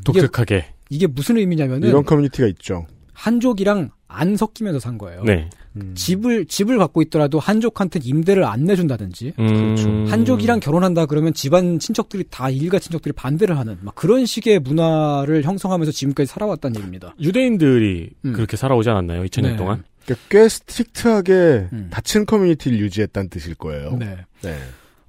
독특하게. 0.05 0.75
이게 0.89 1.07
무슨 1.07 1.37
의미냐면은 1.37 1.89
이런 1.89 2.05
커뮤니티가 2.05 2.49
있죠. 2.49 2.87
한족이랑 3.13 3.91
안 4.09 4.37
섞이면서 4.37 4.81
산 4.81 4.97
거예요. 4.99 5.23
네. 5.25 5.51
집을 5.95 6.47
집을 6.47 6.79
갖고 6.79 7.03
있더라도 7.03 7.39
한족한테 7.39 8.01
임대를 8.03 8.45
안 8.45 8.65
내준다든지 8.65 9.33
음. 9.39 9.47
그렇죠. 9.47 9.89
한족이랑 10.09 10.61
결혼한다 10.61 11.07
그러면 11.07 11.35
집안 11.35 11.79
친척들이 11.79 12.25
다 12.31 12.49
일가 12.51 12.79
친척들이 12.79 13.13
반대를 13.13 13.59
하는 13.59 13.77
막 13.81 13.95
그런 13.95 14.25
식의 14.27 14.61
문화를 14.61 15.43
형성하면서 15.43 15.91
지금까지 15.93 16.27
살아왔다는 16.31 16.77
얘기입니다. 16.77 17.15
유대인들이 17.21 18.11
음. 18.25 18.33
그렇게 18.33 18.57
살아오지 18.57 18.89
않았나요? 18.91 19.25
2000년 19.25 19.43
네. 19.43 19.57
동안? 19.57 19.83
그러니까 20.05 20.27
꽤 20.29 20.49
strict하게 20.49 21.33
음. 21.73 21.89
닫힌 21.91 22.27
커뮤니티를 22.27 22.79
유지했다는 22.79 23.31
뜻일 23.31 23.55
거예요. 23.57 23.97
네. 23.99 24.17
네. 24.43 24.57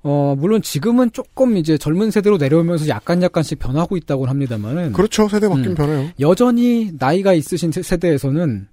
어 0.07 0.36
물론 0.38 0.61
지금은 0.61 1.11
조금 1.13 1.57
이제 1.57 1.78
젊은 1.80 2.11
세대로 2.11 2.38
내려오면서 2.38 2.88
약간 2.89 3.24
약간씩 3.24 3.57
변하고 3.57 3.97
있다고 3.97 4.26
합니다만은 4.28 4.93
그렇죠. 4.93 5.28
세대 5.28 5.47
바뀌면 5.49 5.72
음. 5.72 5.76
변해요. 5.76 6.09
여전히 6.20 6.91
나이가 6.97 7.34
있으신 7.34 7.72
세- 7.72 7.82
세대에서는 7.82 8.68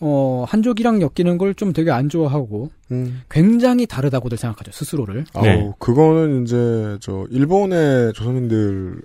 어 0.00 0.44
한족이랑 0.48 1.00
엮이는 1.00 1.38
걸 1.38 1.54
좀 1.54 1.72
되게 1.72 1.90
안 1.90 2.08
좋아하고 2.08 2.70
음. 2.90 3.22
굉장히 3.30 3.86
다르다고들 3.86 4.36
생각하죠 4.36 4.72
스스로를. 4.72 5.24
아우, 5.32 5.44
네. 5.44 5.72
그거는 5.78 6.42
이제 6.44 6.98
저 7.00 7.26
일본의 7.30 8.12
조선인들 8.14 9.02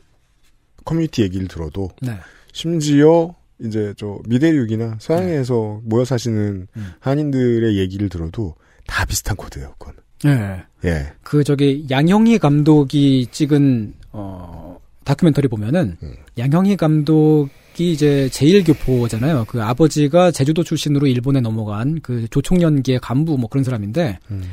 커뮤니티 0.86 1.22
얘기를 1.22 1.48
들어도 1.48 1.90
네. 2.02 2.14
심지어 2.54 3.36
이제 3.60 3.94
저 3.98 4.20
미대륙이나 4.28 4.98
서양에서 5.00 5.82
모여 5.84 6.06
사시는 6.06 6.68
음. 6.76 6.88
한인들의 7.00 7.78
얘기를 7.78 8.10
들어도 8.10 8.56
다 8.88 9.06
비슷한 9.06 9.36
코드예요, 9.38 9.74
그건. 9.78 9.96
네. 10.24 10.64
예. 10.86 11.14
그 11.22 11.44
저기 11.44 11.86
양형희 11.90 12.40
감독이 12.40 13.28
찍은 13.32 13.94
어 14.12 14.80
다큐멘터리 15.06 15.48
보면은 15.48 15.98
음. 16.02 16.14
양형희 16.38 16.78
감독 16.78 17.50
이 17.80 17.92
이제 17.94 18.28
제일교포잖아요. 18.30 19.46
그 19.48 19.64
아버지가 19.64 20.32
제주도 20.32 20.64
출신으로 20.64 21.08
일본에 21.08 21.40
넘어간 21.40 22.00
그 22.02 22.28
조총련기의 22.30 23.00
간부 23.00 23.38
뭐 23.38 23.50
그런 23.50 23.64
사람인데 23.64 24.20
음. 24.32 24.44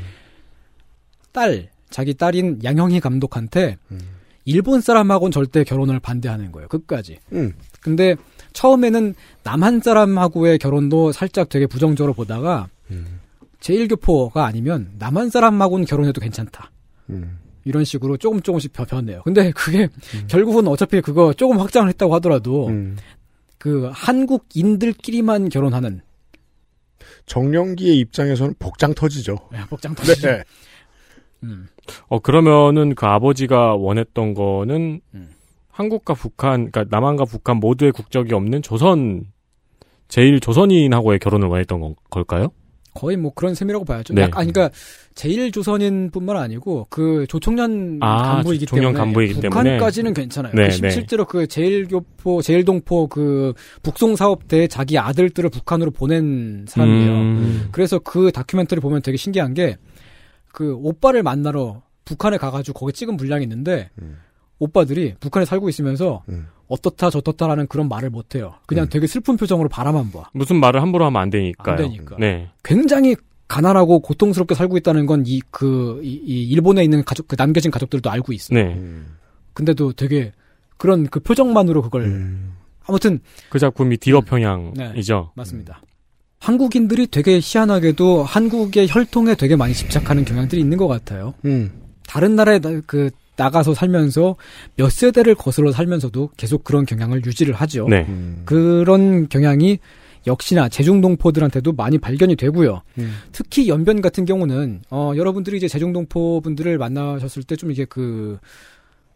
딸 1.33 1.69
자기 1.91 2.15
딸인 2.15 2.61
양형희 2.63 3.01
감독한테 3.01 3.79
음. 3.91 3.99
일본 4.45 4.81
사람하고는 4.81 5.33
절대 5.33 5.65
결혼을 5.65 5.99
반대하는 5.99 6.53
거예요. 6.53 6.69
끝까지. 6.69 7.19
음. 7.33 7.53
근데 7.81 8.15
처음에는 8.53 9.15
남한 9.43 9.81
사람하고의 9.81 10.59
결혼도 10.59 11.11
살짝 11.11 11.49
되게 11.49 11.67
부정적으로 11.67 12.13
보다가 12.15 12.69
음. 12.93 13.19
제일교포가 13.59 14.47
아니면 14.47 14.91
남한 14.99 15.31
사람하고는 15.31 15.85
결혼해도 15.87 16.21
괜찮다. 16.21 16.71
음. 17.11 17.39
이런 17.65 17.83
식으로 17.83 18.17
조금 18.17 18.41
조금씩 18.41 18.73
변- 18.73 18.87
변해요. 18.87 19.23
근데 19.25 19.51
그게 19.51 19.89
결국은 20.29 20.69
어차피 20.69 21.01
그거 21.01 21.33
조금 21.33 21.59
확장을 21.59 21.89
했다고 21.89 22.15
하더라도 22.15 22.69
음. 22.69 22.97
그 23.67 23.91
한국인들끼리만 23.93 25.49
결혼하는 25.49 26.01
정령기의 27.27 27.99
입장에서는 27.99 28.55
복장 28.61 28.95
터지죠. 28.95 29.37
복장 29.69 29.97
터지죠. 29.97 30.29
네. 30.29 30.45
음. 31.43 31.67
어 32.07 32.21
그러면은 32.21 32.95
그 32.95 33.07
아버지가 33.07 33.75
원했던 33.75 34.35
거는 34.35 35.01
음. 35.15 35.31
한국과 35.71 36.15
북한, 36.15 36.71
그러니까 36.71 36.85
남한과 36.97 37.25
북한 37.25 37.57
모두의 37.57 37.91
국적이 37.91 38.35
없는 38.35 38.63
조선 38.63 39.25
제일 40.07 40.39
조선인하고의 40.39 41.19
결혼을 41.19 41.49
원했던 41.49 41.81
건- 41.81 41.97
걸까요? 42.09 42.53
거의 42.97 43.17
뭐 43.17 43.33
그런 43.35 43.55
셈이라고 43.55 43.85
봐야죠. 43.85 44.15
네. 44.15 44.23
약간 44.23 44.51
그러니까 44.51 44.75
제일 45.15 45.53
조선인뿐만 45.53 46.37
아니고 46.37 46.87
그 46.91 47.27
조총련 47.29 47.99
아, 48.03 48.35
간부이기 48.35 48.67
조총련 48.67 48.93
때문에 48.95 48.99
간부이기 49.05 49.35
때문에. 49.41 49.49
북한까지는 49.49 50.15
괜찮아요. 50.15 50.53
네, 50.55 50.67
그 50.67 50.73
실- 50.73 50.83
네. 50.83 50.91
실제로 50.91 51.25
그 51.25 51.47
제일교포, 51.47 52.43
제일동포 52.43 53.07
그 53.09 53.53
북송 53.83 54.17
사업 54.17 54.49
때 54.49 54.67
자기 54.67 54.99
아들들을 54.99 55.49
북한으로 55.51 55.91
보낸 55.93 56.65
사람이에요. 56.69 57.13
음. 57.13 57.69
그래서 57.71 57.99
그 58.01 58.33
다큐멘터리 58.33 58.81
보면 58.81 59.03
되게 59.03 59.17
신기한 59.17 59.55
게 59.55 59.77
그 60.53 60.75
오빠를 60.75 61.23
만나러 61.23 61.83
북한에 62.07 62.39
가가지고 62.39 62.79
거기 62.79 62.93
찍은 62.95 63.19
분량이 63.19 63.43
있는데 63.43 63.91
음. 64.01 64.17
오빠들이 64.59 65.15
북한에 65.21 65.45
살고 65.45 65.69
있으면서 65.69 66.23
음. 66.29 66.47
어떻다 66.69 67.11
저떻다라는 67.11 67.67
그런 67.69 67.89
말을 67.89 68.11
못 68.11 68.35
해요. 68.35 68.55
그냥 68.67 68.89
되게 68.89 69.07
슬픈 69.07 69.37
표정으로 69.37 69.69
바라만 69.69 70.11
봐. 70.11 70.25
무슨 70.33 70.57
말을 70.57 70.83
함부로 70.83 71.05
하면 71.07 71.23
안 71.23 71.31
되니까요. 71.31 71.77
안 71.77 71.83
되니까. 71.83 72.17
네. 72.19 72.49
굉장히 72.65 73.15
가난하고 73.49 74.01
고통스럽게 74.01 74.55
살고 74.57 74.77
있다는 74.79 75.07
건 75.07 75.23
이그이 75.25 76.49
일본에 76.49 76.83
있는 76.83 77.05
가족 77.05 77.29
그 77.29 77.37
남겨진 77.39 77.71
가족들도 77.71 78.11
알고 78.11 78.33
있어요. 78.33 78.59
네. 78.59 78.75
음. 78.75 79.17
근데도 79.55 79.93
되게 79.93 80.33
그런 80.77 81.07
그 81.07 81.21
표정만으로 81.21 81.83
그걸 81.83 82.03
음. 82.03 82.55
아무튼 82.87 83.21
그 83.51 83.59
작품이 83.59 83.97
디어 83.99 84.21
평양이죠. 84.21 85.31
맞습니다. 85.35 85.81
한국인들이 86.41 87.07
되게 87.07 87.41
희한하게도 87.43 88.25
한국의 88.25 88.89
혈통에 88.91 89.35
되게 89.37 89.57
많이 89.57 89.73
집착하는 89.75 90.25
경향들이 90.25 90.61
있는 90.61 90.77
것 90.77 90.87
같아요. 90.87 91.35
음. 91.45 91.71
다른 92.07 92.37
나라에 92.37 92.59
나- 92.61 92.81
그 92.87 93.11
나가서 93.37 93.75
살면서 93.75 94.37
몇 94.77 94.91
세대를 94.91 95.35
거슬러 95.35 95.73
살면서도 95.73 96.31
계속 96.37 96.65
그런 96.65 96.87
경향을 96.87 97.25
유지를 97.25 97.55
하죠. 97.55 97.87
네. 97.89 98.07
음. 98.09 98.43
그런 98.45 99.29
경향이 99.29 99.79
역시나 100.27 100.69
제중동포들한테도 100.69 101.73
많이 101.73 101.99
발견이 101.99 102.35
되고요. 102.37 102.83
음. 102.99 103.17
특히 103.31 103.69
연변 103.69 104.01
같은 104.01 104.25
경우는 104.25 104.83
어, 104.91 105.13
여러분들이 105.17 105.57
이제 105.59 105.69
제중동포 105.69 106.41
분들을 106.41 106.79
만나셨을 106.79 107.43
때 107.45 107.55
좀 107.57 107.71
이게 107.71 107.85
그 107.85 108.39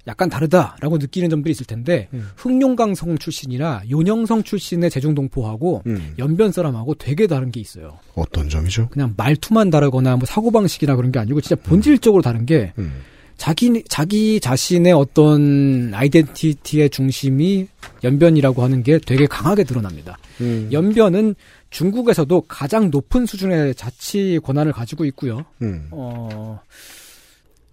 약간 0.06 0.30
다르다라고 0.30 0.96
느끼는 0.96 1.28
점들이 1.28 1.50
있을 1.52 1.66
텐데 1.66 2.08
음. 2.14 2.30
흑룡강성 2.36 3.18
출신이나 3.18 3.82
요녕성 3.90 4.44
출신의 4.44 4.88
제중동포하고 4.88 5.82
음. 5.86 6.14
연변 6.18 6.52
사람하고 6.52 6.94
되게 6.94 7.26
다른 7.26 7.50
게 7.50 7.60
있어요. 7.60 7.98
어떤 8.14 8.48
점이죠? 8.48 8.88
그냥 8.90 9.12
말투만 9.16 9.68
다르거나 9.70 10.16
뭐 10.16 10.24
사고 10.26 10.50
방식이나 10.52 10.96
그런 10.96 11.12
게 11.12 11.18
아니고 11.18 11.40
진짜 11.42 11.60
본질적으로 11.62 12.22
다른 12.22 12.46
게 12.46 12.72
음. 12.78 12.92
자기 13.41 13.82
자기 13.88 14.38
자신의 14.38 14.93
어떤 14.93 15.95
아이덴티티의 15.95 16.91
중심이 16.91 17.68
연변이라고 18.05 18.62
하는 18.62 18.82
게 18.82 18.99
되게 18.99 19.24
강하게 19.24 19.64
드러납니다. 19.64 20.18
음. 20.43 20.68
연변은 20.70 21.34
중국에서도 21.70 22.43
가장 22.43 22.91
높은 22.91 23.24
수준의 23.24 23.76
자치 23.76 24.38
권한을 24.45 24.72
가지고 24.72 25.07
있고요. 25.07 25.47
음. 25.62 25.88
어, 25.91 26.61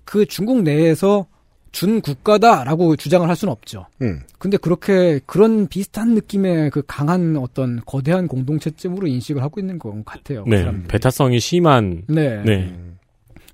그 0.05 0.25
중국 0.25 0.61
내에서 0.61 1.27
준 1.73 1.99
국가다라고 1.99 2.95
주장을 2.95 3.27
할 3.27 3.35
수는 3.35 3.51
없죠. 3.51 3.87
음. 4.01 4.21
근데 4.39 4.55
그렇게 4.55 5.19
그런 5.25 5.67
비슷한 5.67 6.13
느낌의 6.13 6.69
그 6.69 6.81
강한 6.87 7.35
어떤 7.35 7.81
거대한 7.85 8.29
공동체쯤으로 8.29 9.07
인식을 9.07 9.43
하고 9.43 9.59
있는 9.59 9.79
것 9.79 9.93
같아요. 10.05 10.45
그 10.45 10.49
네. 10.49 10.59
사람들이. 10.59 10.87
배타성이 10.87 11.41
심한. 11.41 12.03
네. 12.07 12.41
네. 12.43 12.73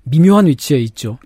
미묘한 0.04 0.46
위치에 0.46 0.78
있죠. 0.78 1.18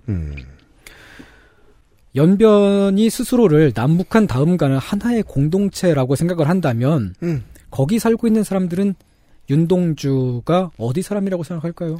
음. 2.11 2.15
연변이 2.15 3.09
스스로를 3.09 3.71
남북한 3.75 4.27
다음가는 4.27 4.77
하나의 4.77 5.23
공동체라고 5.23 6.15
생각을 6.15 6.49
한다면 6.49 7.13
음. 7.23 7.43
거기 7.71 7.99
살고 7.99 8.27
있는 8.27 8.43
사람들은 8.43 8.95
윤동주가 9.49 10.71
어디 10.77 11.01
사람이라고 11.01 11.43
생각할까요? 11.43 11.97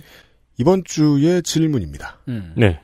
이번 0.58 0.84
주의 0.84 1.42
질문입니다. 1.42 2.20
네. 2.56 2.80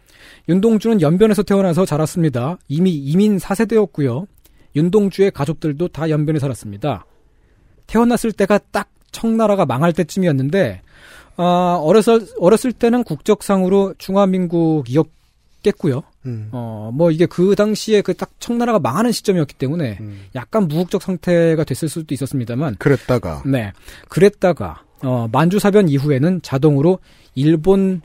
윤동주는 0.47 1.01
연변에서 1.01 1.43
태어나서 1.43 1.85
자랐습니다. 1.85 2.57
이미 2.67 2.95
이민 2.95 3.37
4세대였고요. 3.37 4.27
윤동주의 4.75 5.31
가족들도 5.31 5.87
다 5.89 6.09
연변에 6.09 6.39
살았습니다. 6.39 7.05
태어났을 7.87 8.31
때가 8.31 8.59
딱 8.71 8.89
청나라가 9.11 9.65
망할 9.65 9.93
때쯤이었는데 9.93 10.81
아, 11.37 11.79
어렸을, 11.81 12.27
어렸을 12.39 12.71
때는 12.71 13.03
국적상으로 13.03 13.93
중화민국이었 13.97 15.07
겠고요. 15.65 16.03
음. 16.25 16.49
어, 16.51 16.91
뭐 16.93 17.11
이게 17.11 17.25
그 17.25 17.55
당시에 17.55 18.01
그 18.01 18.13
딱 18.13 18.31
청나라가 18.39 18.79
망하는 18.79 19.11
시점이었기 19.11 19.55
때문에 19.55 19.99
약간 20.35 20.67
무국적 20.67 21.01
상태가 21.01 21.63
됐을 21.63 21.89
수도 21.89 22.13
있었습니다만 22.13 22.75
그랬다가 22.79 23.43
네. 23.45 23.73
그랬다가 24.07 24.83
어, 25.03 25.27
만주 25.31 25.59
사변 25.59 25.89
이후에는 25.89 26.41
자동으로 26.41 26.99
일본 27.35 28.01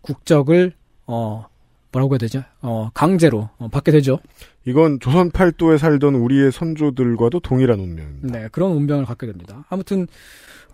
국적을 0.00 0.72
어, 1.06 1.46
뭐라고 1.92 2.14
해야 2.14 2.18
되죠? 2.18 2.42
어, 2.62 2.90
강제로 2.94 3.48
어, 3.58 3.68
받게 3.68 3.92
되죠. 3.92 4.18
이건 4.64 4.98
조선 5.00 5.30
팔도에 5.30 5.78
살던 5.78 6.14
우리의 6.14 6.50
선조들과도 6.52 7.40
동일한 7.40 7.78
운명입니다. 7.80 8.38
네, 8.38 8.48
그런 8.50 8.72
운명을 8.72 9.04
갖게 9.04 9.26
됩니다. 9.26 9.64
아무튼 9.68 10.06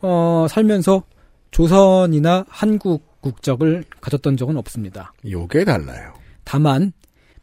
어, 0.00 0.46
살면서 0.48 1.02
조선이나 1.50 2.46
한국 2.48 3.11
국적을 3.22 3.84
가졌던 4.02 4.36
적은 4.36 4.58
없습니다. 4.58 5.14
요게 5.28 5.64
달라요. 5.64 6.12
다만 6.44 6.92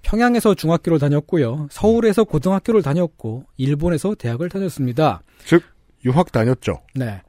평양에서 0.03 0.53
중학교를 0.53 0.99
다녔고요. 0.99 1.67
서울에서 1.71 2.23
고등학교를 2.25 2.81
다녔고 2.83 3.45
일본에서 3.57 4.13
대학을 4.15 4.49
다녔습니다. 4.49 5.23
즉 5.45 5.63
유학 6.05 6.31
다녔죠. 6.31 6.81
네. 6.95 7.21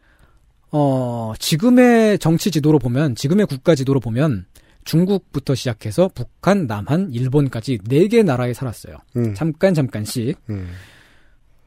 어, 0.71 1.33
지금의 1.39 2.19
정치 2.21 2.51
지도로 2.51 2.79
보면 2.79 3.15
지금의 3.17 3.47
국가 3.47 3.75
지도로 3.75 3.99
보면 3.99 4.47
중국부터 4.85 5.55
시작해서 5.55 6.09
북한, 6.15 6.67
남한, 6.67 7.11
일본까지 7.13 7.81
네 7.89 8.07
개 8.07 8.23
나라에 8.23 8.55
살았어요. 8.55 8.97
음. 9.17 9.35
잠깐 9.35 9.75
잠깐씩. 9.75 10.39
음. 10.51 10.69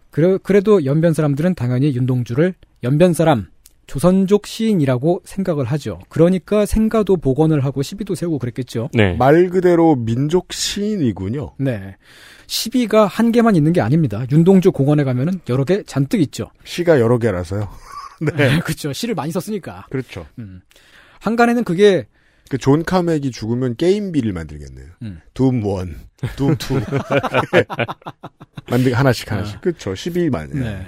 그래, 0.09 0.37
그래도 0.41 0.85
연변 0.85 1.13
사람들은 1.13 1.55
당연히 1.55 1.93
윤동주를 1.95 2.53
연변 2.83 3.13
사람, 3.13 3.47
조선족 3.87 4.47
시인이라고 4.47 5.21
생각을 5.25 5.65
하죠. 5.65 5.99
그러니까 6.09 6.65
생가도 6.65 7.17
복원을 7.17 7.63
하고 7.65 7.81
시비도 7.81 8.15
세우고 8.15 8.39
그랬겠죠. 8.39 8.89
네. 8.93 9.15
말 9.15 9.49
그대로 9.49 9.95
민족 9.95 10.53
시인이군요. 10.53 11.55
네. 11.59 11.95
시비가 12.47 13.05
한 13.07 13.31
개만 13.31 13.55
있는 13.55 13.73
게 13.73 13.81
아닙니다. 13.81 14.25
윤동주 14.31 14.71
공원에 14.71 15.03
가면은 15.03 15.39
여러 15.49 15.63
개 15.65 15.83
잔뜩 15.83 16.21
있죠. 16.21 16.49
시가 16.63 16.99
여러 16.99 17.17
개라서요. 17.17 17.69
네. 18.37 18.59
그렇죠. 18.59 18.93
시를 18.93 19.15
많이 19.15 19.31
썼으니까. 19.31 19.87
그렇죠. 19.89 20.25
음. 20.39 20.61
항간에는 21.19 21.63
그게 21.63 22.07
그 22.49 22.57
존 22.57 22.83
카맥이 22.83 23.31
죽으면 23.31 23.75
게임비를 23.77 24.31
만들겠네요. 24.33 24.87
음. 25.01 25.21
Doom 25.33 25.65
one, 25.65 25.95
Doom 26.35 26.55
two. 26.57 26.79
만들 28.69 28.93
하나씩 28.93 29.31
하나씩. 29.31 29.57
아. 29.57 29.59
그렇죠. 29.61 29.93
12만. 29.93 30.49
네. 30.53 30.87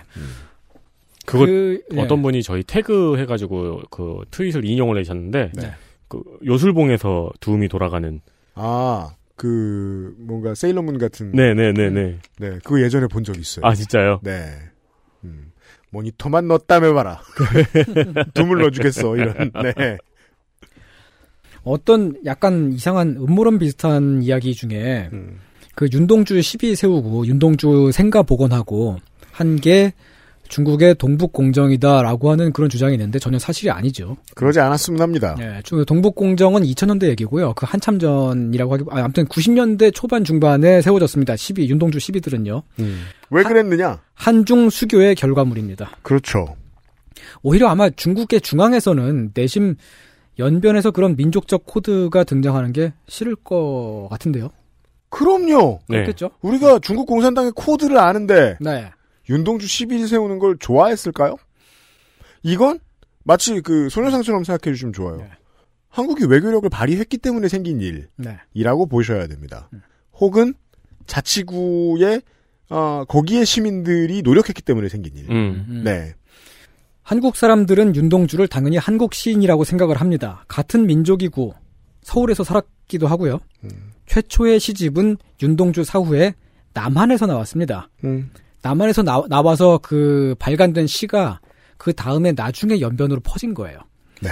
그거 1.25 1.45
그, 1.45 1.81
예. 1.93 1.99
어떤 2.01 2.21
분이 2.21 2.43
저희 2.43 2.63
태그 2.63 3.17
해가지고 3.17 3.81
그 3.89 4.21
트윗을 4.31 4.65
인용을 4.65 4.95
내셨는데 4.97 5.51
네. 5.53 5.71
그 6.07 6.21
요술봉에서 6.45 7.31
둠이 7.39 7.67
돌아가는 7.67 8.21
아, 8.53 9.11
그 9.35 10.15
뭔가 10.19 10.55
세일러문 10.55 10.97
같은. 10.97 11.31
네네네네 11.31 12.19
네, 12.39 12.49
그거 12.63 12.79
예전에 12.81 13.07
본 13.07 13.23
적 13.23 13.37
있어요. 13.37 13.65
아 13.65 13.73
진짜요? 13.75 14.19
네. 14.23 14.51
음, 15.23 15.51
모니터만 15.89 16.47
넣었다며 16.47 16.93
봐라. 16.93 17.21
둠을 18.33 18.59
넣어주겠어. 18.59 19.15
이런. 19.17 19.51
네. 19.63 19.97
어떤 21.63 22.13
약간 22.25 22.71
이상한 22.73 23.17
음모론 23.17 23.57
비슷한 23.57 24.21
이야기 24.21 24.53
중에 24.53 25.09
음. 25.13 25.39
그 25.73 25.87
윤동주 25.91 26.41
시비 26.41 26.75
세우고 26.75 27.25
윤동주 27.27 27.91
생가 27.91 28.21
복원하고 28.23 28.97
한 29.31 29.57
게 29.57 29.93
중국의 30.47 30.95
동북 30.95 31.33
공정이다라고 31.33 32.31
하는 32.31 32.51
그런 32.53 32.69
주장이 32.69 32.93
있는데 32.93 33.19
전혀 33.19 33.39
사실이 33.39 33.69
아니죠. 33.71 34.17
그러지 34.35 34.59
않았으면 34.59 35.01
합니다. 35.01 35.35
예, 35.39 35.61
중- 35.63 35.83
동북 35.85 36.15
공정은 36.15 36.61
2000년대 36.63 37.07
얘기고요. 37.09 37.53
그 37.53 37.65
한참 37.67 37.99
전이라고 37.99 38.73
하기, 38.73 38.83
아, 38.89 39.03
아무튼 39.03 39.25
90년대 39.25 39.93
초반 39.93 40.23
중반에 40.23 40.81
세워졌습니다. 40.81 41.35
시비 41.35 41.67
윤동주 41.69 41.99
시비들은요. 41.99 42.63
음. 42.79 43.05
왜 43.31 43.43
그랬느냐? 43.43 43.99
한중 44.13 44.69
수교의 44.69 45.15
결과물입니다. 45.15 45.91
그렇죠. 46.03 46.55
오히려 47.41 47.67
아마 47.69 47.89
중국의 47.89 48.41
중앙에서는 48.41 49.31
내심 49.33 49.75
연변에서 50.37 50.91
그런 50.91 51.15
민족적 51.15 51.65
코드가 51.65 52.23
등장하는 52.23 52.73
게 52.73 52.93
싫을 53.07 53.35
것 53.35 54.07
같은데요. 54.09 54.49
그럼요. 55.09 55.79
네. 55.87 55.97
그렇겠죠? 55.97 56.31
우리가 56.41 56.79
중국 56.79 57.05
공산당의 57.07 57.53
코드를 57.55 57.97
아는데 57.97 58.57
네. 58.59 58.91
윤동주 59.29 59.67
시비를 59.67 60.07
세우는 60.07 60.39
걸 60.39 60.57
좋아했을까요? 60.57 61.35
이건 62.43 62.79
마치 63.23 63.59
그 63.61 63.89
소녀상처럼 63.89 64.43
생각해 64.43 64.73
주시면 64.73 64.93
좋아요. 64.93 65.17
네. 65.17 65.29
한국이 65.89 66.25
외교력을 66.25 66.69
발휘했기 66.69 67.17
때문에 67.17 67.47
생긴 67.47 67.81
네. 68.17 68.37
일이라고 68.53 68.85
보셔야 68.87 69.27
됩니다. 69.27 69.69
혹은 70.13 70.53
자치구의 71.07 72.21
어, 72.69 73.05
거기에 73.07 73.45
시민들이 73.45 74.21
노력했기 74.21 74.61
때문에 74.61 74.89
생긴 74.89 75.15
일. 75.15 75.29
음. 75.31 75.81
네. 75.83 76.13
한국 77.01 77.35
사람들은 77.35 77.95
윤동주를 77.95 78.47
당연히 78.47 78.77
한국 78.77 79.13
시인이라고 79.13 79.63
생각을 79.63 80.01
합니다. 80.01 80.43
같은 80.47 80.87
민족이고 80.87 81.53
서울에서 82.01 82.43
살았기도 82.43 83.07
하고요. 83.07 83.39
최초의 84.07 84.59
시집은 84.59 85.17
윤동주 85.41 85.83
사후에 85.83 86.33
남한에서 86.73 87.25
나왔습니다. 87.25 87.89
음. 88.65 88.69
남한에서 88.69 89.03
나, 89.03 89.23
나와서 89.29 89.79
그 89.81 90.35
발간된 90.39 90.87
시가 90.87 91.39
그 91.77 91.93
다음에 91.93 92.31
나중에 92.31 92.79
연변으로 92.79 93.19
퍼진 93.21 93.53
거예요. 93.53 93.79
네. 94.21 94.29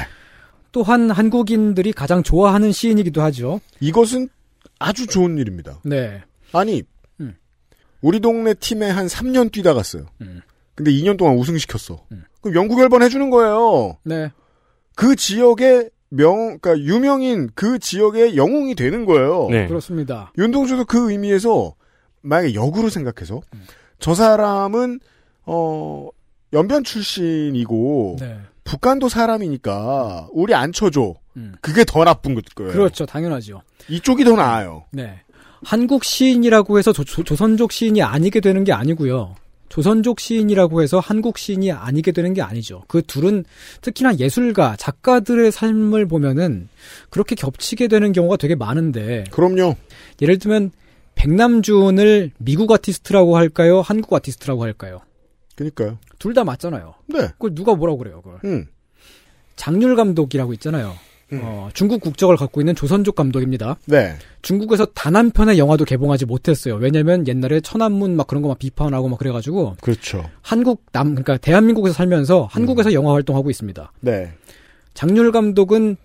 또한 0.71 1.11
한국인들이 1.11 1.93
가장 1.93 2.23
좋아하는 2.23 2.71
시인이기도 2.71 3.21
하죠. 3.21 3.61
이것은 3.79 4.29
아주 4.79 5.05
좋은 5.05 5.37
일입니다. 5.37 5.79
네. 5.83 6.23
아니, 6.51 6.83
음. 7.19 7.35
우리 8.01 8.19
동네 8.19 8.53
팀에 8.53 8.89
한 8.89 9.05
3년 9.05 9.51
뛰다 9.51 9.73
갔어요. 9.73 10.05
음. 10.21 10.41
근데 10.75 10.91
2년 10.91 11.17
동안 11.17 11.37
우승시켰어. 11.37 12.05
그럼 12.41 12.55
영국 12.55 12.79
열번 12.79 13.03
해주는 13.03 13.29
거예요. 13.29 13.97
네. 14.03 14.31
그 14.95 15.15
지역의 15.15 15.91
명, 16.09 16.57
그러니까 16.59 16.79
유명인 16.79 17.49
그 17.55 17.79
지역의 17.79 18.37
영웅이 18.37 18.75
되는 18.75 19.05
거예요. 19.05 19.47
네. 19.49 19.67
그렇습니다. 19.67 20.31
윤동주도 20.37 20.85
그 20.85 21.11
의미에서 21.11 21.75
만약에 22.21 22.53
역으로 22.53 22.89
생각해서 22.89 23.41
저 23.99 24.13
사람은 24.13 24.99
어 25.45 26.09
연변 26.53 26.83
출신이고 26.83 28.17
네. 28.19 28.37
북한도 28.63 29.09
사람이니까 29.09 30.29
우리 30.31 30.53
안 30.53 30.71
쳐줘. 30.71 31.15
음. 31.35 31.53
그게 31.61 31.83
더 31.85 32.03
나쁜 32.03 32.35
거예요. 32.35 32.71
그렇죠. 32.71 33.05
당연하죠. 33.05 33.61
이쪽이 33.89 34.23
더 34.23 34.35
나아요. 34.35 34.85
네. 34.91 35.19
한국 35.63 36.03
시인이라고 36.03 36.77
해서 36.77 36.91
조, 36.93 37.03
선족 37.35 37.71
시인이 37.71 38.01
아니게 38.01 38.39
되는 38.39 38.63
게 38.63 38.73
아니고요. 38.73 39.35
조선족 39.73 40.19
시인이라고 40.19 40.83
해서 40.83 40.99
한국 40.99 41.39
시인이 41.39 41.71
아니게 41.71 42.11
되는 42.11 42.35
게 42.35 42.43
아니죠. 42.43 42.83
그 42.87 43.01
둘은 43.01 43.43
특히나 43.81 44.17
예술가, 44.17 44.75
작가들의 44.75 45.51
삶을 45.51 46.05
보면은 46.07 46.69
그렇게 47.09 47.33
겹치게 47.33 47.87
되는 47.87 48.11
경우가 48.11 48.37
되게 48.37 48.53
많은데. 48.53 49.23
그럼요. 49.31 49.75
예를 50.21 50.37
들면 50.37 50.69
백남준을 51.15 52.31
미국 52.37 52.71
아티스트라고 52.71 53.37
할까요? 53.37 53.81
한국 53.81 54.13
아티스트라고 54.13 54.63
할까요? 54.63 54.99
그니까요. 55.55 55.97
둘 56.19 56.33
다 56.33 56.43
맞잖아요. 56.43 56.93
네. 57.07 57.19
그걸 57.33 57.53
누가 57.55 57.75
뭐라고 57.75 57.97
그래요, 57.99 58.21
그걸. 58.21 58.39
음. 58.45 58.65
장률 59.55 59.95
감독이라고 59.95 60.53
있잖아요. 60.53 60.93
어, 61.35 61.69
중국 61.73 62.01
국적을 62.01 62.37
갖고 62.37 62.61
있는 62.61 62.75
조선족 62.75 63.15
감독입니다. 63.15 63.77
네. 63.85 64.15
중국에서 64.43 64.85
단 64.85 65.15
한 65.15 65.31
편의 65.31 65.57
영화도 65.57 65.83
개봉하지 65.85 66.25
못했어요. 66.25 66.75
왜냐면 66.75 67.27
옛날에 67.27 67.59
천안문 67.61 68.15
막 68.15 68.27
그런 68.27 68.41
거 68.43 68.49
막 68.49 68.59
비판하고 68.59 69.09
막 69.09 69.17
그래가지고 69.17 69.75
그렇죠. 69.81 70.29
한국 70.43 70.83
남 70.91 71.09
그러니까 71.15 71.37
대한민국에서 71.37 71.93
살면서 71.95 72.47
한국에서 72.51 72.93
영화 72.93 73.13
활동하고 73.13 73.49
있습니다. 73.49 73.91
네. 74.01 74.31
장률 74.93 75.31
감독은 75.31 75.97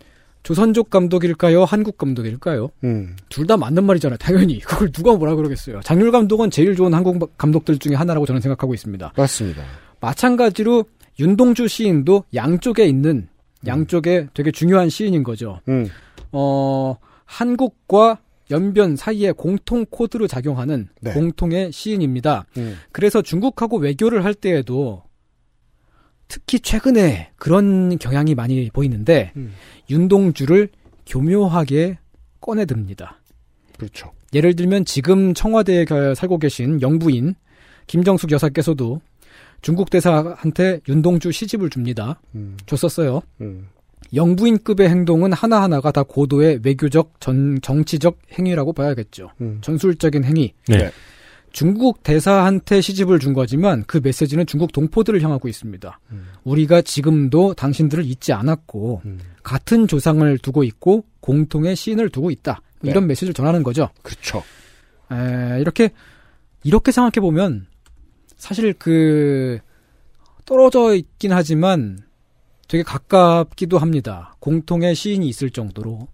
조선족 0.48 0.88
감독일까요? 0.88 1.64
한국 1.66 1.98
감독일까요? 1.98 2.70
음. 2.82 3.16
둘 3.28 3.46
다 3.46 3.58
맞는 3.58 3.84
말이잖아요. 3.84 4.16
당연히 4.16 4.60
그걸 4.64 4.90
누가 4.90 5.14
뭐라 5.14 5.34
그러겠어요. 5.34 5.80
장률 5.80 6.10
감독은 6.10 6.50
제일 6.50 6.74
좋은 6.74 6.94
한국 6.94 7.36
감독들 7.36 7.76
중에 7.76 7.94
하나라고 7.94 8.24
저는 8.24 8.40
생각하고 8.40 8.72
있습니다. 8.72 9.12
맞습니다. 9.14 9.62
마찬가지로 10.00 10.84
윤동주 11.20 11.68
시인도 11.68 12.24
양쪽에 12.34 12.86
있는 12.86 13.28
양쪽에 13.66 14.28
되게 14.32 14.50
중요한 14.50 14.88
시인인 14.88 15.22
거죠. 15.22 15.60
음. 15.68 15.86
어, 16.32 16.96
한국과 17.26 18.20
연변 18.50 18.96
사이에 18.96 19.32
공통 19.32 19.84
코드로 19.90 20.26
작용하는 20.28 20.88
네. 21.02 21.12
공통의 21.12 21.72
시인입니다. 21.72 22.46
음. 22.56 22.78
그래서 22.90 23.20
중국하고 23.20 23.76
외교를 23.76 24.24
할 24.24 24.32
때에도 24.32 25.02
특히 26.28 26.60
최근에 26.60 27.30
그런 27.36 27.98
경향이 27.98 28.34
많이 28.34 28.70
보이는데 28.70 29.32
음. 29.36 29.52
윤동주를 29.90 30.68
교묘하게 31.06 31.98
꺼내듭니다. 32.40 33.18
그렇죠. 33.78 34.12
예를 34.34 34.54
들면 34.54 34.84
지금 34.84 35.32
청와대에 35.34 35.84
겨- 35.86 36.14
살고 36.14 36.38
계신 36.38 36.82
영부인 36.82 37.34
김정숙 37.86 38.30
여사께서도 38.32 39.00
중국 39.62 39.88
대사한테 39.90 40.80
윤동주 40.88 41.32
시집을 41.32 41.70
줍니다. 41.70 42.20
음. 42.34 42.56
줬었어요. 42.66 43.22
음. 43.40 43.68
영부인급의 44.14 44.88
행동은 44.88 45.32
하나하나가 45.32 45.90
다 45.92 46.02
고도의 46.02 46.60
외교적, 46.62 47.14
전, 47.20 47.58
정치적 47.62 48.18
행위라고 48.38 48.72
봐야겠죠. 48.72 49.30
음. 49.40 49.58
전술적인 49.62 50.24
행위. 50.24 50.54
네. 50.68 50.90
중국 51.52 52.02
대사한테 52.02 52.80
시집을 52.80 53.18
준 53.18 53.32
거지만 53.32 53.84
그 53.86 54.00
메시지는 54.02 54.46
중국 54.46 54.72
동포들을 54.72 55.20
향하고 55.22 55.48
있습니다. 55.48 56.00
우리가 56.44 56.82
지금도 56.82 57.54
당신들을 57.54 58.04
잊지 58.04 58.32
않았고 58.32 59.02
같은 59.42 59.86
조상을 59.88 60.38
두고 60.38 60.64
있고 60.64 61.04
공통의 61.20 61.76
시인을 61.76 62.10
두고 62.10 62.30
있다. 62.30 62.60
네. 62.80 62.90
이런 62.90 63.06
메시지를 63.06 63.34
전하는 63.34 63.62
거죠. 63.62 63.88
그렇죠. 64.02 64.42
에, 65.10 65.60
이렇게 65.60 65.90
이렇게 66.64 66.92
생각해 66.92 67.20
보면 67.20 67.66
사실 68.36 68.72
그 68.74 69.58
떨어져 70.44 70.94
있긴 70.94 71.32
하지만 71.32 71.98
되게 72.68 72.82
가깝기도 72.82 73.78
합니다. 73.78 74.36
공통의 74.40 74.94
시인이 74.94 75.26
있을 75.28 75.50
정도로. 75.50 76.08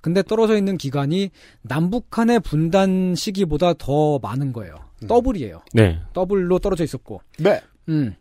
근데 0.00 0.22
떨어져 0.22 0.56
있는 0.56 0.76
기간이 0.76 1.30
남북한의 1.62 2.40
분단 2.40 3.14
시기보다 3.14 3.74
더 3.74 4.18
많은 4.18 4.52
거예요. 4.52 4.74
더블이에요. 5.08 5.62
네. 5.74 6.00
더블로 6.12 6.58
떨어져 6.58 6.84
있었고. 6.84 7.20
네. 7.38 7.60
음. 7.88 8.14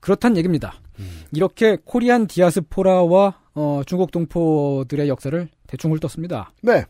그렇단 0.00 0.36
얘기입니다. 0.36 0.74
이렇게 1.32 1.76
Korean 1.84 2.26
디아스포라와 2.26 3.38
어, 3.54 3.82
중국 3.86 4.10
동포들의 4.10 5.08
역사를 5.08 5.48
대충 5.66 5.92
훑었습니다. 5.92 6.52
네. 6.62 6.84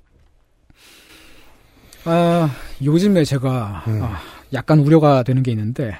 아, 2.04 2.50
요즘에 2.82 3.24
제가 3.24 3.84
음. 3.86 4.02
아, 4.02 4.18
약간 4.52 4.80
우려가 4.80 5.22
되는 5.22 5.42
게 5.42 5.50
있는데 5.52 5.98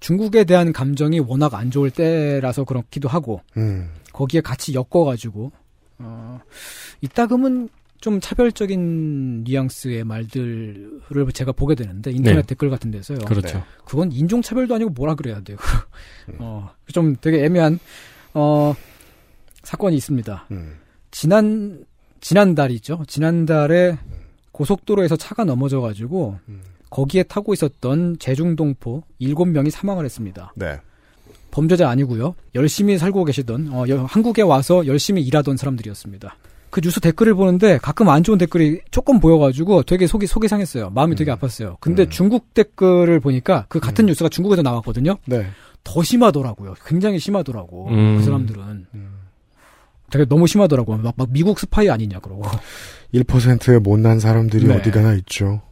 중국에 0.00 0.44
대한 0.44 0.72
감정이 0.72 1.20
워낙 1.20 1.54
안 1.54 1.70
좋을 1.70 1.90
때라서 1.90 2.64
그렇기도 2.64 3.08
하고 3.08 3.40
음. 3.56 3.90
거기에 4.12 4.40
같이 4.40 4.74
엮어가지고 4.74 5.52
어, 5.98 6.40
이따금은 7.00 7.68
좀 8.00 8.20
차별적인 8.20 9.44
뉘앙스의 9.44 10.04
말들을 10.04 11.00
제가 11.32 11.52
보게 11.52 11.74
되는데 11.74 12.10
인터넷 12.10 12.36
네. 12.36 12.42
댓글 12.42 12.68
같은 12.68 12.90
데서요. 12.90 13.18
그렇죠. 13.20 13.58
네. 13.58 13.64
그건 13.86 14.12
인종 14.12 14.42
차별도 14.42 14.74
아니고 14.74 14.90
뭐라 14.90 15.14
그래야 15.14 15.40
돼요. 15.40 15.56
어, 16.38 16.70
좀 16.92 17.16
되게 17.20 17.44
애매한 17.44 17.78
어, 18.34 18.74
사건이 19.62 19.96
있습니다. 19.96 20.46
음. 20.50 20.74
지난 21.10 21.84
지난달이죠. 22.20 23.04
지난달에 23.06 23.98
고속도로에서 24.52 25.16
차가 25.16 25.44
넘어져 25.44 25.80
가지고 25.80 26.38
거기에 26.90 27.22
타고 27.24 27.52
있었던 27.54 28.18
제중동포 28.18 29.02
7명이 29.20 29.70
사망을 29.70 30.04
했습니다. 30.04 30.52
네. 30.56 30.78
범죄자 31.50 31.88
아니고요. 31.88 32.34
열심히 32.54 32.98
살고 32.98 33.24
계시던 33.24 33.68
어, 33.72 33.84
여- 33.88 34.04
한국에 34.04 34.42
와서 34.42 34.86
열심히 34.86 35.22
일하던 35.22 35.56
사람들이었습니다. 35.56 36.36
그 36.74 36.80
뉴스 36.80 36.98
댓글을 36.98 37.34
보는데 37.34 37.78
가끔 37.78 38.08
안 38.08 38.24
좋은 38.24 38.36
댓글이 38.36 38.80
조금 38.90 39.20
보여가지고 39.20 39.84
되게 39.84 40.08
속이 40.08 40.26
속이 40.26 40.48
상했어요. 40.48 40.90
마음이 40.90 41.14
되게 41.14 41.32
아팠어요. 41.32 41.76
근데 41.78 42.08
중국 42.08 42.52
댓글을 42.52 43.20
보니까 43.20 43.66
그 43.68 43.78
같은 43.78 44.06
뉴스가 44.06 44.28
중국에서 44.28 44.62
나왔거든요. 44.62 45.16
네. 45.26 45.46
더 45.84 46.02
심하더라고요. 46.02 46.74
굉장히 46.84 47.20
심하더라고. 47.20 47.90
음. 47.90 48.16
그 48.16 48.24
사람들은 48.24 48.86
되게 50.10 50.24
너무 50.24 50.48
심하더라고요. 50.48 50.96
막, 50.98 51.14
막 51.16 51.28
미국 51.30 51.60
스파이 51.60 51.88
아니냐 51.88 52.18
그러고. 52.18 52.42
1%의 53.14 53.78
못난 53.78 54.18
사람들이 54.18 54.66
네. 54.66 54.74
어디 54.74 54.90
가나 54.90 55.14
있죠. 55.14 55.62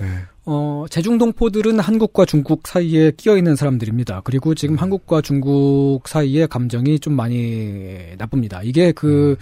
네. 0.00 0.06
어, 0.46 0.86
제중동포들은 0.88 1.80
한국과 1.80 2.24
중국 2.24 2.66
사이에 2.66 3.10
끼어 3.14 3.36
있는 3.36 3.56
사람들입니다. 3.56 4.22
그리고 4.24 4.54
지금 4.54 4.76
한국과 4.76 5.20
중국 5.20 6.08
사이에 6.08 6.46
감정이 6.46 6.98
좀 6.98 7.12
많이 7.12 8.14
나쁩니다. 8.16 8.62
이게 8.62 8.92
그 8.92 9.36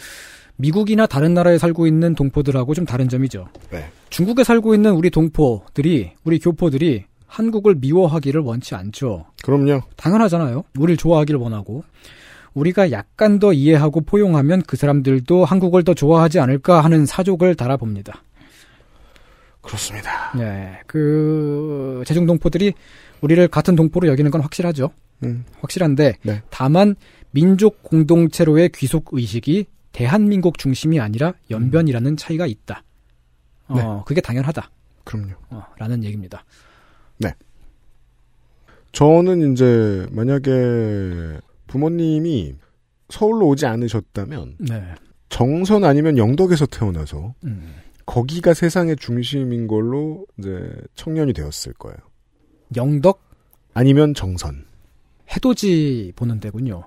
미국이나 0.59 1.06
다른 1.06 1.34
나라에 1.34 1.56
살고 1.56 1.86
있는 1.86 2.14
동포들하고 2.14 2.74
좀 2.74 2.84
다른 2.84 3.09
점이죠. 3.09 3.48
네. 3.70 3.90
중국에 4.11 4.44
살고 4.44 4.74
있는 4.74 4.92
우리 4.92 5.09
동포들이 5.09 6.12
우리 6.24 6.38
교포들이 6.38 7.04
한국을 7.26 7.76
미워하기를 7.76 8.40
원치 8.40 8.74
않죠. 8.74 9.26
그럼요. 9.42 9.82
당연하잖아요. 9.96 10.64
우리를 10.78 10.96
좋아하기를 10.96 11.38
원하고 11.38 11.84
우리가 12.54 12.90
약간 12.90 13.38
더 13.38 13.52
이해하고 13.52 14.00
포용하면 14.00 14.62
그 14.62 14.76
사람들도 14.76 15.44
한국을 15.44 15.84
더 15.84 15.94
좋아하지 15.94 16.40
않을까 16.40 16.80
하는 16.80 17.06
사족을 17.06 17.54
달아봅니다. 17.54 18.22
그렇습니다. 19.61 20.32
네, 20.36 20.80
그 20.86 22.02
제중 22.06 22.26
동포들이 22.26 22.72
우리를 23.20 23.46
같은 23.48 23.76
동포로 23.76 24.09
여기는 24.09 24.30
건 24.30 24.40
확실하죠. 24.40 24.90
음. 25.24 25.44
확실한데 25.61 26.14
네. 26.22 26.42
다만 26.50 26.96
민족 27.30 27.82
공동체로의 27.82 28.70
귀속 28.74 29.11
의식이 29.12 29.66
대한민국 29.99 30.59
중심이 30.59 31.01
아니라 31.01 31.34
연변이라는 31.51 32.16
차이가 32.16 32.46
있다. 32.46 32.84
어, 33.66 33.74
네. 33.74 33.82
그게 34.07 34.20
당연하다. 34.20 34.70
그럼요. 35.03 35.32
어, 35.51 35.64
라는 35.76 36.05
얘기입니다. 36.05 36.44
네. 37.16 37.34
저는 38.92 39.53
이제 39.53 40.07
만약에 40.12 41.40
부모님이 41.66 42.55
서울로 43.09 43.49
오지 43.49 43.66
않으셨다면 43.66 44.59
네. 44.61 44.94
정선 45.30 45.82
아니면 45.82 46.16
영덕에서 46.16 46.66
태어나서 46.66 47.34
음. 47.42 47.74
거기가 48.07 48.55
세상의 48.55 48.94
중심인 48.99 49.66
걸로 49.66 50.26
이제 50.38 50.80
청년이 50.94 51.32
되었을 51.32 51.72
거예요. 51.72 51.96
영덕 52.76 53.20
아니면 53.74 54.14
정선. 54.14 54.64
해돋이 55.34 56.12
보는 56.14 56.38
데군요. 56.38 56.84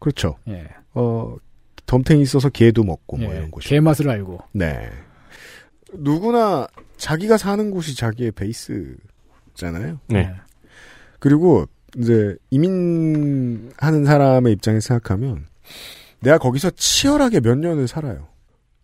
그렇죠. 0.00 0.38
예. 0.48 0.66
어 0.94 1.36
덤탱이 1.88 2.22
있어서 2.22 2.48
개도 2.50 2.84
먹고 2.84 3.16
뭐 3.16 3.32
예, 3.32 3.38
이런 3.38 3.50
곳이. 3.50 3.68
개 3.68 3.80
맛을 3.80 4.08
알고. 4.08 4.38
네. 4.52 4.88
누구나 5.94 6.68
자기가 6.98 7.36
사는 7.38 7.70
곳이 7.70 7.96
자기의 7.96 8.30
베이스잖아요. 8.32 9.98
네. 10.08 10.32
그리고 11.18 11.64
이제 11.96 12.36
이민하는 12.50 14.04
사람의 14.04 14.52
입장에서 14.52 14.88
생각하면 14.88 15.46
내가 16.20 16.38
거기서 16.38 16.70
치열하게 16.70 17.40
몇 17.40 17.56
년을 17.58 17.88
살아요. 17.88 18.28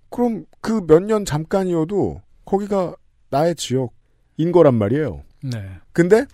그럼 0.08 0.46
그 0.60 0.80
몇 0.86 1.00
년 1.02 1.24
잠깐이어도 1.24 2.22
거기가 2.46 2.96
나의 3.30 3.54
지역인 3.56 4.50
거란 4.52 4.74
말이에요. 4.74 5.22
네. 5.42 5.68
근데 5.92 6.24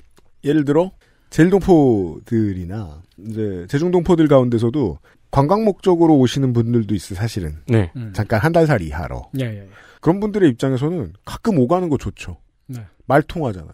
예를 0.44 0.64
들어 0.64 0.92
제일동포들이나 1.30 3.02
이제 3.26 3.66
제중동포들 3.68 4.28
가운데서도 4.28 4.98
관광 5.30 5.64
목적으로 5.64 6.16
오시는 6.18 6.52
분들도 6.52 6.94
있어 6.94 7.14
사실은. 7.14 7.56
네. 7.68 7.92
음. 7.96 8.12
잠깐 8.14 8.40
한 8.40 8.52
달 8.52 8.66
살 8.66 8.80
이 8.82 8.90
하러. 8.90 9.30
예, 9.38 9.44
예, 9.44 9.56
예. 9.60 9.68
그런 10.00 10.18
분들의 10.20 10.48
입장에서는 10.50 11.12
가끔 11.24 11.58
오가는 11.58 11.88
거 11.88 11.96
좋죠. 11.98 12.38
네. 12.66 12.84
말 13.06 13.22
통하잖아요. 13.22 13.72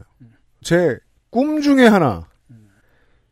제꿈 0.62 1.61
중에 1.62 1.86
하나. 1.86 2.28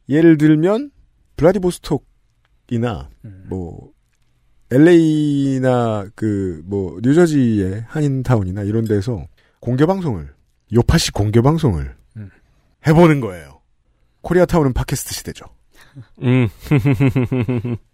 예를 0.09 0.37
들면 0.39 0.91
블라디보스톡이나 1.37 3.09
뭐 3.49 3.93
LA나 4.71 6.07
그 6.15 6.63
뭐 6.67 6.99
뉴저지의 7.03 7.85
한인타운이나 7.89 8.63
이런 8.63 8.85
데서 8.85 9.27
공개 9.61 9.87
방송을 9.87 10.33
요파시 10.73 11.13
공개 11.13 11.41
방송을 11.41 11.95
음. 12.17 12.31
해보는 12.87 13.21
거예요. 13.21 13.61
코리아타운은 14.23 14.73
팟캐스트 14.73 15.15
시대죠. 15.15 15.45
음. 16.23 16.49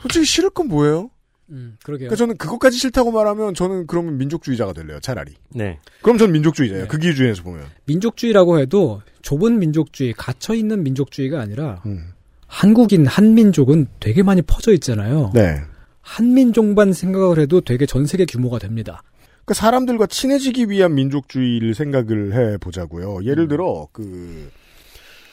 솔직히 0.00 0.24
싫을 0.24 0.50
건 0.50 0.68
뭐예요? 0.68 1.10
음, 1.50 1.76
그러게요. 1.82 2.08
그러니까 2.08 2.16
저는 2.16 2.36
그것까지 2.36 2.78
싫다고 2.78 3.10
말하면 3.10 3.54
저는 3.54 3.86
그러면 3.86 4.18
민족주의자가 4.18 4.72
될래요. 4.72 4.98
차라리. 5.00 5.32
네. 5.50 5.78
그럼 6.00 6.16
전 6.16 6.32
민족주의자예요. 6.32 6.84
네. 6.84 6.88
그 6.88 6.98
기준에서 6.98 7.42
보면. 7.42 7.66
민족주의라고 7.86 8.60
해도 8.60 9.02
좁은 9.22 9.58
민족주의, 9.58 10.12
갇혀 10.12 10.54
있는 10.54 10.82
민족주의가 10.84 11.40
아니라 11.40 11.82
음. 11.86 12.12
한국인 12.46 13.06
한민족은 13.06 13.88
되게 13.98 14.22
많이 14.22 14.42
퍼져 14.42 14.72
있잖아요. 14.72 15.32
네. 15.34 15.60
한민족만 16.02 16.92
생각을 16.92 17.38
해도 17.38 17.60
되게 17.60 17.86
전 17.86 18.06
세계 18.06 18.24
규모가 18.24 18.58
됩니다. 18.58 19.02
그 19.44 19.54
사람들과 19.54 20.06
친해지기 20.06 20.70
위한 20.70 20.94
민족주의를 20.94 21.74
생각을 21.74 22.34
해 22.34 22.58
보자고요. 22.58 23.16
음. 23.16 23.24
예를 23.24 23.48
들어 23.48 23.88
그 23.92 24.50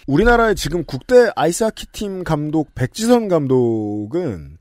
우리나라의 0.08 0.56
지금 0.56 0.84
국대 0.86 1.30
아이스하키 1.36 1.88
팀 1.92 2.24
감독 2.24 2.74
백지선 2.76 3.28
감독은 3.28 4.58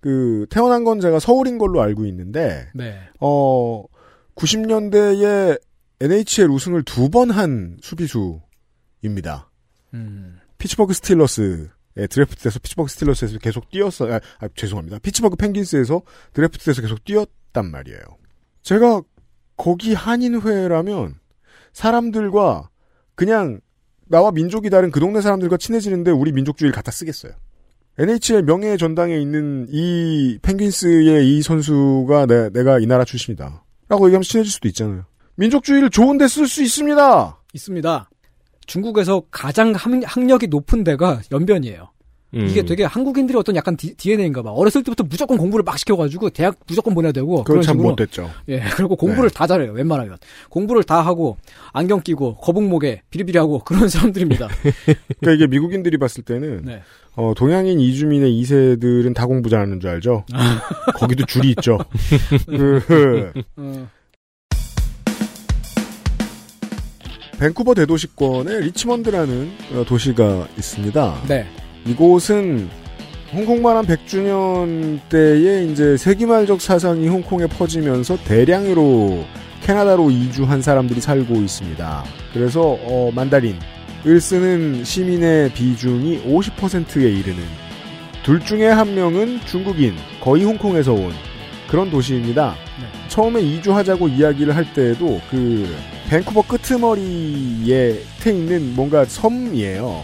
그 0.00 0.46
태어난 0.50 0.84
건 0.84 1.00
제가 1.00 1.18
서울인 1.18 1.58
걸로 1.58 1.80
알고 1.80 2.04
있는데 2.06 2.68
네. 2.74 2.98
어 3.20 3.84
90년대에 4.34 5.60
NHL 6.00 6.48
우승을 6.50 6.82
두 6.82 7.08
번 7.08 7.30
한 7.30 7.78
수비수입니다. 7.82 9.50
음. 9.94 10.38
피츠버그 10.58 10.92
스틸러스에 10.94 12.06
드래프트돼서 12.10 12.58
피츠버그 12.58 12.88
스틸러스에서 12.90 13.38
계속 13.38 13.70
뛰었어. 13.70 14.12
아, 14.12 14.20
아, 14.40 14.48
죄송합니다. 14.54 14.98
피츠버그 14.98 15.36
펭귄스에서 15.36 16.02
드래프트돼서 16.32 16.82
계속 16.82 17.04
뛰었단 17.04 17.70
말이에요. 17.70 17.98
제가 18.62 19.02
거기 19.56 19.94
한인회라면 19.94 21.14
사람들과 21.72 22.70
그냥 23.14 23.60
나와 24.12 24.30
민족이 24.30 24.68
다른 24.68 24.90
그 24.90 25.00
동네 25.00 25.22
사람들과 25.22 25.56
친해지는데 25.56 26.10
우리 26.10 26.32
민족주의를 26.32 26.74
갖다 26.74 26.92
쓰겠어요. 26.92 27.32
NHL 27.98 28.42
명예의 28.42 28.76
전당에 28.76 29.16
있는 29.18 29.66
이 29.70 30.38
펭귄스의 30.42 31.26
이 31.28 31.40
선수가 31.42 32.26
내, 32.26 32.50
내가 32.50 32.78
이 32.78 32.86
나라 32.86 33.04
출신이다. 33.04 33.64
라고 33.88 34.06
얘기하면 34.06 34.22
친해질 34.22 34.52
수도 34.52 34.68
있잖아요. 34.68 35.04
민족주의를 35.36 35.88
좋은데 35.88 36.28
쓸 36.28 36.46
수 36.46 36.62
있습니다. 36.62 37.38
있습니다. 37.54 38.10
중국에서 38.66 39.22
가장 39.30 39.72
함- 39.72 40.02
학력이 40.04 40.48
높은 40.48 40.84
데가 40.84 41.22
연변이에요. 41.32 41.88
음. 42.34 42.46
이게 42.48 42.62
되게 42.62 42.84
한국인들이 42.84 43.36
어떤 43.36 43.54
약간 43.56 43.76
디, 43.76 43.94
DNA인가 43.94 44.42
봐. 44.42 44.50
어렸을 44.50 44.82
때부터 44.82 45.04
무조건 45.04 45.36
공부를 45.36 45.62
막 45.64 45.78
시켜가지고 45.78 46.30
대학 46.30 46.56
무조건 46.66 46.94
보내야 46.94 47.12
되고. 47.12 47.44
그건 47.44 47.62
참 47.62 47.74
식으로. 47.74 47.90
못됐죠. 47.90 48.30
예, 48.48 48.60
그리고 48.74 48.96
공부를 48.96 49.28
다 49.30 49.46
잘해요. 49.46 49.72
웬만하면. 49.72 50.16
공부를 50.48 50.82
다 50.82 51.00
하고 51.02 51.36
안경 51.72 52.00
끼고 52.00 52.36
거북목에 52.36 53.02
비리비리하고 53.10 53.60
그런 53.64 53.88
사람들입니다. 53.88 54.48
그러니까 55.20 55.32
이게 55.34 55.46
미국인들이 55.46 55.98
봤을 55.98 56.22
때는 56.22 56.62
네. 56.64 56.82
어, 57.16 57.34
동양인 57.36 57.78
이주민의 57.80 58.32
2세들은 58.42 59.14
다 59.14 59.26
공부 59.26 59.50
잘하는 59.50 59.80
줄 59.80 59.90
알죠? 59.90 60.24
거기도 60.96 61.26
줄이 61.26 61.50
있죠. 61.50 61.78
그, 62.48 63.32
어, 63.56 63.88
밴쿠버 67.38 67.74
대도시권에 67.74 68.60
리치먼드라는 68.60 69.50
어, 69.74 69.84
도시가 69.84 70.48
있습니다. 70.56 71.22
네. 71.28 71.46
이곳은 71.86 72.68
홍콩만한 73.32 73.86
100주년 73.86 75.00
때에 75.08 75.64
이제 75.64 75.96
세기말적 75.96 76.60
사상이 76.60 77.08
홍콩에 77.08 77.46
퍼지면서 77.46 78.18
대량으로 78.24 79.24
캐나다로 79.62 80.10
이주한 80.10 80.60
사람들이 80.60 81.00
살고 81.00 81.34
있습니다. 81.36 82.04
그래서 82.32 82.76
어, 82.82 83.10
만다린 83.14 83.58
을 84.04 84.20
쓰는 84.20 84.82
시민의 84.82 85.52
비중이 85.52 86.24
50%에 86.24 87.08
이르는 87.08 87.38
둘 88.24 88.40
중에 88.40 88.66
한 88.66 88.94
명은 88.94 89.40
중국인, 89.46 89.94
거의 90.20 90.44
홍콩에서 90.44 90.92
온 90.92 91.12
그런 91.68 91.90
도시입니다. 91.90 92.54
처음에 93.08 93.40
이주하자고 93.40 94.08
이야기를 94.08 94.54
할 94.54 94.72
때에도 94.74 95.20
그 95.30 95.68
밴쿠버 96.08 96.42
끄트머리에 96.42 98.00
태 98.20 98.32
있는 98.32 98.74
뭔가 98.74 99.04
섬이에요. 99.04 100.02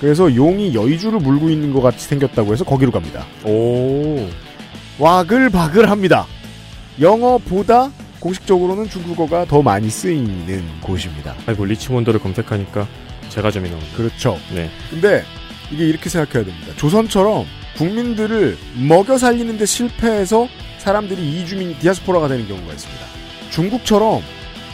그래서 0.00 0.34
용이 0.34 0.74
여의주를 0.74 1.20
물고 1.20 1.50
있는 1.50 1.72
것 1.72 1.82
같이 1.82 2.06
생겼다고 2.06 2.52
해서 2.52 2.64
거기로 2.64 2.90
갑니다. 2.90 3.26
오. 3.44 4.26
와글바글 4.98 5.90
합니다. 5.90 6.26
영어보다 7.00 7.90
공식적으로는 8.18 8.88
중국어가 8.88 9.44
더 9.44 9.62
많이 9.62 9.88
쓰이는 9.90 10.64
곳입니다. 10.82 11.34
아이고 11.46 11.64
리치몬드를 11.64 12.20
검색하니까 12.20 12.86
제과점이 13.28 13.68
나옵니다. 13.68 13.96
그렇죠. 13.96 14.38
네. 14.54 14.70
근데 14.90 15.22
이게 15.70 15.86
이렇게 15.86 16.08
생각해야 16.08 16.44
됩니다. 16.44 16.72
조선처럼 16.76 17.46
국민들을 17.76 18.58
먹여 18.88 19.16
살리는데 19.16 19.64
실패해서 19.64 20.48
사람들이 20.78 21.40
이주민 21.40 21.78
디아스포라가 21.78 22.28
되는 22.28 22.46
경우가 22.48 22.72
있습니다. 22.72 23.04
중국처럼 23.50 24.22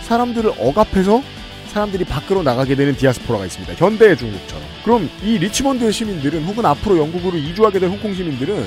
사람들을 0.02 0.52
억압해서 0.58 1.22
사람들이 1.76 2.04
밖으로 2.04 2.42
나가게 2.42 2.74
되는 2.74 2.96
디아스포라가 2.96 3.44
있습니다. 3.44 3.74
현대의 3.74 4.16
중국처럼. 4.16 4.64
그럼 4.82 5.10
이 5.22 5.36
리치먼드의 5.36 5.92
시민들은 5.92 6.42
혹은 6.44 6.64
앞으로 6.64 6.96
영국으로 6.96 7.36
이주하게 7.36 7.78
될 7.80 7.90
홍콩 7.90 8.14
시민들은 8.14 8.66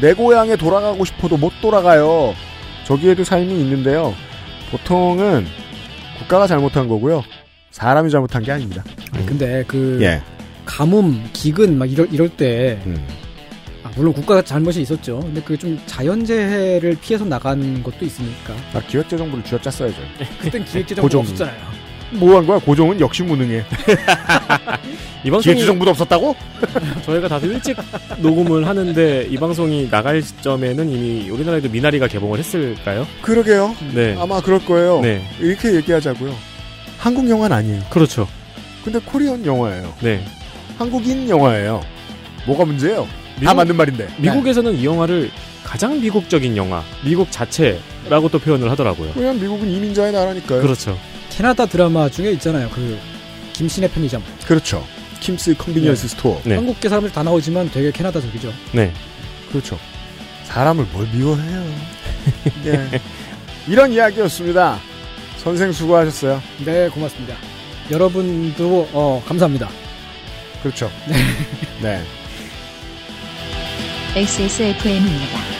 내 0.00 0.14
고향에 0.14 0.56
돌아가고 0.56 1.04
싶어도 1.04 1.36
못 1.36 1.52
돌아가요. 1.60 2.34
저기에도 2.86 3.24
삶이 3.24 3.60
있는데요. 3.60 4.14
보통은 4.70 5.46
국가가 6.18 6.46
잘못한 6.46 6.88
거고요. 6.88 7.22
사람이 7.72 8.10
잘못한 8.10 8.42
게 8.42 8.52
아닙니다. 8.52 8.82
아니, 9.12 9.26
근데 9.26 9.62
그 9.66 9.98
예. 10.00 10.22
가뭄, 10.64 11.22
기근 11.34 11.76
막 11.76 11.90
이럴 11.92 12.08
이럴 12.10 12.30
때 12.30 12.80
음. 12.86 12.96
아, 13.84 13.90
물론 13.96 14.14
국가가 14.14 14.40
잘못이 14.40 14.80
있었죠. 14.80 15.20
근데 15.20 15.42
그 15.42 15.58
좀 15.58 15.78
자연재해를 15.84 16.96
피해서 17.02 17.26
나간 17.26 17.82
것도 17.82 18.06
있으니까. 18.06 18.54
나 18.72 18.80
기획재정부를 18.80 19.44
쥐어짰어야죠. 19.44 19.96
그땐 20.40 20.64
기획재정부가 20.64 21.02
고종. 21.02 21.20
없었잖아요. 21.20 21.79
뭐 22.12 22.36
한 22.36 22.46
거야? 22.46 22.58
고종은 22.58 23.00
역시 23.00 23.22
무능해. 23.22 23.64
이 25.24 25.30
방송이 25.30 25.54
기획재정부도 25.54 25.90
없었다고? 25.90 26.34
저희가 27.04 27.28
다소 27.28 27.46
일찍 27.46 27.76
녹음을 28.18 28.66
하는데 28.66 29.26
이 29.30 29.36
방송이 29.36 29.88
나갈 29.90 30.22
시점에는 30.22 30.88
이미 30.90 31.28
우리나라에도 31.30 31.68
미나리가 31.68 32.08
개봉을 32.08 32.38
했을까요? 32.38 33.06
그러게요. 33.22 33.74
네. 33.94 34.16
아마 34.18 34.40
그럴 34.40 34.64
거예요. 34.64 35.00
네. 35.00 35.22
이렇게 35.38 35.74
얘기하자고요. 35.76 36.34
한국 36.98 37.28
영화는 37.28 37.56
아니에요. 37.56 37.82
그렇죠. 37.90 38.26
근데 38.84 38.98
코리안 38.98 39.44
영화예요. 39.44 39.92
네. 40.00 40.24
한국인 40.78 41.28
영화예요. 41.28 41.82
뭐가 42.46 42.64
문제예요? 42.64 43.04
다 43.04 43.10
미국- 43.40 43.56
맞는 43.56 43.76
말인데. 43.76 44.08
미국에서는 44.18 44.74
이 44.74 44.84
영화를 44.84 45.30
가장 45.64 46.00
미국적인 46.00 46.56
영화, 46.56 46.82
미국 47.04 47.30
자체라고 47.30 48.28
또 48.30 48.38
표현을 48.38 48.70
하더라고요. 48.70 49.12
왜냐면 49.14 49.40
미국은 49.40 49.68
이민자의 49.68 50.12
나라니까요. 50.12 50.62
그렇죠. 50.62 50.98
캐나다 51.40 51.64
드라마 51.64 52.06
중에 52.10 52.32
있잖아요. 52.32 52.68
그 52.68 52.98
김씨네 53.54 53.88
편의점. 53.92 54.22
그렇죠. 54.46 54.86
Kim's 55.20 55.54
Convenience 55.56 56.08
Store. 56.08 56.38
네. 56.44 56.56
한국계 56.56 56.90
사람들 56.90 57.10
다 57.12 57.22
나오지만 57.22 57.70
되게 57.70 57.90
캐나다적이죠. 57.90 58.52
네. 58.74 58.92
그렇죠. 59.48 59.78
사람을 60.44 60.84
뭘 60.92 61.08
미워해요. 61.10 61.64
예. 62.66 63.00
이런 63.66 63.90
이야기였습니다. 63.90 64.78
선생 65.38 65.72
수고하셨어요. 65.72 66.42
네, 66.66 66.90
고맙습니다. 66.90 67.34
여러분도 67.90 68.90
어, 68.92 69.24
감사합니다. 69.26 69.70
그렇죠. 70.62 70.90
네. 71.80 72.02
XSFM입니다. 74.14 75.59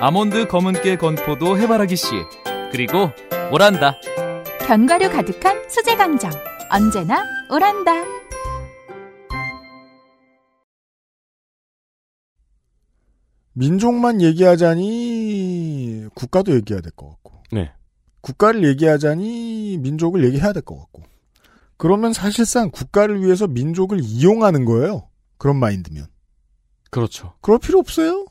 아몬드 0.00 0.46
검은깨 0.46 0.96
건포도 0.96 1.58
해바라기 1.58 1.96
씨 1.96 2.06
그리고 2.70 3.10
오란다 3.52 3.96
견과류 4.66 5.10
가득한 5.10 5.66
수제 5.70 5.96
강정. 5.96 6.30
언제나 6.70 7.24
오란다. 7.50 8.04
민족만 13.54 14.20
얘기하자니 14.22 16.06
국가도 16.14 16.54
얘기해야 16.54 16.80
될 16.80 16.92
것 16.92 17.08
같고. 17.08 17.42
네. 17.52 17.72
국가를 18.20 18.64
얘기하자니 18.68 19.78
민족을 19.78 20.24
얘기해야 20.24 20.52
될 20.52 20.62
것 20.62 20.78
같고. 20.78 21.02
그러면 21.76 22.12
사실상 22.12 22.70
국가를 22.70 23.22
위해서 23.22 23.46
민족을 23.46 24.00
이용하는 24.02 24.64
거예요. 24.64 25.08
그런 25.38 25.56
마인드면. 25.56 26.06
그렇죠. 26.90 27.34
그럴 27.40 27.58
필요 27.58 27.78
없어요. 27.78 28.26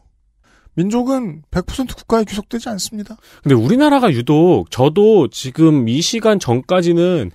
민족은 0.78 1.42
100% 1.52 1.98
국가에 1.98 2.24
귀속되지 2.24 2.70
않습니다. 2.70 3.18
근데 3.44 3.56
우리나라가 3.56 4.12
유독 4.12 4.70
저도 4.70 5.28
지금 5.30 5.90
이 5.90 6.02
시간 6.02 6.40
전까지는 6.40 7.32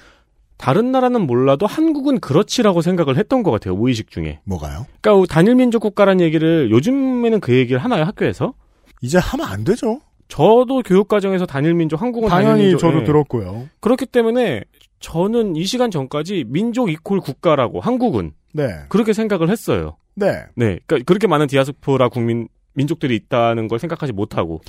다른 0.56 0.92
나라는 0.92 1.26
몰라도 1.26 1.66
한국은 1.66 2.20
그렇지라고 2.20 2.82
생각을 2.82 3.16
했던 3.16 3.42
것 3.42 3.50
같아요. 3.50 3.74
무의식 3.74 4.10
중에. 4.10 4.38
뭐가요? 4.44 4.86
그러니까 5.00 5.34
단일 5.34 5.56
민족 5.56 5.80
국가라는 5.80 6.24
얘기를 6.24 6.70
요즘에는 6.70 7.40
그 7.40 7.56
얘기를 7.56 7.82
하나요 7.82 8.04
학교에서? 8.04 8.54
이제 9.02 9.18
하면 9.18 9.46
안 9.46 9.64
되죠. 9.64 10.00
저도 10.28 10.82
교육 10.82 11.08
과정에서 11.08 11.44
단일 11.44 11.74
민족 11.74 12.00
한국은 12.00 12.28
당연히 12.28 12.62
민족, 12.62 12.78
저도 12.78 13.00
예. 13.00 13.04
들었고요. 13.04 13.68
그렇기 13.80 14.06
때문에 14.06 14.62
저는 15.00 15.56
이 15.56 15.64
시간 15.64 15.90
전까지 15.90 16.44
민족 16.46 16.90
이퀄 16.90 17.18
국가라고 17.20 17.80
한국은 17.80 18.32
네. 18.54 18.68
그렇게 18.88 19.12
생각을 19.12 19.50
했어요. 19.50 19.96
네. 20.14 20.44
네, 20.54 20.78
그러니까 20.86 21.04
그렇게 21.06 21.26
많은 21.26 21.48
디아스포라 21.48 22.08
국민 22.08 22.46
민족들이 22.74 23.16
있다는 23.16 23.68
걸 23.68 23.78
생각하지 23.78 24.12
못하고 24.12 24.60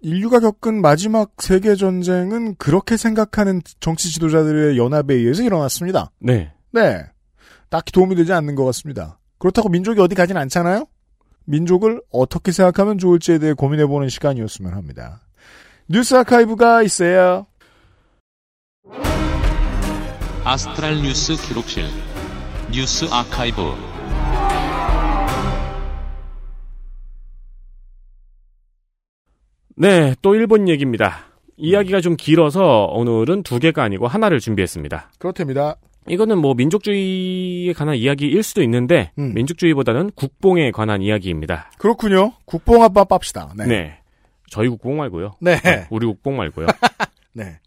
인류가 0.00 0.38
겪은 0.40 0.82
마지막 0.82 1.32
세계 1.38 1.76
전쟁은 1.76 2.56
그렇게 2.56 2.96
생각하는 2.96 3.62
정치 3.80 4.12
지도자들의 4.12 4.76
연합에 4.76 5.14
의해서 5.14 5.42
일어났습니다. 5.42 6.10
네. 6.18 6.52
네. 6.72 7.02
딱히 7.70 7.90
도움이 7.92 8.14
되지 8.14 8.32
않는 8.34 8.54
것 8.54 8.64
같습니다. 8.66 9.18
그렇다고 9.38 9.68
민족이 9.70 10.00
어디 10.00 10.14
가진 10.14 10.36
않잖아요? 10.36 10.86
민족을 11.46 12.02
어떻게 12.10 12.52
생각하면 12.52 12.98
좋을지에 12.98 13.38
대해 13.38 13.52
고민해보는 13.54 14.08
시간이었으면 14.10 14.74
합니다. 14.74 15.20
뉴스 15.88 16.14
아카이브가 16.16 16.82
있어요. 16.82 17.46
아스트랄 20.44 20.96
뉴스 21.02 21.34
기록실 21.36 21.84
뉴스 22.70 23.06
아카이브 23.10 23.93
네, 29.76 30.14
또 30.22 30.34
일본 30.34 30.68
얘기입니다. 30.68 31.26
이야기가 31.56 32.00
좀 32.00 32.16
길어서 32.16 32.86
오늘은 32.92 33.42
두 33.42 33.58
개가 33.58 33.82
아니고 33.82 34.06
하나를 34.06 34.40
준비했습니다. 34.40 35.10
그렇답니다. 35.18 35.76
이거는 36.08 36.38
뭐 36.38 36.54
민족주의에 36.54 37.72
관한 37.72 37.96
이야기일 37.96 38.42
수도 38.42 38.62
있는데 38.62 39.10
음. 39.18 39.32
민족주의보다는 39.34 40.10
국뽕에 40.14 40.70
관한 40.70 41.00
이야기입니다. 41.02 41.70
그렇군요. 41.78 42.32
국뽕 42.44 42.82
한번 42.82 43.06
빱시다. 43.06 43.54
네. 43.56 43.66
네. 43.66 43.98
저희 44.50 44.68
국뽕 44.68 44.96
말고요. 44.98 45.32
네. 45.40 45.54
어, 45.54 45.86
우리 45.90 46.06
국뽕 46.06 46.36
말고요. 46.36 46.66
네. 47.32 47.58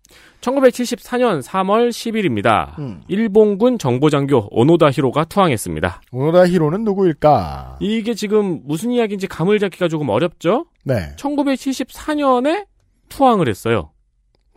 1974년 0.41 1.41
3월 1.41 1.89
10일입니다. 1.89 2.77
음. 2.79 3.01
일본군 3.07 3.77
정보장교 3.79 4.49
오노다 4.51 4.91
히로가 4.91 5.25
투항했습니다. 5.25 6.01
오노다 6.11 6.47
히로는 6.47 6.83
누구일까? 6.83 7.77
이게 7.79 8.13
지금 8.13 8.61
무슨 8.65 8.91
이야기인지 8.91 9.27
감을 9.27 9.59
잡기가 9.59 9.87
조금 9.87 10.09
어렵죠? 10.09 10.65
네. 10.83 11.15
1974년에 11.17 12.67
투항을 13.09 13.49
했어요. 13.49 13.91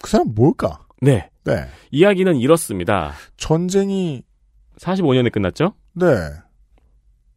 그 0.03 0.11
사람 0.11 0.35
뭘까? 0.35 0.87
네. 1.01 1.31
네. 1.45 1.67
이야기는 1.91 2.37
이렇습니다. 2.37 3.13
전쟁이 3.37 4.23
45년에 4.79 5.33
끝났죠? 5.33 5.75
네. 5.95 6.07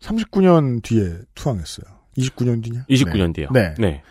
39년 0.01 0.84
뒤에 0.84 1.20
투항했어요. 1.36 1.86
29년 2.18 2.64
뒤냐? 2.64 2.86
29년 2.89 3.34
뒤요. 3.34 3.47
네. 3.51 3.74
네. 3.80 4.03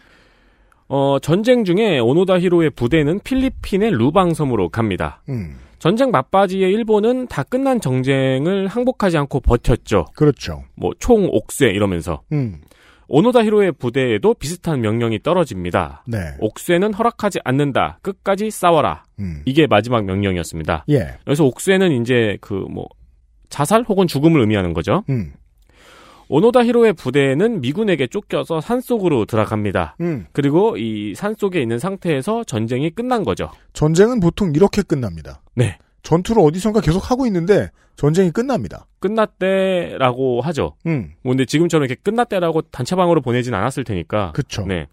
어, 0.95 1.19
전쟁 1.21 1.65
중에 1.65 1.99
오노다 2.01 2.39
히로의 2.39 2.69
부대는 2.71 3.21
필리핀의 3.25 3.93
루방섬으로 3.93 4.69
갑니다. 4.69 5.23
음. 5.31 5.57
전쟁 5.79 6.11
막바지에 6.11 6.69
일본은 6.71 7.29
다 7.29 7.43
끝난 7.43 7.81
정쟁을 7.81 8.67
항복하지 8.69 9.17
않고 9.17 9.41
버텼죠. 9.41 10.05
그렇죠. 10.15 10.65
뭐 10.77 10.93
총 10.99 11.27
옥쇄 11.33 11.69
이러면서 11.69 12.21
음. 12.33 12.61
오노다 13.09 13.43
히로의 13.43 13.73
부대에도 13.73 14.35
비슷한 14.35 14.83
명령이 14.83 15.21
떨어집니다. 15.23 16.05
네. 16.07 16.19
옥쇄는 16.41 16.93
허락하지 16.93 17.41
않는다. 17.43 17.99
끝까지 18.03 18.51
싸워라. 18.51 19.05
음. 19.19 19.41
이게 19.47 19.67
마지막 19.67 20.05
명령이었습니다. 20.05 20.85
예. 20.91 21.17
그래서 21.25 21.45
옥쇄는 21.47 22.03
이제 22.03 22.37
그 22.43 22.67
뭐 22.71 22.87
자살 23.49 23.83
혹은 23.89 24.07
죽음을 24.07 24.41
의미하는 24.41 24.73
거죠. 24.75 25.05
음. 25.09 25.33
오노다 26.33 26.65
히로의 26.65 26.95
부대는 26.95 27.61
미군에게 27.61 28.07
쫓겨서 28.07 28.63
산속으로 28.63 29.27
들어갑니다. 29.27 29.97
음. 30.01 30.25
그리고 30.33 30.79
이 30.79 31.15
산속에 31.15 31.61
있는 31.61 31.79
상태에서 31.79 32.45
전쟁이 32.45 32.89
끝난 32.89 33.23
거죠. 33.23 33.51
전쟁은 33.75 34.19
보통 34.19 34.55
이렇게 34.57 34.81
끝납니다. 34.81 35.43
네. 35.55 35.77
전투를 36.03 36.43
어디선가 36.43 36.81
계속 36.81 37.11
하고 37.11 37.27
있는데 37.27 37.69
전쟁이 37.97 38.31
끝납니다. 38.31 38.87
끝났대라고 39.01 40.41
하죠. 40.41 40.75
음. 40.87 41.13
뭐 41.23 41.33
근데 41.33 41.45
지금처럼 41.45 41.85
이렇게 41.85 42.01
끝났대라고 42.03 42.63
단체방으로 42.63 43.21
보내진 43.21 43.53
않았을 43.53 43.85
테니까. 43.85 44.33
그쵸. 44.33 44.65
네. 44.67 44.87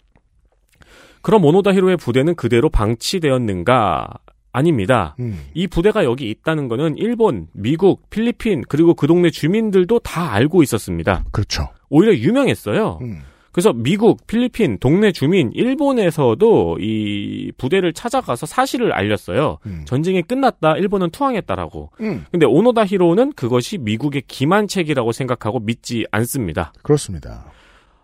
그럼 1.22 1.46
오노다 1.46 1.72
히로의 1.72 1.96
부대는 1.96 2.36
그대로 2.36 2.70
방치되었는가? 2.70 4.10
아닙니다. 4.52 5.16
음. 5.20 5.40
이 5.54 5.68
부대가 5.68 6.04
여기 6.04 6.30
있다는 6.30 6.68
거는 6.68 6.98
일본, 6.98 7.48
미국, 7.54 8.10
필리핀, 8.10 8.64
그리고 8.68 8.94
그 8.94 9.08
동네 9.08 9.30
주민들도 9.30 10.00
다 10.00 10.34
알고 10.34 10.64
있었습니다. 10.64 11.26
그렇죠. 11.32 11.70
오히려 11.90 12.16
유명했어요. 12.16 13.00
음. 13.02 13.20
그래서 13.52 13.74
미국, 13.74 14.28
필리핀, 14.28 14.78
동네 14.80 15.12
주민, 15.12 15.52
일본에서도 15.54 16.78
이 16.80 17.52
부대를 17.58 17.94
찾아가서 17.94 18.46
사실을 18.46 18.94
알렸어요. 18.94 19.58
전쟁이 19.86 20.22
끝났다, 20.22 20.78
일본은 20.78 21.10
투항했다라고. 21.10 21.92
음. 22.02 22.26
근데 22.32 22.46
오노다 22.46 22.86
히로는 22.86 23.34
그것이 23.34 23.80
미국의 23.80 24.24
기만책이라고 24.28 25.12
생각하고 25.12 25.60
믿지 25.60 26.06
않습니다. 26.12 26.74
그렇습니다. 26.84 27.46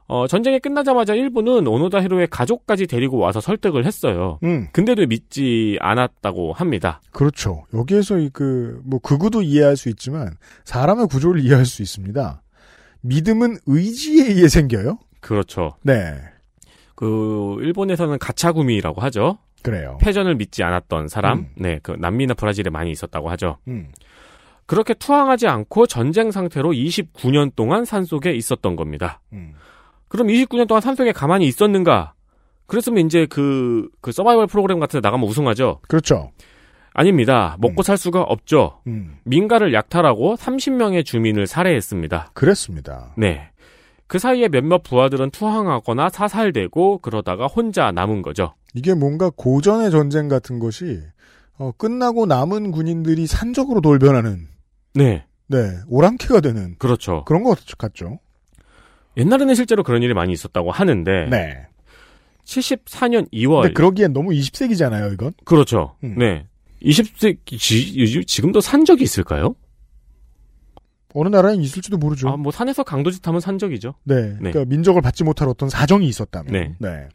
어, 0.08 0.28
전쟁이 0.28 0.60
끝나자마자 0.60 1.16
일본은 1.16 1.66
오노다 1.68 2.02
히로의 2.04 2.28
가족까지 2.28 2.86
데리고 2.86 3.18
와서 3.18 3.42
설득을 3.42 3.86
했어요. 3.86 4.40
음. 4.44 4.68
근데도 4.72 5.08
믿지 5.08 5.78
않았다고 5.82 6.54
합니다. 6.54 7.02
그렇죠. 7.12 7.66
여기에서 7.74 8.20
이 8.20 8.30
그, 8.32 8.80
뭐, 8.86 9.00
극우도 9.00 9.42
이해할 9.42 9.76
수 9.78 9.90
있지만, 9.90 10.36
사람의 10.64 11.08
구조를 11.08 11.42
이해할 11.42 11.66
수 11.66 11.82
있습니다. 11.82 12.42
믿음은 13.02 13.58
의지에 13.66 14.28
의해 14.28 14.48
생겨요? 14.48 15.00
그렇죠. 15.22 15.76
네. 15.82 16.16
그 16.96 17.58
일본에서는 17.62 18.20
가차구미라고 18.20 19.02
하죠. 19.02 19.40
그래요. 19.64 19.98
패전을 20.02 20.36
믿지 20.36 20.64
않았던 20.64 21.08
사람, 21.08 21.40
음. 21.40 21.48
네, 21.56 21.80
그 21.82 21.92
남미나 21.92 22.36
브라질에 22.36 22.70
많이 22.70 22.92
있었다고 22.92 23.30
하죠. 23.32 23.58
음. 23.68 23.90
그렇게 24.68 24.94
투항하지 24.94 25.48
않고 25.48 25.88
전쟁 25.88 26.32
상태로 26.32 26.72
29년 26.72 27.56
동안 27.56 27.86
산속에 27.86 28.34
있었던 28.34 28.76
겁니다. 28.76 29.22
음. 29.34 29.54
그럼 30.16 30.28
29년 30.30 30.66
동안 30.68 30.82
산속에 30.82 31.12
가만히 31.12 31.46
있었는가? 31.46 32.14
그랬으면 32.68 33.06
이제 33.06 33.26
그, 33.30 33.90
그 34.00 34.14
서바이벌 34.14 34.48
프로그램 34.48 34.80
같은 34.80 35.02
데 35.02 35.06
나가면 35.06 35.28
우승하죠? 35.28 35.82
그렇죠. 35.90 36.32
아닙니다. 36.94 37.58
먹고 37.60 37.84
살 37.84 37.98
수가 37.98 38.22
없죠. 38.22 38.80
음. 38.88 39.18
민가를 39.26 39.74
약탈하고 39.74 40.36
30명의 40.38 41.04
주민을 41.04 41.48
살해했습니다. 41.48 42.30
그랬습니다. 42.34 43.14
네. 43.18 43.50
그 44.08 44.18
사이에 44.18 44.48
몇몇 44.48 44.84
부하들은 44.84 45.32
투항하거나 45.32 46.08
사살되고 46.08 47.00
그러다가 47.00 47.48
혼자 47.48 47.92
남은 47.92 48.22
거죠. 48.22 48.54
이게 48.74 48.94
뭔가 48.94 49.30
고전의 49.36 49.92
전쟁 49.92 50.30
같은 50.30 50.60
것이, 50.60 51.02
어, 51.58 51.72
끝나고 51.78 52.26
남은 52.26 52.72
군인들이 52.72 53.28
산적으로 53.28 53.82
돌변하는, 53.82 54.48
네. 54.94 55.26
네, 55.48 55.58
오랑캐가 55.90 56.40
되는, 56.40 56.76
그렇죠. 56.78 57.26
그런 57.26 57.44
것 57.44 57.60
같죠. 57.78 58.20
옛날에는 59.18 59.56
실제로 59.56 59.84
그런 59.84 60.04
일이 60.04 60.14
많이 60.14 60.34
있었다고 60.34 60.72
하는데 60.72 61.28
네. 61.30 61.68
74년 62.46 63.32
2월 63.32 63.62
근데 63.64 63.74
그러기엔 63.74 64.14
너무 64.14 64.32
20세기잖아요, 64.32 65.14
이건. 65.14 65.34
그렇죠. 65.46 65.96
음. 66.04 66.16
네. 66.18 66.46
20세기 66.84 67.58
지, 67.58 68.26
지금도 68.26 68.62
산 68.62 68.86
적이 68.86 69.04
있을까요? 69.04 69.56
어느 71.14 71.30
나라엔 71.30 71.62
있을지도 71.62 71.98
모르죠. 71.98 72.28
아, 72.30 72.38
뭐 72.38 72.52
산에서 72.52 72.84
강도짓 72.84 73.26
하면 73.26 73.40
산 73.40 73.58
적이죠. 73.58 73.96
네. 74.04 74.36
그러니까 74.38 74.66
민족을 74.66 75.02
받지 75.02 75.24
못할 75.24 75.48
어떤 75.48 75.70
사정이 75.70 76.08
있었다면. 76.08 76.52
네. 76.52 76.76
네. 76.78 77.08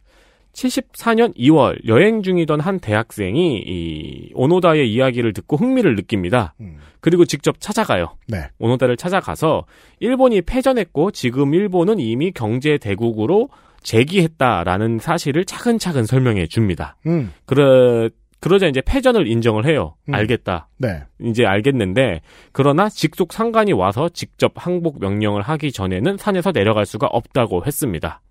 74년 0.53 1.35
2월 1.37 1.87
여행 1.87 2.23
중이던 2.23 2.59
한 2.59 2.79
대학생이 2.79 3.63
이 3.65 4.31
오노다의 4.33 4.91
이야기를 4.91 5.33
듣고 5.33 5.57
흥미를 5.57 5.95
느낍니다. 5.95 6.53
그리고 6.99 7.25
직접 7.25 7.59
찾아가요. 7.59 8.15
네. 8.27 8.49
오노다를 8.59 8.97
찾아가서 8.97 9.65
일본이 9.99 10.41
패전했고 10.41 11.11
지금 11.11 11.53
일본은 11.53 11.99
이미 11.99 12.31
경제 12.31 12.77
대국으로 12.77 13.49
재기했다라는 13.81 14.99
사실을 14.99 15.45
차근차근 15.45 16.05
설명해 16.05 16.47
줍니다. 16.47 16.95
음. 17.07 17.33
그러 17.45 18.09
그러자 18.39 18.67
이제 18.67 18.81
패전을 18.81 19.27
인정을 19.27 19.67
해요. 19.67 19.95
알겠다. 20.11 20.67
네. 20.77 21.03
이제 21.21 21.45
알겠는데 21.45 22.21
그러나 22.51 22.89
직속 22.89 23.33
상관이 23.33 23.71
와서 23.71 24.09
직접 24.09 24.51
항복 24.55 24.99
명령을 24.99 25.43
하기 25.43 25.71
전에는 25.71 26.17
산에서 26.17 26.51
내려갈 26.51 26.85
수가 26.85 27.07
없다고 27.07 27.65
했습니다. 27.65 28.21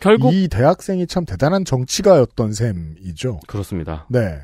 결국 0.00 0.34
이 0.34 0.48
대학생이 0.48 1.06
참 1.06 1.24
대단한 1.24 1.64
정치가였던 1.64 2.52
셈이죠. 2.52 3.40
그렇습니다. 3.46 4.06
네. 4.08 4.38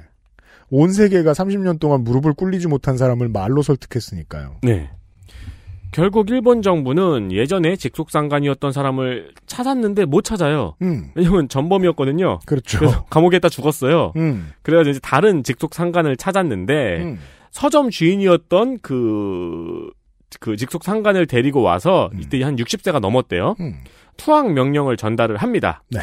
온 0.71 0.93
세계가 0.93 1.33
30년 1.33 1.79
동안 1.79 2.03
무릎을 2.03 2.35
꿇리지 2.35 2.69
못한 2.69 2.97
사람을 2.97 3.29
말로 3.29 3.63
설득했으니까요. 3.63 4.57
네. 4.63 4.91
결국 5.93 6.29
일본 6.31 6.61
정부는 6.61 7.31
예전에 7.31 7.77
직속 7.77 8.11
상관이었던 8.11 8.73
사람을 8.73 9.31
찾았는데 9.47 10.07
못 10.07 10.23
찾아요. 10.23 10.75
음. 10.83 11.11
왜냐면 11.15 11.49
전범이었거든요. 11.49 12.41
그렇죠. 12.47 12.81
그래서 12.81 13.05
감옥에다 13.05 13.49
죽었어요. 13.49 14.13
음. 14.17 14.51
그래가지고 14.63 14.91
이제 14.91 15.01
다른 15.01 15.45
직속 15.45 15.73
상관을 15.73 16.17
찾았는데 16.17 17.03
음. 17.03 17.21
서점 17.53 17.91
주인이었던 17.91 18.81
그, 18.83 19.89
그 20.41 20.57
직속 20.57 20.83
상관을 20.83 21.29
데리고 21.29 21.63
와서 21.63 22.11
이때 22.19 22.43
한 22.43 22.57
60세가 22.57 22.99
넘었대요. 22.99 23.55
음. 24.15 24.17
투항 24.17 24.55
명령을 24.55 24.97
전달을 24.97 25.37
합니다. 25.37 25.83
네. 25.91 26.01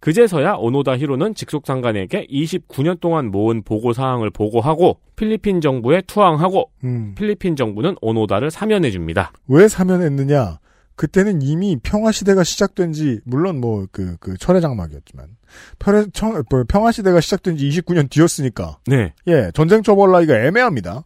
그제서야 0.00 0.54
오노다 0.54 0.98
히로는 0.98 1.34
직속 1.34 1.66
상관에게 1.66 2.26
29년 2.30 3.00
동안 3.00 3.30
모은 3.30 3.62
보고 3.62 3.92
사항을 3.92 4.30
보고하고 4.30 5.00
필리핀 5.16 5.60
정부에 5.60 6.02
투항하고 6.02 6.70
음. 6.84 7.14
필리핀 7.16 7.56
정부는 7.56 7.96
오노다를 8.00 8.50
사면해 8.50 8.90
줍니다. 8.90 9.32
왜 9.48 9.68
사면했느냐? 9.68 10.58
그때는 10.96 11.42
이미 11.42 11.76
평화 11.82 12.10
시대가 12.10 12.42
시작된 12.42 12.92
지 12.92 13.20
물론 13.24 13.60
뭐그그 13.60 14.38
철의 14.38 14.62
장막이었지만 14.62 15.28
평화 16.68 16.92
시대가 16.92 17.20
시작된 17.20 17.56
지 17.56 17.68
29년 17.68 18.08
뒤였으니까 18.08 18.78
네. 18.86 19.12
예 19.26 19.50
전쟁 19.54 19.82
처벌하기가 19.82 20.46
애매합니다. 20.46 21.04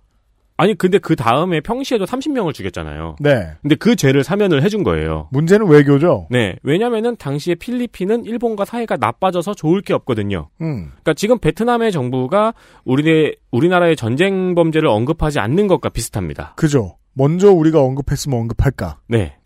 아니 0.61 0.75
근데 0.75 0.99
그 0.99 1.17
다음에 1.17 1.63
평시에도 1.63 2.05
30명을 2.05 2.53
죽였잖아요. 2.53 3.17
네. 3.19 3.53
근데 3.63 3.77
그 3.77 3.97
죄를 3.97 4.23
사면을 4.23 4.63
해준 4.63 4.85
거예요. 4.85 5.29
문제는 5.33 5.67
외교죠. 5.67 6.27
네. 6.29 6.57
왜냐면은 6.63 7.17
당시에 7.17 7.55
필리핀은 7.55 8.27
일본과 8.27 8.67
사이가 8.67 8.99
나빠져서 8.99 9.55
좋을 9.55 9.81
게 9.81 9.95
없거든요. 9.95 10.51
음. 10.61 10.91
그러니까 10.91 11.15
지금 11.15 11.39
베트남의 11.39 11.93
정부가 11.93 12.53
우리 12.85 13.37
우리나라의 13.51 13.97
전쟁 13.97 14.55
범죄를 14.55 14.87
언급하지 14.87 15.39
않는 15.39 15.67
것과 15.67 15.89
비슷합니다. 15.89 16.53
그죠. 16.57 16.99
먼저 17.15 17.51
우리가 17.51 17.81
언급했으면 17.81 18.41
언급할까. 18.41 18.99
네. 19.09 19.37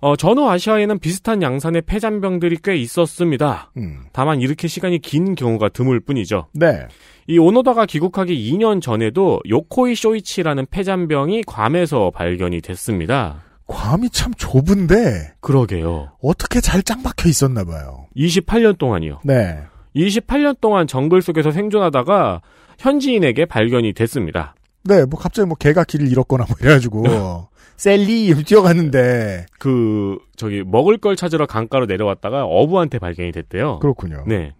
어, 0.00 0.14
전후 0.16 0.48
아시아에는 0.48 0.98
비슷한 1.00 1.42
양산의 1.42 1.82
폐잔병들이 1.82 2.58
꽤 2.62 2.76
있었습니다. 2.76 3.72
음. 3.76 4.02
다만 4.12 4.40
이렇게 4.40 4.68
시간이 4.68 5.00
긴 5.00 5.34
경우가 5.34 5.70
드물 5.70 5.98
뿐이죠. 6.00 6.46
네. 6.52 6.86
이 7.26 7.38
오노다가 7.38 7.84
귀국하기 7.86 8.52
2년 8.52 8.80
전에도 8.80 9.40
요코이 9.48 9.94
쇼이치라는 9.96 10.66
폐잔병이 10.70 11.42
괌에서 11.46 12.10
발견이 12.14 12.60
됐습니다. 12.60 13.42
괌이 13.66 14.08
참 14.10 14.32
좁은데 14.34 15.34
그러게요. 15.40 16.12
어떻게 16.22 16.60
잘 16.60 16.82
짱 16.82 17.02
박혀 17.02 17.28
있었나 17.28 17.64
봐요. 17.64 18.06
28년 18.16 18.78
동안이요. 18.78 19.20
네. 19.24 19.58
28년 19.96 20.58
동안 20.60 20.86
정글 20.86 21.20
속에서 21.22 21.50
생존하다가 21.50 22.40
현지인에게 22.78 23.44
발견이 23.46 23.92
됐습니다. 23.92 24.54
네, 24.84 25.04
뭐 25.04 25.18
갑자기 25.18 25.46
뭐 25.46 25.56
개가 25.56 25.84
길을 25.84 26.08
잃었거나 26.08 26.44
뭐 26.48 26.56
이래가지고 26.60 27.02
셀리 27.78 28.34
뛰어갔는데 28.44 29.46
그 29.58 30.18
저기 30.36 30.62
먹을 30.64 30.98
걸 30.98 31.16
찾으러 31.16 31.46
강가로 31.46 31.86
내려왔다가 31.86 32.44
어부한테 32.44 32.98
발견이 32.98 33.32
됐대요. 33.32 33.78
그렇군요. 33.78 34.24
네. 34.26 34.52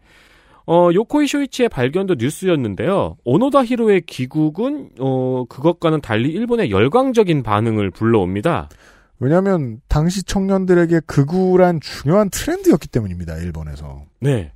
어, 0.66 0.90
요코이 0.92 1.26
쇼이치의 1.26 1.68
발견도 1.68 2.14
뉴스였는데요. 2.18 3.16
오노다 3.24 3.64
히로의 3.64 4.02
귀국은 4.02 4.90
어, 5.00 5.44
그것과는 5.48 6.00
달리 6.00 6.28
일본의 6.30 6.70
열광적인 6.70 7.42
반응을 7.42 7.90
불러옵니다. 7.90 8.68
왜냐하면 9.18 9.80
당시 9.88 10.22
청년들에게 10.22 11.00
극우란 11.06 11.80
중요한 11.80 12.30
트렌드였기 12.30 12.88
때문입니다. 12.88 13.36
일본에서. 13.38 14.04
네. 14.20 14.52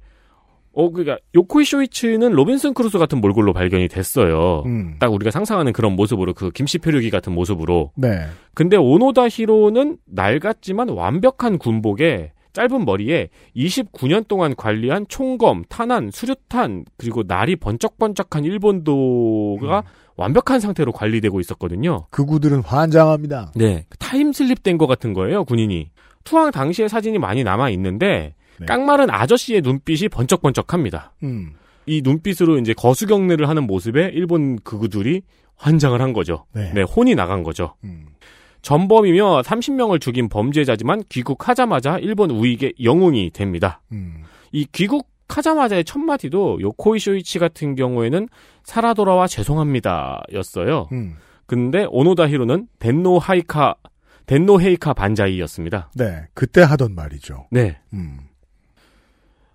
어, 0.75 0.91
그니까, 0.91 1.19
요코이 1.35 1.65
쇼이츠는 1.65 2.33
로빈슨 2.33 2.73
크루소 2.75 2.99
같은 2.99 3.21
몰골로 3.21 3.53
발견이 3.53 3.89
됐어요. 3.89 4.63
음. 4.67 4.97
딱 4.99 5.13
우리가 5.13 5.31
상상하는 5.31 5.73
그런 5.73 5.93
모습으로, 5.95 6.33
그 6.35 6.51
김씨 6.51 6.79
표류기 6.79 7.11
같은 7.11 7.33
모습으로. 7.35 7.93
네. 7.97 8.27
근데 8.55 8.77
오노다 8.77 9.29
히로는 9.29 9.99
낡았지만 10.07 10.89
완벽한 10.89 11.59
군복에 11.59 12.33
짧은 12.55 12.85
머리에 12.85 13.29
29년 13.57 14.29
동안 14.29 14.55
관리한 14.55 15.07
총검, 15.09 15.65
탄환, 15.71 16.11
수류탄, 16.11 16.85
그리고 16.99 17.23
날이 17.27 17.57
번쩍번쩍한 17.57 18.45
일본도가 18.45 19.83
완벽한 20.17 20.61
상태로 20.61 20.93
관리되고 20.93 21.41
있었거든요. 21.41 22.07
극우들은 22.11 22.61
환장합니다. 22.61 23.53
네. 23.57 23.87
타임슬립 23.99 24.63
된 24.63 24.77
것 24.77 24.87
같은 24.87 25.13
거예요, 25.15 25.45
군인이. 25.45 25.91
투항 26.25 26.51
당시의 26.51 26.89
사진이 26.89 27.19
많이 27.19 27.43
남아 27.43 27.71
있는데, 27.71 28.35
깡마른 28.67 29.11
아저씨의 29.11 29.63
눈빛이 29.63 30.09
번쩍번쩍합니다. 30.09 31.13
음. 31.23 31.55
이 31.87 32.01
눈빛으로 32.03 32.59
이제 32.59 32.73
거수경례를 32.75 33.49
하는 33.49 33.65
모습에 33.67 34.11
일본 34.13 34.59
극우들이 34.61 35.23
환장을 35.57 36.01
한 36.01 36.13
거죠. 36.13 36.45
네. 36.53 36.83
혼이 36.83 37.15
나간 37.15 37.43
거죠. 37.43 37.75
음. 37.85 38.07
전범이며 38.63 39.43
30명을 39.43 40.01
죽인 40.01 40.29
범죄자지만 40.29 41.03
귀국하자마자 41.09 41.99
일본 41.99 42.31
우익의 42.31 42.75
영웅이 42.83 43.31
됩니다. 43.31 43.81
음. 43.91 44.23
이 44.53 44.67
귀국하자마자의 44.71 45.85
첫 45.85 45.99
마디도 45.99 46.61
요코이 46.61 47.01
쇼이치 47.01 47.39
같은 47.39 47.75
경우에는 47.75 48.29
살아 48.63 48.95
돌아와 48.95 49.27
죄송합니다 49.27 50.23
였어요. 50.33 50.89
음. 50.93 51.17
근데 51.47 51.87
오노다 51.91 52.29
히로는 52.29 52.69
덴노 52.79 53.19
하이카 53.19 53.75
덴노 54.27 54.61
헤이카 54.61 54.95
반자이였습니다. 54.95 55.91
네. 55.97 56.23
그때 56.35 56.63
하던 56.63 56.95
말이죠. 56.95 57.49
네. 57.51 57.79
음. 57.93 58.21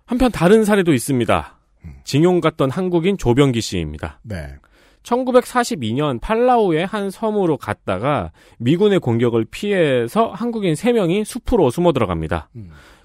한편 0.08 0.32
다른 0.32 0.64
사례도 0.64 0.94
있습니다. 0.94 1.58
징용 2.02 2.40
갔던 2.40 2.70
한국인 2.70 3.18
조병기 3.18 3.60
씨입니다. 3.60 4.20
네. 4.22 4.54
1942년 5.02 6.18
팔라우의 6.20 6.86
한 6.86 7.10
섬으로 7.10 7.58
갔다가 7.58 8.32
미군의 8.58 9.00
공격을 9.00 9.44
피해서 9.50 10.28
한국인 10.28 10.72
3명이 10.72 11.24
숲으로 11.24 11.70
숨어 11.70 11.92
들어갑니다. 11.92 12.48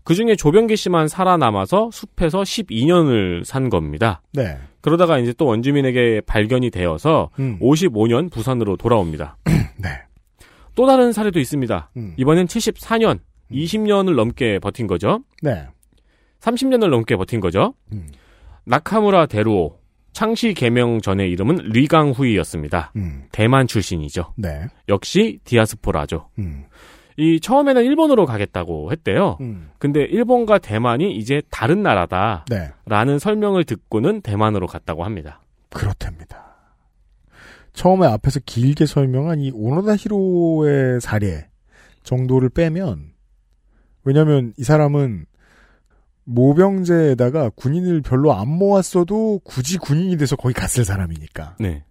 그 0.05 0.15
중에 0.15 0.35
조병기 0.37 0.77
씨만 0.77 1.09
살아남아서 1.09 1.89
숲에서 1.91 2.41
12년을 2.41 3.43
산 3.43 3.69
겁니다. 3.69 4.21
네. 4.31 4.57
그러다가 4.79 5.19
이제 5.19 5.33
또 5.33 5.45
원주민에게 5.45 6.21
발견이 6.25 6.69
되어서 6.69 7.29
음. 7.37 7.59
55년 7.61 8.31
부산으로 8.31 8.77
돌아옵니다. 8.77 9.37
네. 9.77 9.89
또 10.75 10.87
다른 10.87 11.11
사례도 11.11 11.39
있습니다. 11.39 11.91
음. 11.97 12.13
이번엔 12.17 12.47
74년, 12.47 13.19
20년을 13.51 14.15
넘게 14.15 14.59
버틴 14.59 14.87
거죠. 14.87 15.19
네. 15.41 15.67
30년을 16.43 16.89
넘게 16.89 17.15
버틴 17.15 17.39
거죠. 17.39 17.73
음. 17.93 18.07
나카무라 18.65 19.25
데루오. 19.27 19.79
창시 20.11 20.53
개명 20.53 21.01
전의 21.01 21.31
이름은 21.31 21.69
리강후이였습니다. 21.69 22.91
음. 22.97 23.23
대만 23.31 23.65
출신이죠. 23.65 24.33
네. 24.37 24.67
역시 24.87 25.39
디아스포라죠. 25.43 26.29
음. 26.37 26.65
이 27.17 27.39
처음에는 27.39 27.83
일본으로 27.83 28.25
가겠다고 28.25 28.91
했대요. 28.91 29.37
음. 29.41 29.69
근데 29.79 30.01
일본과 30.01 30.59
대만이 30.59 31.15
이제 31.15 31.41
다른 31.49 31.81
나라다. 31.81 32.45
네. 32.49 32.69
라는 32.85 33.17
설명을 33.17 33.63
듣고는 33.63 34.21
대만으로 34.21 34.67
갔다고 34.67 35.03
합니다. 35.03 35.41
그렇답니다. 35.69 36.43
처음에 37.73 38.05
앞에서 38.05 38.39
길게 38.45 38.85
설명한 38.85 39.39
이 39.39 39.51
오노다 39.51 39.95
히로의 39.95 41.01
사례 41.01 41.47
정도를 42.03 42.49
빼면 42.49 43.13
왜냐면 44.03 44.53
이 44.57 44.63
사람은 44.63 45.25
모병제에다가 46.25 47.49
군인을 47.55 48.01
별로 48.01 48.33
안 48.33 48.47
모았어도 48.47 49.41
굳이 49.43 49.77
군인이 49.77 50.17
돼서 50.17 50.35
거기 50.35 50.53
갔을 50.53 50.85
사람이니까. 50.85 51.57
네. 51.59 51.83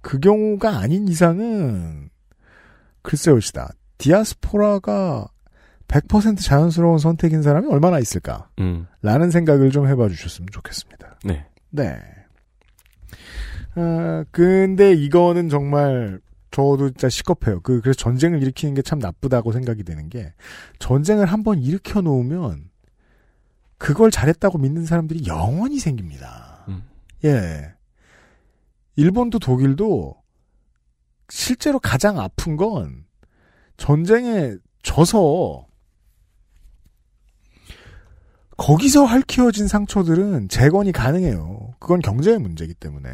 그 0.00 0.18
경우가 0.18 0.78
아닌 0.78 1.08
이상은 1.08 2.10
글쎄요 3.02 3.40
시다. 3.40 3.70
디아스포라가 3.98 5.28
100% 5.88 6.40
자연스러운 6.42 6.98
선택인 6.98 7.42
사람이 7.42 7.68
얼마나 7.68 7.98
있을까? 7.98 8.48
음. 8.58 8.86
라는 9.02 9.30
생각을 9.30 9.70
좀 9.70 9.86
해봐 9.86 10.08
주셨으면 10.08 10.48
좋겠습니다. 10.52 11.18
네. 11.24 11.46
네. 11.70 11.98
아, 13.74 14.24
근데 14.30 14.92
이거는 14.94 15.48
정말 15.48 16.20
저도 16.50 16.90
진짜 16.90 17.08
시겁해요. 17.08 17.60
그, 17.60 17.80
그래서 17.80 17.96
전쟁을 17.98 18.42
일으키는 18.42 18.74
게 18.74 18.82
참 18.82 18.98
나쁘다고 18.98 19.52
생각이 19.52 19.84
되는 19.84 20.08
게 20.08 20.32
전쟁을 20.78 21.26
한번 21.26 21.58
일으켜 21.60 22.00
놓으면 22.00 22.64
그걸 23.78 24.10
잘했다고 24.10 24.58
믿는 24.58 24.86
사람들이 24.86 25.26
영원히 25.26 25.78
생깁니다. 25.78 26.64
음. 26.68 26.82
예. 27.24 27.72
일본도 28.96 29.38
독일도 29.38 30.16
실제로 31.28 31.78
가장 31.78 32.18
아픈 32.18 32.56
건 32.56 33.04
전쟁에 33.76 34.56
져서 34.82 35.66
거기서 38.56 39.04
핥히어진 39.04 39.68
상처들은 39.68 40.48
재건이 40.48 40.92
가능해요. 40.92 41.74
그건 41.78 42.00
경제의 42.00 42.38
문제이기 42.38 42.72
때문에. 42.74 43.10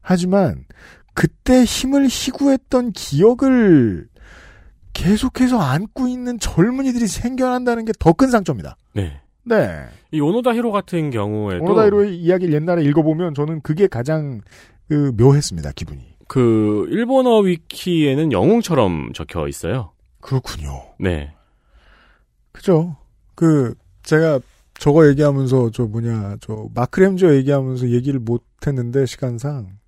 하지만 0.00 0.64
그때 1.12 1.64
힘을 1.64 2.06
희구했던 2.08 2.92
기억을 2.92 4.08
계속해서 4.94 5.60
안고 5.60 6.08
있는 6.08 6.38
젊은이들이 6.38 7.06
생겨난다는 7.08 7.84
게 7.84 7.92
더 7.98 8.14
큰 8.14 8.30
상처입니다. 8.30 8.76
네. 8.94 9.20
네. 9.44 9.84
이 10.10 10.20
오노다 10.20 10.54
히로 10.54 10.72
같은 10.72 11.10
경우에도 11.10 11.64
오노다이로의 11.64 12.16
이야기를 12.16 12.54
옛날에 12.54 12.82
읽어보면 12.84 13.34
저는 13.34 13.60
그게 13.60 13.86
가장 13.86 14.40
그 14.88 15.12
묘했습니다. 15.16 15.72
기분이. 15.72 16.14
그 16.26 16.86
일본어 16.90 17.38
위키에는 17.40 18.32
영웅처럼 18.32 19.12
적혀 19.14 19.46
있어요. 19.48 19.92
그렇군요. 20.20 20.82
네. 20.98 21.34
그죠. 22.52 22.96
그 23.34 23.74
제가 24.02 24.40
저거 24.78 25.06
얘기하면서 25.08 25.70
저 25.70 25.84
뭐냐 25.84 26.36
저 26.40 26.68
마크램저 26.74 27.34
얘기하면서 27.36 27.90
얘기를 27.90 28.20
못했는데 28.20 29.06
시간상 29.06 29.78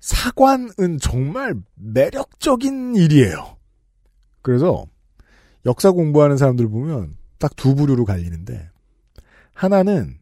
사관은 0.00 0.98
정말 1.00 1.54
매력적인 1.76 2.96
일이에요. 2.96 3.56
그래서 4.42 4.84
역사 5.64 5.90
공부하는 5.90 6.36
사람들 6.36 6.68
보면 6.68 7.16
딱 7.38 7.52
두 7.56 7.74
부류로 7.74 8.04
갈리는데 8.04 8.70
하나는 9.52 10.18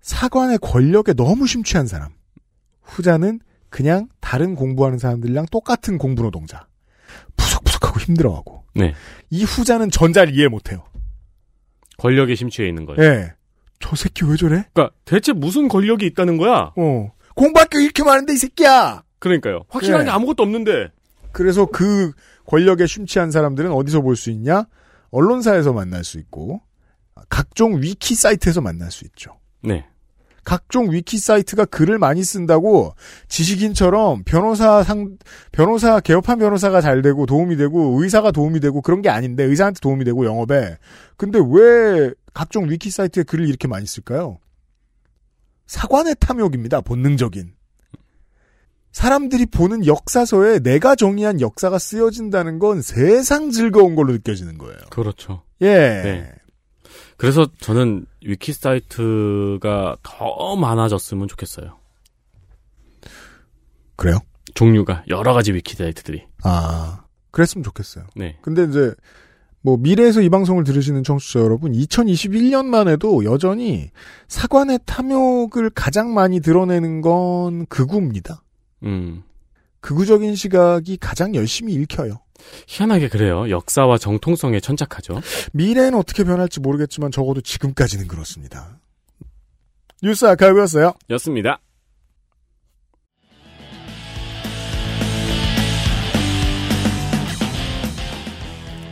사관의 0.00 0.58
권력에 0.58 1.12
너무 1.14 1.46
심취한 1.46 1.86
사람. 1.86 2.10
후자는 2.82 3.40
그냥 3.70 4.08
다른 4.20 4.54
공부하는 4.54 4.98
사람들이랑 4.98 5.46
똑같은 5.50 5.98
공부 5.98 6.22
노동자. 6.22 6.66
푸석푸석하고 7.36 8.00
힘들어하고. 8.00 8.64
네. 8.74 8.94
이 9.30 9.44
후자는 9.44 9.90
전자를 9.90 10.34
이해 10.36 10.48
못해요. 10.48 10.84
권력에 11.98 12.34
심취해 12.34 12.68
있는 12.68 12.84
거예요. 12.86 13.02
예. 13.02 13.32
저 13.80 13.96
새끼 13.96 14.24
왜 14.24 14.36
저래? 14.36 14.64
그러니까 14.72 14.94
대체 15.04 15.32
무슨 15.32 15.68
권력이 15.68 16.04
있다는 16.06 16.36
거야? 16.36 16.72
어. 16.76 17.12
공부할 17.34 17.68
게 17.68 17.82
이렇게 17.82 18.02
많은데 18.02 18.34
이 18.34 18.36
새끼야. 18.36 19.02
그러니까요. 19.18 19.64
확실한 19.68 20.02
예. 20.02 20.04
게 20.04 20.10
아무것도 20.10 20.42
없는데. 20.42 20.90
그래서 21.32 21.66
그 21.66 22.12
권력에 22.46 22.86
심취한 22.86 23.30
사람들은 23.30 23.72
어디서 23.72 24.02
볼 24.02 24.16
수 24.16 24.30
있냐? 24.30 24.66
언론사에서 25.14 25.72
만날 25.72 26.02
수 26.02 26.18
있고 26.18 26.60
각종 27.28 27.80
위키 27.80 28.14
사이트에서 28.14 28.60
만날 28.60 28.90
수 28.90 29.04
있죠. 29.04 29.38
네. 29.62 29.86
각종 30.42 30.90
위키 30.90 31.16
사이트가 31.16 31.64
글을 31.64 31.98
많이 31.98 32.22
쓴다고 32.22 32.94
지식인처럼 33.28 34.24
변호사 34.24 34.82
상 34.82 35.16
변호사 35.52 36.00
개업한 36.00 36.38
변호사가 36.38 36.80
잘 36.82 37.00
되고 37.00 37.24
도움이 37.24 37.56
되고 37.56 38.02
의사가 38.02 38.30
도움이 38.30 38.60
되고 38.60 38.82
그런 38.82 39.00
게 39.00 39.08
아닌데 39.08 39.44
의사한테 39.44 39.80
도움이 39.80 40.04
되고 40.04 40.26
영업에 40.26 40.76
근데 41.16 41.38
왜 41.38 42.12
각종 42.34 42.68
위키 42.68 42.90
사이트에 42.90 43.22
글을 43.22 43.48
이렇게 43.48 43.68
많이 43.68 43.86
쓸까요? 43.86 44.38
사관의 45.66 46.16
탐욕입니다. 46.20 46.82
본능적인. 46.82 47.54
사람들이 48.94 49.46
보는 49.46 49.86
역사서에 49.86 50.60
내가 50.60 50.94
정의한 50.94 51.40
역사가 51.40 51.80
쓰여진다는 51.80 52.60
건 52.60 52.80
세상 52.80 53.50
즐거운 53.50 53.96
걸로 53.96 54.12
느껴지는 54.12 54.56
거예요. 54.56 54.78
그렇죠. 54.88 55.42
예. 55.62 55.66
네. 55.66 56.32
그래서 57.16 57.48
저는 57.58 58.06
위키 58.24 58.52
사이트가 58.52 59.96
더 60.04 60.56
많아졌으면 60.56 61.26
좋겠어요. 61.26 61.76
그래요? 63.96 64.18
종류가 64.54 65.04
여러 65.08 65.34
가지 65.34 65.52
위키 65.52 65.74
사이트들이. 65.74 66.24
아, 66.44 67.02
그랬으면 67.32 67.64
좋겠어요. 67.64 68.04
네. 68.14 68.38
근데 68.42 68.62
이제 68.62 68.94
뭐 69.60 69.76
미래에서 69.76 70.20
이 70.20 70.28
방송을 70.28 70.62
들으시는 70.62 71.02
청취자 71.02 71.40
여러분, 71.40 71.72
2021년만 71.72 72.88
해도 72.88 73.24
여전히 73.24 73.90
사관의 74.28 74.78
탐욕을 74.86 75.70
가장 75.70 76.14
많이 76.14 76.38
드러내는 76.38 77.00
건 77.00 77.66
극우입니다. 77.66 78.43
음. 78.84 79.22
극우적인 79.80 80.34
시각이 80.34 80.96
가장 80.98 81.34
열심히 81.34 81.74
읽혀요. 81.74 82.20
희한하게 82.66 83.08
그래요. 83.08 83.48
역사와 83.50 83.98
정통성에 83.98 84.60
천착하죠. 84.60 85.20
미래는 85.52 85.94
어떻게 85.98 86.24
변할지 86.24 86.60
모르겠지만 86.60 87.10
적어도 87.10 87.40
지금까지는 87.40 88.08
그렇습니다. 88.08 88.80
뉴스 90.02 90.24
아카이브였어요. 90.26 90.94
였습니다. 91.10 91.60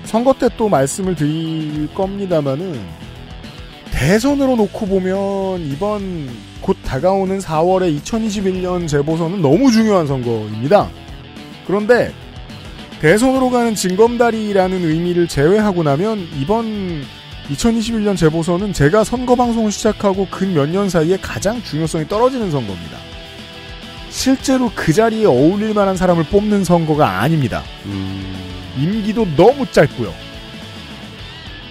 선거 0.04 0.34
때 0.34 0.46
또 0.58 0.68
말씀을 0.68 1.14
드릴 1.14 1.92
겁니다만은 1.94 3.01
대선으로 4.02 4.56
놓고 4.56 4.86
보면 4.86 5.60
이번 5.64 6.28
곧 6.60 6.76
다가오는 6.84 7.38
4월에 7.38 7.96
2021년 8.02 8.88
재보선은 8.88 9.40
너무 9.40 9.70
중요한 9.70 10.08
선거입니다. 10.08 10.90
그런데 11.68 12.12
대선으로 13.00 13.50
가는 13.50 13.76
징검다리라는 13.76 14.84
의미를 14.84 15.28
제외하고 15.28 15.84
나면 15.84 16.26
이번 16.36 17.02
2021년 17.48 18.16
재보선은 18.16 18.72
제가 18.72 19.04
선거 19.04 19.36
방송을 19.36 19.70
시작하고 19.70 20.26
근 20.32 20.52
몇 20.52 20.68
년 20.68 20.88
사이에 20.88 21.16
가장 21.18 21.62
중요성이 21.62 22.08
떨어지는 22.08 22.50
선거입니다. 22.50 22.98
실제로 24.10 24.68
그 24.74 24.92
자리에 24.92 25.26
어울릴 25.26 25.74
만한 25.74 25.96
사람을 25.96 26.24
뽑는 26.24 26.64
선거가 26.64 27.20
아닙니다. 27.20 27.62
임기도 28.76 29.28
너무 29.36 29.64
짧고요. 29.70 30.12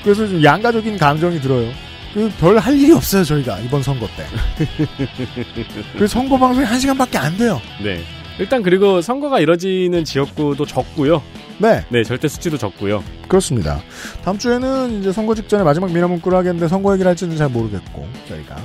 그래서 0.06 0.26
좀 0.30 0.42
양가적인 0.42 0.98
감정이 0.98 1.42
들어요. 1.42 1.70
그별할 2.14 2.78
일이 2.78 2.92
없어요 2.92 3.24
저희가 3.24 3.60
이번 3.60 3.84
선거 3.84 4.08
때. 4.08 4.26
그 5.98 6.08
선거 6.08 6.38
방송이 6.38 6.66
한 6.66 6.80
시간밖에 6.80 7.18
안 7.18 7.38
돼요. 7.38 7.62
네. 7.84 8.02
일단 8.40 8.64
그리고 8.64 9.02
선거가 9.02 9.40
이뤄지는 9.40 10.04
지역구도 10.04 10.66
적고요. 10.66 11.22
네. 11.60 11.86
네, 11.90 12.04
절대 12.04 12.28
수치도 12.28 12.58
적고요. 12.58 13.04
그렇습니다. 13.28 13.82
다음 14.24 14.38
주에는 14.38 15.00
이제 15.00 15.12
선거 15.12 15.36
직전에 15.36 15.64
마지막 15.64 15.92
미나 15.92 16.08
문구를 16.08 16.38
하겠는데 16.38 16.68
선거 16.68 16.94
얘기를 16.94 17.08
할지는 17.08 17.38
잘 17.38 17.50
모르겠고 17.50 18.08
저희가 18.28 18.58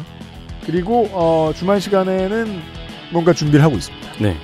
그리고 0.65 1.09
어, 1.13 1.53
주말 1.55 1.81
시간에는 1.81 2.61
뭔가 3.13 3.33
준비를 3.33 3.63
하고 3.65 3.77
있습니다. 3.77 4.09
네. 4.21 4.37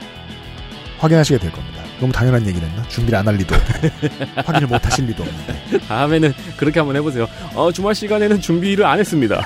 확인하시게 0.99 1.39
될 1.39 1.51
겁니다. 1.51 1.82
너무 2.03 2.13
당연한 2.13 2.45
얘기를 2.49 2.69
했나? 2.69 2.83
준비를 2.89 3.17
안 3.17 3.29
할 3.29 3.37
리도 3.37 3.55
확인을 4.45 4.67
못 4.67 4.85
하실 4.85 5.07
리도 5.07 5.23
없는데. 5.23 5.79
다음에는 5.87 6.35
그렇게 6.57 6.81
한번 6.81 6.97
해보세요. 6.97 7.29
어, 7.55 7.71
주말 7.71 7.95
시간에는 7.95 8.41
준비를 8.41 8.85
안 8.85 8.99
했습니다. 8.99 9.41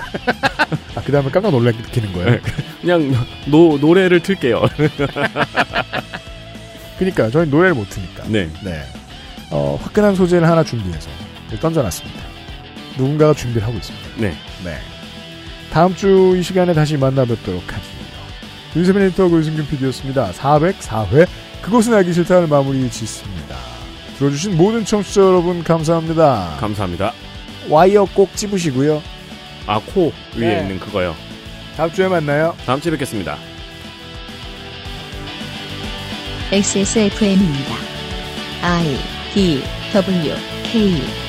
아, 0.95 1.03
그 1.05 1.13
다음에 1.13 1.31
깜짝 1.31 1.51
놀라키는 1.51 2.13
거예요. 2.15 2.39
그냥 2.81 3.13
노, 3.47 3.77
노래를 3.79 4.21
틀게요. 4.21 4.63
그니까 6.99 7.29
저희 7.31 7.47
노래를 7.47 7.75
못 7.75 7.91
트니까. 7.91 8.25
네. 8.29 8.49
네. 8.65 8.83
어, 9.51 9.79
화끈한 9.83 10.15
소재를 10.17 10.49
하나 10.49 10.65
준비해서 10.65 11.11
던져놨습니다. 11.61 12.19
누군가가 12.97 13.35
준비를 13.35 13.69
하고 13.69 13.77
있습니다. 13.77 14.07
네. 14.17 14.35
네. 14.65 14.79
다음 15.71 15.95
주 15.95 16.35
이 16.39 16.43
시간에 16.43 16.73
다시 16.73 16.97
만나뵙도록 16.97 17.63
하죠. 17.71 17.85
윤세민 18.75 19.03
에디터 19.03 19.29
고유승균 19.29 19.67
PD였습니다. 19.69 20.33
404회 20.33 21.27
그것은 21.63 21.95
알기 21.95 22.13
싫다는 22.13 22.49
마무리 22.49 22.89
짓습니다. 22.91 23.57
들어주신 24.19 24.57
모든 24.57 24.85
청취자 24.85 25.21
여러분 25.21 25.63
감사합니다. 25.63 26.57
감사합니다. 26.59 27.13
와이어 27.69 28.07
꼭 28.15 28.35
찝으시고요. 28.37 29.03
아, 29.67 29.81
코 29.81 30.13
위에 30.37 30.55
네. 30.55 30.61
있는 30.61 30.79
그거요. 30.81 31.15
다음 31.77 31.93
주에 31.93 32.09
만나요. 32.09 32.55
다음 32.65 32.81
주에 32.81 32.93
뵙겠습니다. 32.93 33.37
XSFM입니다. 36.53 37.75
I 38.63 38.97
D 39.35 39.63
W 39.93 40.35
K 40.63 41.26